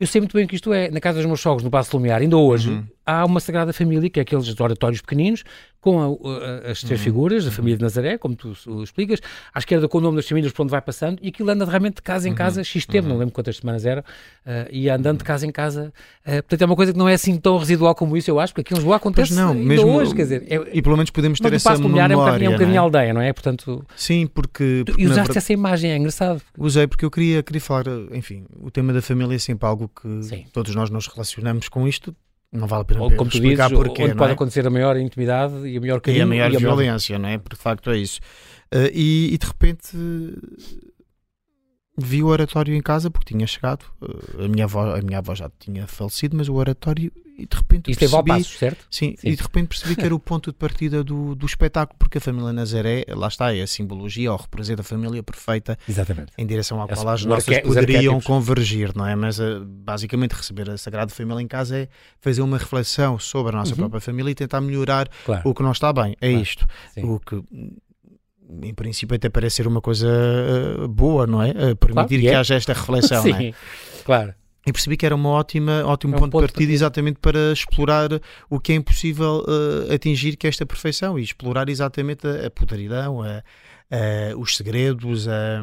Eu 0.00 0.06
sei 0.06 0.20
muito 0.22 0.34
bem 0.34 0.46
que 0.46 0.54
isto 0.56 0.72
é. 0.72 0.90
Na 0.90 0.98
casa 0.98 1.18
dos 1.18 1.26
meus 1.26 1.40
sogros, 1.40 1.62
no 1.62 1.70
Passo 1.70 1.94
Lumiar, 1.96 2.22
ainda 2.22 2.34
hoje, 2.36 2.70
Uhum. 2.70 2.84
há 3.04 3.22
uma 3.24 3.38
sagrada 3.38 3.70
família, 3.70 4.08
que 4.08 4.18
é 4.18 4.22
aqueles 4.22 4.58
oratórios 4.58 5.02
pequeninos, 5.02 5.44
com 5.80 5.98
a- 6.00 6.06
a- 6.68 6.70
as 6.72 6.80
três 6.82 7.00
Uhum. 7.00 7.04
figuras, 7.04 7.46
a 7.46 7.50
família 7.50 7.76
de 7.76 7.82
Nazaré, 7.82 8.18
como 8.18 8.34
tu 8.36 8.52
uh, 8.66 8.82
explicas, 8.82 9.20
à 9.54 9.58
esquerda 9.58 9.88
com 9.88 9.98
o 9.98 10.00
nome 10.00 10.16
das 10.16 10.28
famílias 10.28 10.52
por 10.52 10.62
onde 10.62 10.70
vai 10.70 10.80
passando, 10.82 11.18
e 11.22 11.28
aquilo 11.28 11.50
anda 11.50 11.64
realmente 11.64 11.96
de 11.96 12.02
casa 12.02 12.28
em 12.28 12.32
Uhum. 12.32 12.36
casa, 12.36 12.62
X 12.62 12.84
tempo, 12.86 13.08
não 13.08 13.16
lembro 13.16 13.32
quantas 13.34 13.56
semanas 13.56 13.86
era, 13.86 14.00
uh, 14.00 14.68
e 14.70 14.88
andando 14.90 15.18
de 15.18 15.24
casa 15.24 15.46
em 15.46 15.50
casa. 15.52 15.92
Uh, 16.26 16.32
portanto, 16.42 16.62
é 16.62 16.66
uma 16.66 16.76
coisa 16.76 16.92
que 16.92 16.98
não 16.98 17.08
é 17.08 17.14
assim 17.14 17.36
tão 17.38 17.56
residual 17.56 17.94
como 17.94 18.16
isso, 18.16 18.30
eu 18.30 18.38
acho, 18.38 18.52
porque 18.52 18.60
aqui 18.60 18.74
em 18.74 18.76
Lisboa 18.76 18.96
acontece 18.96 19.34
Pois 19.34 19.38
não, 19.46 19.54
mesmo- 19.54 19.88
hoje, 19.88 20.14
quer 20.14 20.22
dizer. 20.22 20.44
É, 20.48 20.76
E 20.76 20.82
pelo 20.82 20.96
menos 20.96 21.10
podemos 21.10 21.38
ter 21.40 21.50
o 21.50 21.54
essa 21.54 21.72
Lumiar 21.74 22.10
é 22.10 22.14
um 22.14 22.18
memória. 22.18 22.32
bocadinho, 22.32 22.46
é 22.46 22.48
um 22.48 22.52
não 22.52 22.58
bocadinho 22.58 22.76
é? 22.76 22.78
aldeia, 22.78 23.14
não 23.14 23.20
é? 23.22 23.32
Portanto, 23.32 23.84
Sim, 23.96 24.26
porque, 24.26 24.82
porque 24.84 25.00
e 25.02 25.06
usaste 25.06 25.20
verdade- 25.20 25.38
essa 25.38 25.52
imagem, 25.52 25.90
é 25.92 25.96
engraçado. 25.96 26.42
Usei 26.58 26.86
porque 26.86 27.04
eu 27.04 27.10
queria, 27.10 27.42
queria 27.42 27.60
falar, 27.60 27.84
enfim, 28.12 28.44
o 28.60 28.70
tema 28.70 28.92
da 28.92 29.00
família 29.00 29.34
é 29.34 29.38
sempre 29.38 29.66
algo 29.66 29.88
que 29.88 30.22
Sim. 30.24 30.44
todos 30.52 30.74
nós 30.74 30.90
nos 30.90 31.06
relacionamos 31.06 31.68
com 31.68 31.88
isto. 31.88 32.14
Não 32.52 32.66
vale 32.66 32.82
a 32.82 32.84
pena 32.84 33.02
Ou, 33.02 33.14
como 33.14 33.30
tu 33.30 33.40
dizes, 33.40 33.68
porquê, 33.68 34.02
onde 34.02 34.10
não 34.10 34.16
pode 34.16 34.32
é? 34.32 34.34
acontecer 34.34 34.66
a 34.66 34.70
maior 34.70 34.96
intimidade 34.96 35.54
e 35.68 35.76
a 35.76 35.80
maior 35.80 35.98
E 35.98 36.00
carinho 36.00 36.24
a 36.24 36.26
maior 36.26 36.52
e 36.52 36.56
a 36.56 36.60
maior 36.60 36.76
violência, 36.76 37.18
não 37.18 37.28
é? 37.28 37.38
Porque 37.38 37.56
de 37.56 37.62
facto 37.62 37.90
é 37.90 37.96
isso. 37.96 38.20
Eh, 38.72 38.90
e, 38.92 39.34
e 39.34 39.38
de 39.38 39.46
repente, 39.46 39.96
vi 42.00 42.22
o 42.22 42.26
oratório 42.26 42.74
em 42.74 42.80
casa 42.82 43.10
porque 43.10 43.34
tinha 43.34 43.46
chegado. 43.46 43.84
Uh, 44.00 44.44
a, 44.44 44.48
minha 44.48 44.64
avó, 44.64 44.94
a 44.96 45.00
minha 45.02 45.18
avó 45.18 45.34
já 45.34 45.50
tinha 45.58 45.86
falecido, 45.86 46.36
mas 46.36 46.48
o 46.48 46.54
oratório 46.54 47.12
e 47.38 47.46
de 47.46 47.56
repente 47.56 47.90
Isto 47.90 48.00
percebi, 48.00 48.12
Valpassos, 48.28 48.58
certo? 48.58 48.86
sim, 48.90 49.14
Sim. 49.16 49.28
e 49.30 49.34
de 49.34 49.42
repente 49.42 49.68
percebi 49.68 49.96
que 49.96 50.04
era 50.04 50.14
o 50.14 50.18
ponto 50.20 50.50
de 50.52 50.58
partida 50.58 51.02
do, 51.02 51.34
do 51.34 51.46
espetáculo, 51.46 51.96
porque 51.98 52.18
a 52.18 52.20
família 52.20 52.52
Nazaré, 52.52 53.02
lá 53.08 53.28
está, 53.28 53.54
é 53.56 53.62
a 53.62 53.66
simbologia 53.66 54.30
ou 54.30 54.36
representa 54.36 54.82
a 54.82 54.84
família 54.84 55.22
perfeita 55.22 55.78
Exatamente. 55.88 56.32
em 56.36 56.46
direção 56.46 56.78
à 56.82 56.84
É 56.84 56.88
qual 56.88 57.08
as 57.08 57.24
nossas 57.24 57.56
os 57.56 57.62
poderiam 57.62 58.20
convergir, 58.20 58.94
não 58.94 59.06
é? 59.06 59.16
Mas 59.16 59.38
uh, 59.38 59.64
basicamente 59.64 60.32
receber 60.32 60.68
a 60.68 60.76
Sagrada 60.76 61.10
Família 61.14 61.40
em 61.40 61.48
casa 61.48 61.78
é 61.78 61.88
fazer 62.20 62.42
uma 62.42 62.58
reflexão 62.58 63.18
sobre 63.18 63.54
a 63.54 63.58
nossa 63.58 63.70
Uhum. 63.72 63.76
própria 63.78 64.02
família 64.02 64.30
e 64.32 64.34
tentar 64.34 64.60
melhorar 64.60 65.08
Claro. 65.24 65.40
o 65.48 65.54
que 65.54 65.62
não 65.62 65.72
está 65.72 65.94
bem. 65.94 66.14
É 66.20 66.28
Claro. 66.28 66.42
isto. 66.42 66.66
Sim. 66.92 67.04
O 67.04 67.18
que 67.20 67.42
em 68.62 68.74
princípio 68.74 69.14
até 69.16 69.28
parece 69.28 69.56
ser 69.56 69.66
uma 69.66 69.80
coisa 69.80 70.08
uh, 70.78 70.88
boa, 70.88 71.26
não 71.26 71.42
é? 71.42 71.50
Uh, 71.50 71.76
permitir 71.76 72.18
e 72.18 72.22
que 72.22 72.28
é. 72.28 72.34
haja 72.36 72.54
esta 72.54 72.72
reflexão, 72.72 73.22
não 73.24 73.34
é? 73.36 73.38
Sim, 73.38 73.54
claro. 74.04 74.34
E 74.66 74.72
percebi 74.72 74.96
que 74.96 75.06
era 75.06 75.14
uma 75.14 75.30
ótima, 75.30 75.82
ótimo 75.86 76.14
É 76.14 76.16
um 76.16 76.20
ponto, 76.20 76.32
ponto 76.32 76.46
de 76.46 76.52
partida 76.52 76.70
exatamente 76.72 77.18
para 77.18 77.52
explorar 77.52 78.10
o 78.48 78.60
que 78.60 78.72
é 78.72 78.74
impossível 78.76 79.42
uh, 79.48 79.92
atingir, 79.92 80.36
que 80.36 80.46
é 80.46 80.50
esta 80.50 80.66
perfeição, 80.66 81.18
e 81.18 81.22
explorar 81.22 81.68
exatamente 81.70 82.26
a, 82.26 82.46
a 82.46 82.50
podridão, 82.50 83.22
a- 83.22 83.42
a- 83.90 84.36
os 84.36 84.56
segredos, 84.56 85.26
a, 85.28 85.62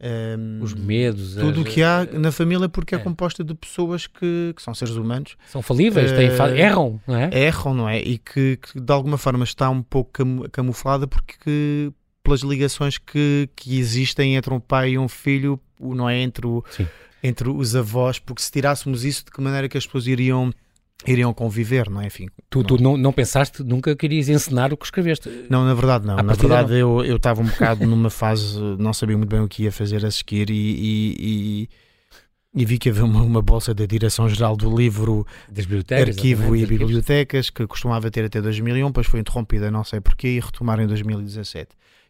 a- 0.00 0.62
Os 0.62 0.74
medos. 0.74 1.34
tudo 1.36 1.60
o 1.60 1.66
as- 1.66 1.72
que 1.72 1.82
há 1.82 2.06
na 2.12 2.30
família, 2.30 2.68
porque 2.68 2.94
é, 2.94 2.98
é. 2.98 3.00
composta 3.00 3.42
de 3.42 3.54
pessoas 3.54 4.06
que, 4.06 4.52
que 4.54 4.62
são 4.62 4.74
seres 4.74 4.94
humanos, 4.94 5.36
São 5.50 5.62
falíveis, 5.62 6.12
têm 6.12 6.30
fa- 6.30 6.50
Eh, 6.50 6.60
erram, 6.60 7.00
não 7.06 7.16
é? 7.16 7.30
erram, 7.32 7.74
não 7.74 7.88
é? 7.88 8.00
E 8.00 8.18
que, 8.18 8.56
que 8.58 8.80
de 8.80 8.92
alguma 8.92 9.16
forma 9.18 9.44
está 9.44 9.70
um 9.70 9.82
pouco 9.82 10.10
camu- 10.12 10.48
camuflada 10.50 11.06
porque 11.06 11.92
pelas 12.22 12.40
ligações 12.40 12.98
que, 12.98 13.48
que 13.54 13.78
existem 13.78 14.34
entre 14.36 14.52
um 14.52 14.58
pai 14.60 14.90
e 14.90 14.98
um 14.98 15.08
filho, 15.08 15.60
não 15.80 16.08
é? 16.08 16.18
Entre, 16.20 16.46
o, 16.46 16.62
entre 17.22 17.48
os 17.48 17.74
avós, 17.76 18.18
porque 18.18 18.42
se 18.42 18.50
tirássemos 18.50 19.04
isso, 19.04 19.24
de 19.24 19.30
que 19.30 19.40
maneira 19.40 19.68
que 19.68 19.78
as 19.78 19.86
pessoas 19.86 20.06
iriam, 20.08 20.52
iriam 21.06 21.32
conviver, 21.34 21.90
não 21.90 22.00
é? 22.00 22.06
Enfim, 22.06 22.28
Tu, 22.48 22.64
tu 22.64 22.82
não, 22.82 22.96
não 22.96 23.12
pensaste, 23.12 23.62
nunca 23.62 23.94
querias 23.94 24.28
encenar 24.28 24.72
o 24.72 24.76
que 24.76 24.84
escreveste. 24.86 25.28
não, 25.50 25.64
na 25.64 25.74
verdade 25.74 26.06
não. 26.06 26.18
À 26.18 26.22
Na 26.22 26.32
verdade 26.34 26.74
eu 26.74 27.04
eu 27.04 27.16
estava 27.16 27.40
um 27.42 27.46
bocado 27.46 27.84
numa 27.86 28.10
fase, 28.10 28.58
não 28.78 28.92
sabia 28.92 29.16
muito 29.16 29.28
bem 29.30 29.40
o 29.40 29.48
que 29.48 29.64
ia 29.64 29.72
fazer 29.72 30.04
a 30.06 30.10
seguir 30.10 30.48
e, 30.50 30.54
e, 30.54 31.14
e- 31.62 31.68
e 32.58 32.64
vi 32.64 32.78
que 32.78 32.88
havia 32.88 33.04
uma, 33.04 33.20
uma 33.22 33.42
bolsa 33.42 33.74
da 33.74 33.84
Direção-Geral 33.84 34.56
do 34.56 34.74
Livro 34.74 35.26
Das 35.46 35.66
bibliotecas. 35.66 36.16
arquivo 36.16 36.56
e 36.56 36.64
bibliotecas 36.64 37.50
que 37.50 37.66
costumava 37.66 38.10
ter 38.10 38.24
até 38.24 38.40
2001, 38.40 38.86
depois 38.86 39.06
foi 39.06 39.20
interrompida 39.20 39.70
não 39.70 39.84
sei 39.84 40.00
porquê 40.00 40.28
e 40.28 40.40
retomaram 40.40 40.82
em 40.82 40.86
2017. 40.86 41.68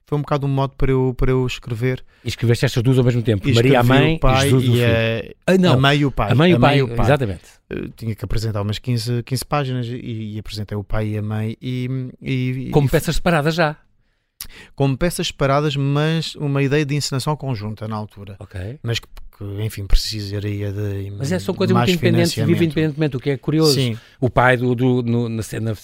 Foi 0.08 0.16
um 0.16 0.20
bocado 0.20 0.46
um 0.46 0.48
modo 0.48 0.74
para 0.76 0.92
eu, 0.92 1.12
para 1.18 1.32
eu 1.32 1.44
escrever. 1.46 2.04
E 2.24 2.28
escreveste 2.28 2.64
estas 2.64 2.80
duas 2.82 2.96
ao 2.96 3.02
mesmo 3.04 3.22
tempo. 3.22 3.48
E 3.48 3.52
Maria 3.52 3.80
a 3.80 3.82
mãe 3.82 4.14
o 4.14 4.20
pai 4.20 4.46
e 4.46 4.50
Jesus 4.50 4.68
o 4.68 4.76
e 4.76 4.84
a, 4.84 5.34
Ah, 5.52 5.58
não, 5.58 5.72
a 5.72 5.76
mãe 5.76 5.98
e 5.98 6.04
o 6.06 6.12
pai. 6.12 6.30
a 6.30 6.34
mãe 6.34 6.50
e 6.52 6.54
o 6.54 6.60
pai, 6.60 6.82
o 6.82 6.88
pai. 6.88 7.06
exatamente. 7.06 7.42
Eu 7.68 7.88
tinha 7.90 8.14
que 8.14 8.24
apresentar 8.24 8.62
umas 8.62 8.78
15, 8.78 9.24
15 9.24 9.44
páginas 9.44 9.86
e, 9.86 10.34
e 10.34 10.38
apresentei 10.38 10.78
o 10.78 10.84
pai 10.84 11.08
e 11.08 11.18
a 11.18 11.22
mãe 11.22 11.56
e, 11.60 11.88
e, 12.22 12.70
Como 12.70 12.86
e 12.86 12.90
peças 12.90 13.16
separadas 13.16 13.54
já. 13.56 13.76
como 14.76 14.96
peças 14.96 15.26
separadas, 15.26 15.74
mas 15.74 16.36
uma 16.36 16.62
ideia 16.62 16.84
de 16.86 16.94
encenação 16.94 17.34
conjunta 17.36 17.88
na 17.88 17.96
altura. 17.96 18.36
Ok. 18.38 18.78
Mas 18.84 19.00
que, 19.00 19.08
que, 19.38 19.44
enfim, 19.62 19.86
precisaria 19.86 20.72
de 20.72 21.12
Mas 21.18 21.30
é, 21.30 21.38
são 21.38 21.52
de 21.52 21.58
coisas 21.58 21.76
muito 21.76 21.90
independentes, 21.90 22.34
vive 22.34 22.64
independentemente, 22.64 23.16
o 23.16 23.20
que 23.20 23.30
é 23.30 23.36
curioso. 23.36 23.74
Sim, 23.74 23.96
O 24.20 24.30
pai 24.30 24.56
do, 24.56 24.74
do- 24.74 25.02
no, 25.02 25.28
na 25.28 25.42
cena, 25.42 25.74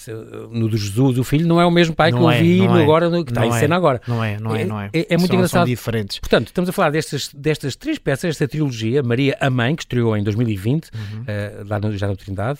no 0.49 0.67
do 0.67 0.75
Jesus, 0.77 1.17
o 1.19 1.23
filho, 1.23 1.45
não 1.47 1.61
é 1.61 1.65
o 1.65 1.69
mesmo 1.71 1.95
pai 1.95 2.11
que 2.11 2.17
Não 2.17 2.23
eu 2.25 2.31
é, 2.31 2.41
vi 2.41 2.61
é. 2.63 2.67
agora, 2.67 3.09
que 3.23 3.29
está 3.31 3.45
em 3.45 3.49
é. 3.49 3.59
cena 3.59 3.75
agora. 3.75 4.01
não 4.07 4.23
é, 4.23 4.39
não 4.39 4.55
é, 4.55 4.65
não 4.65 4.81
é. 4.81 4.89
É- 4.91 5.13
é 5.13 5.17
muito 5.17 5.27
São- 5.29 5.35
engraçado. 5.35 5.59
São 5.61 5.65
diferentes. 5.65 6.19
Portanto, 6.19 6.47
estamos 6.47 6.69
a 6.69 6.73
falar 6.73 6.89
destas, 6.89 7.29
destas 7.33 7.75
três 7.75 7.99
peças, 7.99 8.31
esta 8.31 8.47
trilogia, 8.47 9.03
Maria 9.03 9.37
a 9.39 9.49
Mãe, 9.49 9.75
que 9.75 9.83
estreou 9.83 10.17
em 10.17 10.23
2020, 10.23 10.89
Uhum. 10.93 11.23
eh, 11.27 11.63
lá 11.67 11.79
no, 11.79 11.95
já 11.97 12.07
na 12.07 12.15
Trindade. 12.15 12.59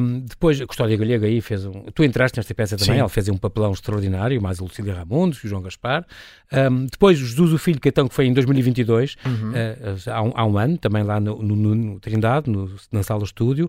Um, 0.00 0.20
depois, 0.20 0.60
a 0.60 0.66
Custódia 0.66 0.96
Gallega 0.96 1.26
aí 1.26 1.40
fez 1.40 1.64
um... 1.64 1.72
Tu 1.94 2.02
entraste 2.04 2.36
nesta 2.38 2.52
peça 2.54 2.76
também, 2.76 2.94
Sim. 2.94 3.00
ela 3.00 3.08
fez 3.08 3.28
um 3.28 3.36
papelão 3.36 3.72
extraordinário, 3.72 4.40
mais 4.42 4.58
a 4.60 4.64
Lucília 4.64 4.94
Ramundos 4.94 5.38
e 5.38 5.46
o 5.46 5.48
João 5.48 5.62
Gaspar. 5.62 6.04
Um, 6.52 6.86
depois, 6.86 7.20
o 7.22 7.24
Jesus, 7.26 7.52
o 7.52 7.58
Filho, 7.58 7.80
Catão, 7.80 8.08
que 8.08 8.14
foi 8.14 8.26
em 8.26 8.32
2022, 8.32 9.16
Uhum. 9.24 9.52
eh, 9.54 9.76
há, 10.06 10.22
um, 10.22 10.32
há 10.34 10.44
um 10.44 10.58
ano, 10.58 10.78
também 10.78 11.02
lá 11.02 11.20
no, 11.20 11.42
no- 11.42 11.56
no- 11.74 12.00
Trindade, 12.00 12.50
no- 12.50 12.74
na 12.90 13.02
sala 13.02 13.22
estúdio. 13.24 13.68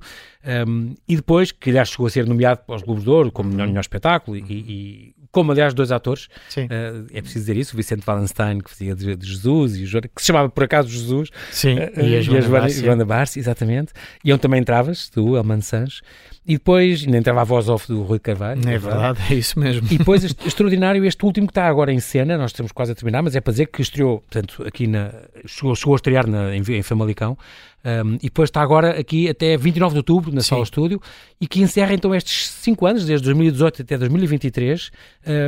E 1.07 1.15
depois, 1.15 1.51
que 1.51 1.69
aliás 1.69 1.89
chegou 1.89 2.07
a 2.07 2.09
ser 2.09 2.25
nomeado 2.25 2.61
para 2.65 2.75
os 2.75 2.81
Globos 2.81 3.03
de 3.03 3.09
Ouro 3.09 3.31
como 3.31 3.49
melhor, 3.49 3.67
melhor 3.67 3.81
espetáculo, 3.81 4.37
e, 4.37 4.41
e 4.49 5.15
como 5.31 5.51
aliás 5.51 5.73
dois 5.75 5.91
atores, 5.91 6.27
eh, 6.57 6.93
é 7.13 7.21
preciso 7.21 7.39
dizer 7.45 7.55
isso, 7.57 7.75
o 7.75 7.77
Vicente 7.77 8.03
Wallenstein, 8.07 8.59
que 8.61 8.69
fazia 8.71 8.95
de, 8.95 9.15
de 9.15 9.27
Jesus, 9.27 9.77
e 9.77 9.83
o 9.83 9.85
Joana- 9.85 10.07
que 10.07 10.21
se 10.21 10.25
chamava 10.27 10.49
por 10.49 10.63
acaso 10.63 10.89
Jesus, 10.89 11.29
sim. 11.51 11.77
eh, 11.77 11.91
E 11.97 12.15
a 12.17 12.21
Joana. 12.21 12.69
Joana 12.69 13.05
Barsi, 13.05 13.37
exatamente. 13.39 13.93
E 14.23 14.33
onde 14.33 14.41
também 14.41 14.59
entravas, 14.59 15.07
tu, 15.09 15.35
Elman 15.37 15.61
Sanches. 15.61 15.98
E 16.47 16.53
depois 16.53 17.03
ainda 17.05 17.17
entrava 17.17 17.41
a 17.41 17.43
voz 17.43 17.69
off 17.69 17.87
do 17.87 18.01
Rui 18.01 18.17
Carvalho. 18.17 18.61
É 18.67 18.77
verdade, 18.77 19.19
é 19.29 19.35
isso 19.35 19.59
mesmo. 19.59 19.87
E 19.91 19.97
depois, 19.99 20.23
este- 20.23 20.47
extraordinário, 20.47 21.05
este 21.05 21.23
último 21.23 21.45
que 21.47 21.51
está 21.51 21.67
agora 21.67 21.91
em 21.93 21.99
cena, 21.99 22.37
nós 22.37 22.51
estamos 22.51 22.71
quase 22.71 22.91
a 22.91 22.95
terminar, 22.95 23.21
mas 23.21 23.35
é 23.35 23.41
para 23.41 23.51
dizer 23.51 23.67
que 23.67 23.81
estreou, 23.81 24.19
portanto, 24.21 24.63
aqui 24.65 24.87
na. 24.87 25.11
chegou, 25.45 25.75
chegou 25.75 25.93
a 25.93 25.97
estrear 25.97 26.25
na, 26.27 26.55
em, 26.55 26.61
em 26.67 26.81
Famalicão, 26.81 27.37
um, 27.85 28.15
e 28.15 28.19
depois 28.23 28.47
está 28.49 28.61
agora 28.61 28.99
aqui 28.99 29.29
até 29.29 29.55
29 29.57 29.93
de 29.93 29.97
outubro, 29.99 30.31
na 30.33 30.41
Sim. 30.41 30.49
sala 30.49 30.63
estúdio, 30.63 31.01
e 31.39 31.47
que 31.47 31.61
encerra 31.61 31.93
então 31.93 32.13
estes 32.13 32.49
5 32.49 32.85
anos, 32.85 33.05
desde 33.05 33.23
2018 33.25 33.81
até 33.83 33.97
2023, 33.97 34.91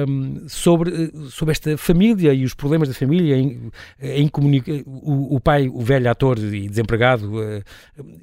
um, 0.07 0.47
sobre, 0.47 0.89
eh, 0.91 1.11
sobre 1.29 1.51
esta 1.51 1.77
família 1.77 2.33
e 2.33 2.43
os 2.45 2.53
problemas 2.53 2.87
da 2.87 2.93
família, 2.93 3.35
em, 3.37 3.71
em 4.01 4.27
comunica 4.27 4.71
o, 4.85 5.35
o 5.35 5.39
pai, 5.39 5.67
o 5.67 5.81
velho 5.81 6.09
ator 6.09 6.37
e 6.39 6.69
desempregado. 6.69 7.41
eh, 7.43 7.63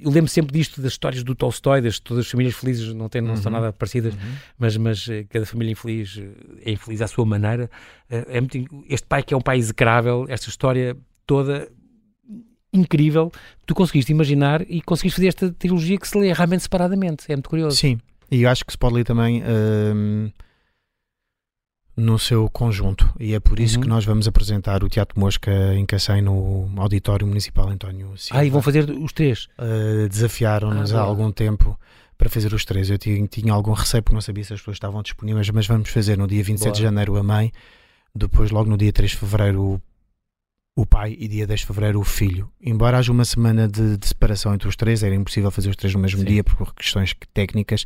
eu 0.01 0.11
lembro 0.11 0.31
sempre 0.31 0.53
disto 0.57 0.81
das 0.81 0.93
histórias 0.93 1.23
do 1.23 1.35
Tolstói, 1.35 1.81
das 1.83 1.99
todas 1.99 2.25
as 2.25 2.31
famílias 2.31 2.55
felizes 2.55 2.95
não, 2.95 3.09
têm, 3.09 3.21
não 3.21 3.37
são 3.37 3.53
Uhum. 3.53 3.59
nada 3.59 3.73
parecidas 3.73 4.15
mas, 4.59 4.77
mas 4.77 5.07
eh, 5.09 5.25
cada 5.29 5.45
família 5.47 5.73
infeliz 5.73 6.21
é 6.65 6.73
infeliz 6.73 7.03
à 7.03 7.07
sua 7.07 7.25
maneira. 7.27 7.71
Eh, 8.11 8.25
É 8.29 8.41
muito, 8.41 8.57
este 8.89 9.07
pai 9.07 9.23
que 9.23 9.35
é 9.35 9.37
um 9.37 9.41
pai 9.41 9.59
execrável, 9.59 10.25
esta 10.29 10.49
história 10.49 10.97
toda 11.27 11.69
incrível, 12.73 13.33
tu 13.67 13.75
conseguiste 13.75 14.13
imaginar 14.13 14.63
e 14.69 14.81
conseguiste 14.83 15.17
fazer 15.17 15.29
esta 15.29 15.51
trilogia 15.53 15.99
que 15.99 16.07
se 16.09 16.19
lê 16.19 16.33
realmente 16.33 16.63
separadamente. 16.63 17.25
É 17.31 17.35
muito 17.37 17.49
curioso. 17.49 17.77
Sim, 17.77 17.99
e 18.31 18.43
eu 18.43 18.51
acho 18.51 18.65
que 18.65 18.73
se 18.73 18.79
pode 18.79 18.95
ler 18.95 19.05
também 19.05 19.43
hum, 19.43 20.31
no 21.97 22.19
seu 22.19 22.49
conjunto. 22.51 23.13
E 23.19 23.35
é 23.35 23.41
por 23.41 23.59
isso 23.59 23.77
Uhum. 23.77 23.83
que 23.83 23.89
nós 23.89 24.05
vamos 24.05 24.29
apresentar 24.29 24.85
o 24.85 24.89
Teatro 24.89 25.19
Mosca 25.19 25.51
em 25.75 25.85
Cacém 25.85 26.23
no 26.23 26.71
Auditório 26.77 27.27
Municipal 27.27 27.69
António 27.69 28.17
Silva. 28.17 28.41
Ah, 28.41 28.45
e 28.45 28.51
vão 28.51 28.63
fazer 28.63 28.89
os 28.91 29.13
três. 29.13 29.47
Uh, 29.59 30.09
Desafiaram-nos 30.09 30.93
Ah, 30.95 31.01
há 31.01 31.03
algum 31.03 31.33
tempo 31.33 31.79
para 32.17 32.29
fazer 32.29 32.53
os 32.53 32.65
três. 32.65 32.89
Eu 32.91 32.99
tinha, 32.99 33.27
tinha 33.27 33.53
algum 33.53 33.73
receio 33.73 34.03
porque 34.03 34.15
não 34.15 34.21
sabia 34.21 34.45
se 34.45 34.53
as 34.53 34.61
pessoas 34.61 34.77
estavam 34.77 35.03
disponíveis, 35.03 35.51
mas 35.51 35.67
vamos 35.67 35.89
fazer 35.91 36.17
no 36.17 36.27
dia 36.29 36.43
27 36.43 36.73
de 36.75 36.81
Boa. 36.81 36.83
janeiro 36.91 37.17
a 37.17 37.23
mãe, 37.23 37.53
depois 38.15 38.51
logo 38.51 38.69
no 38.71 38.77
dia 38.77 38.93
3 38.93 39.11
de 39.13 39.17
fevereiro 39.17 39.81
o- 40.83 40.87
pai 40.87 41.17
e 41.19 41.27
dia 41.29 41.47
10 41.47 41.61
de 41.61 41.67
fevereiro 41.67 42.01
o 42.01 42.05
filho. 42.05 42.51
Embora 42.61 42.99
haja 42.99 43.11
uma 43.13 43.25
semana 43.25 43.67
de, 43.69 43.97
de 43.97 44.07
separação 44.09 44.55
entre 44.55 44.69
os 44.69 44.77
três, 44.77 45.03
era 45.03 45.15
impossível 45.15 45.51
fazer 45.51 45.69
os 45.71 45.77
três 45.77 45.93
no 45.95 46.01
mesmo 46.01 46.21
Sim. 46.21 46.27
dia 46.27 46.45
por 46.45 46.75
questões 46.75 47.15
técnicas. 47.35 47.85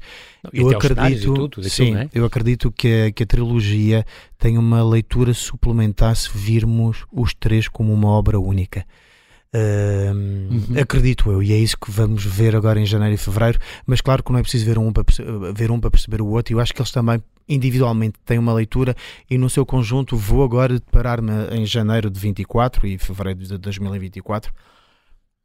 E 0.53 0.61
Eu 0.61 0.69
acredito, 0.71 1.33
e 1.33 1.35
tudo, 1.35 1.65
sim, 1.69 1.93
não 1.93 2.01
é? 2.01 2.09
eu 2.13 2.25
acredito 2.25 2.71
que 2.71 3.07
a, 3.09 3.13
que 3.13 3.23
a 3.23 3.27
trilogia 3.27 4.05
tem 4.39 4.59
uma 4.59 4.83
leitura 4.85 5.33
suplementar 5.35 6.15
se 6.17 6.31
virmos 6.37 7.05
os 7.13 7.33
três 7.35 7.69
como 7.69 7.93
uma 7.93 8.09
obra 8.09 8.39
única. 8.39 8.85
Ahm, 9.55 10.49
Uhum. 10.51 10.81
Acredito 10.81 11.31
eu, 11.31 11.43
e 11.43 11.53
é 11.53 11.59
isso 11.59 11.77
que 11.79 11.91
vamos 11.91 12.25
ver 12.25 12.55
agora 12.57 12.81
em 12.81 12.87
janeiro 12.87 13.15
e 13.15 13.19
fevereiro. 13.19 13.59
Mas 13.87 14.01
claro 14.01 14.23
que 14.23 14.31
não 14.33 14.39
é 14.39 14.43
preciso 14.43 14.65
ver 14.65 14.79
um 14.79 14.93
para, 14.93 15.05
ver, 15.55 15.71
um 15.71 15.79
para 15.81 15.91
perceber 15.91 16.21
o 16.23 16.27
outro. 16.27 16.55
Eu 16.55 16.61
acho 16.61 16.73
que 16.75 16.81
eles 16.81 16.91
também 16.91 17.23
individualmente 17.49 18.19
têm 18.25 18.39
uma 18.39 18.53
leitura 18.53 18.95
e 19.31 19.37
no 19.37 19.51
seu 19.51 19.65
conjunto 19.67 20.17
vou 20.17 20.45
agora 20.45 20.75
deparar-me 20.75 21.33
em 21.53 21.67
janeiro 21.67 22.11
de 22.11 22.19
24 22.19 22.87
e 22.87 22.99
fevereiro 22.99 23.41
de 23.41 23.59
2024 23.59 24.53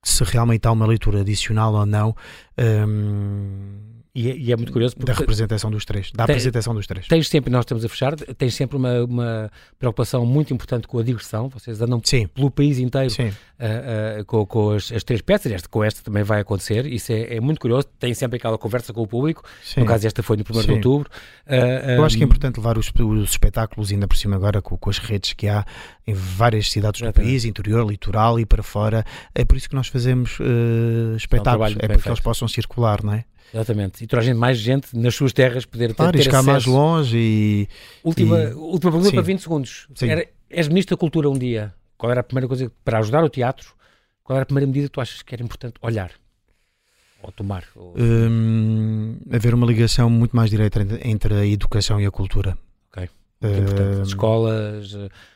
se 0.03 0.23
realmente 0.23 0.67
há 0.67 0.71
uma 0.71 0.85
leitura 0.85 1.21
adicional 1.21 1.73
ou 1.73 1.85
não 1.85 2.15
ahm, 2.57 3.96
E, 4.17 4.31
é- 4.31 4.35
e 4.35 4.51
é 4.51 4.55
muito 4.55 4.71
curioso 4.73 4.95
da 4.95 5.05
porque 5.05 5.19
representação 5.19 5.69
dos 5.69 5.85
três, 5.85 6.11
da 6.11 6.25
Tem- 6.25 6.33
apresentação 6.33 6.73
dos 6.73 6.87
três. 6.87 7.07
tens 7.07 7.29
sempre, 7.29 7.51
nós 7.51 7.61
estamos 7.61 7.85
a 7.85 7.89
fechar, 7.89 8.15
tens 8.15 8.55
sempre 8.55 8.75
uma, 8.75 9.03
uma 9.03 9.51
preocupação 9.77 10.25
muito 10.25 10.51
importante 10.51 10.87
com 10.87 10.97
a 10.97 11.03
digressão. 11.03 11.49
Vocês 11.49 11.79
andam 11.81 12.01
Sim, 12.03 12.25
pelo 12.25 12.49
país 12.49 12.79
inteiro 12.79 13.13
ah, 13.59 14.17
ah, 14.19 14.23
com, 14.25 14.43
com 14.47 14.71
as, 14.71 14.91
as 14.91 15.03
três 15.03 15.21
peças, 15.21 15.51
esta, 15.51 15.69
com 15.69 15.83
esta 15.83 16.01
também 16.01 16.23
vai 16.23 16.39
acontecer, 16.41 16.87
isso 16.87 17.11
é, 17.11 17.35
é 17.35 17.39
muito 17.39 17.59
curioso, 17.61 17.87
tem 17.99 18.11
sempre 18.15 18.37
aquela 18.37 18.57
conversa 18.57 18.91
com 18.91 19.03
o 19.03 19.07
público, 19.07 19.43
sim. 19.63 19.81
no 19.81 19.85
caso 19.85 20.07
esta 20.07 20.23
foi 20.23 20.35
no 20.35 20.43
1 20.43 20.61
de 20.63 20.71
outubro. 20.71 21.09
Ah, 21.45 21.55
Eu 21.95 22.03
acho 22.03 22.17
que 22.17 22.23
é 22.23 22.25
importante 22.25 22.57
levar 22.57 22.75
os, 22.79 22.91
os 22.99 23.29
espetáculos, 23.29 23.91
ainda 23.91 24.07
por 24.07 24.17
cima 24.17 24.35
agora 24.35 24.63
com, 24.63 24.75
com 24.77 24.89
as 24.89 24.97
redes 24.97 25.33
que 25.33 25.47
há 25.47 25.63
em 26.07 26.15
várias 26.15 26.71
cidades 26.71 27.01
do 27.01 27.13
país, 27.13 27.45
interior, 27.45 27.87
litoral 27.87 28.39
e 28.39 28.47
para 28.47 28.63
fora. 28.63 29.05
É 29.35 29.45
por 29.45 29.55
isso 29.57 29.69
que 29.69 29.75
nós 29.75 29.87
fazemos 29.87 30.39
eh, 30.41 31.15
espetáculos, 31.17 31.73
é 31.73 31.75
bem 31.87 31.87
para 31.89 31.97
que 32.01 32.09
eles 32.09 32.19
possam 32.19 32.47
circular, 32.47 33.03
não 33.03 33.13
é? 33.13 33.25
Exatamente, 33.53 34.03
e 34.03 34.21
gente, 34.21 34.37
mais 34.37 34.57
gente 34.57 34.97
nas 34.97 35.15
suas 35.15 35.31
terras 35.31 35.65
poder 35.65 35.89
ter, 35.89 35.93
Claro, 35.95 36.15
e 36.15 36.19
ter 36.19 36.23
chegar 36.23 36.43
mais 36.43 36.65
longe 36.65 37.17
e 37.17 37.67
Última, 38.03 38.39
e- 38.39 38.53
última 38.53 38.91
pergunta 38.91 39.09
Sim. 39.09 39.15
para 39.15 39.23
20 39.23 39.41
segundos. 39.41 39.87
Sim. 39.95 40.09
Era, 40.09 40.27
és 40.49 40.67
Ministro 40.67 40.95
da 40.95 40.99
Cultura 40.99 41.29
um 41.29 41.37
dia, 41.37 41.73
qual 41.97 42.11
era 42.11 42.21
a 42.21 42.23
primeira 42.23 42.47
coisa, 42.47 42.71
para 42.83 42.99
ajudar 42.99 43.23
o 43.23 43.29
teatro, 43.29 43.73
qual 44.23 44.35
era 44.35 44.43
a 44.43 44.45
primeira 44.45 44.67
medida 44.67 44.87
que 44.87 44.91
tu 44.91 45.01
achas 45.01 45.21
que 45.21 45.33
era 45.33 45.43
importante 45.43 45.75
olhar? 45.81 46.11
Ou 47.23 47.31
tomar? 47.31 47.63
Ou... 47.75 47.95
Hum, 47.97 49.17
haver 49.31 49.53
uma 49.53 49.65
ligação 49.65 50.09
muito 50.09 50.35
mais 50.35 50.49
direta 50.49 50.85
entre, 51.03 51.33
a 51.33 51.45
educação 51.45 51.99
e 51.99 52.05
a 52.05 52.11
cultura. 52.11 52.57
Ok. 52.91 53.09
As 54.01 54.07
escolas, 54.09 54.95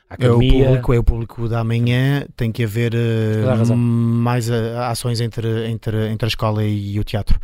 a 0.10 0.16
é 0.20 0.30
o 0.30 0.40
público, 0.40 0.94
é 0.94 1.00
o 1.00 1.04
público 1.04 1.48
da 1.48 1.64
manhã, 1.64 2.26
tem 2.36 2.52
que 2.52 2.64
haver 2.64 2.94
eh, 2.94 3.46
razão. 3.46 3.78
mais 3.78 4.50
eh, 4.50 4.76
ações 4.78 5.22
entre, 5.22 5.70
entre, 5.70 6.10
entre 6.10 6.26
a 6.26 6.28
escola 6.28 6.64
e 6.64 7.00
o 7.00 7.04
teatro. 7.04 7.40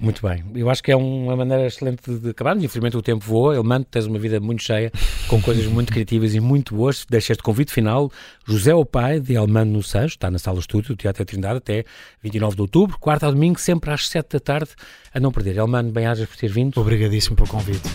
Muito 0.00 0.26
bem. 0.26 0.44
Eu 0.54 0.68
acho 0.68 0.82
que 0.82 0.90
é 0.90 0.96
uma 0.96 1.36
maneira 1.36 1.66
excelente 1.66 2.10
de 2.10 2.30
acabarmos. 2.30 2.64
Infelizmente 2.64 2.96
o 2.96 3.02
tempo 3.02 3.24
voa. 3.24 3.54
Elmano, 3.54 3.84
tens 3.84 4.06
uma 4.06 4.18
vida 4.18 4.40
muito 4.40 4.62
cheia, 4.62 4.92
com 5.28 5.40
coisas 5.40 5.66
muito 5.66 5.92
criativas 5.92 6.34
e 6.34 6.40
muito 6.40 6.74
boas. 6.74 7.06
Deixa 7.08 7.32
este 7.32 7.42
convite 7.42 7.72
final. 7.72 8.10
José 8.46 8.74
o 8.74 8.84
Pai, 8.84 9.20
de 9.20 9.34
Elmano 9.34 9.72
no 9.72 9.82
Sancho, 9.82 10.16
está 10.16 10.30
na 10.30 10.38
sala 10.38 10.58
estúdio 10.58 10.94
do 10.94 10.96
Teatro 10.96 11.24
da 11.24 11.28
Trindade 11.28 11.58
até 11.58 11.84
29 12.22 12.56
de 12.56 12.62
outubro, 12.62 12.98
quarta 12.98 13.28
a 13.28 13.30
domingo, 13.30 13.58
sempre 13.60 13.90
às 13.90 14.08
7 14.08 14.32
da 14.32 14.40
tarde, 14.40 14.70
a 15.12 15.20
não 15.20 15.30
perder. 15.30 15.56
Elmano, 15.56 15.90
bem-ajas 15.92 16.28
por 16.28 16.36
ter 16.36 16.50
vindo. 16.50 16.78
Obrigadíssimo 16.78 17.36
pelo 17.36 17.48
convite. 17.48 17.88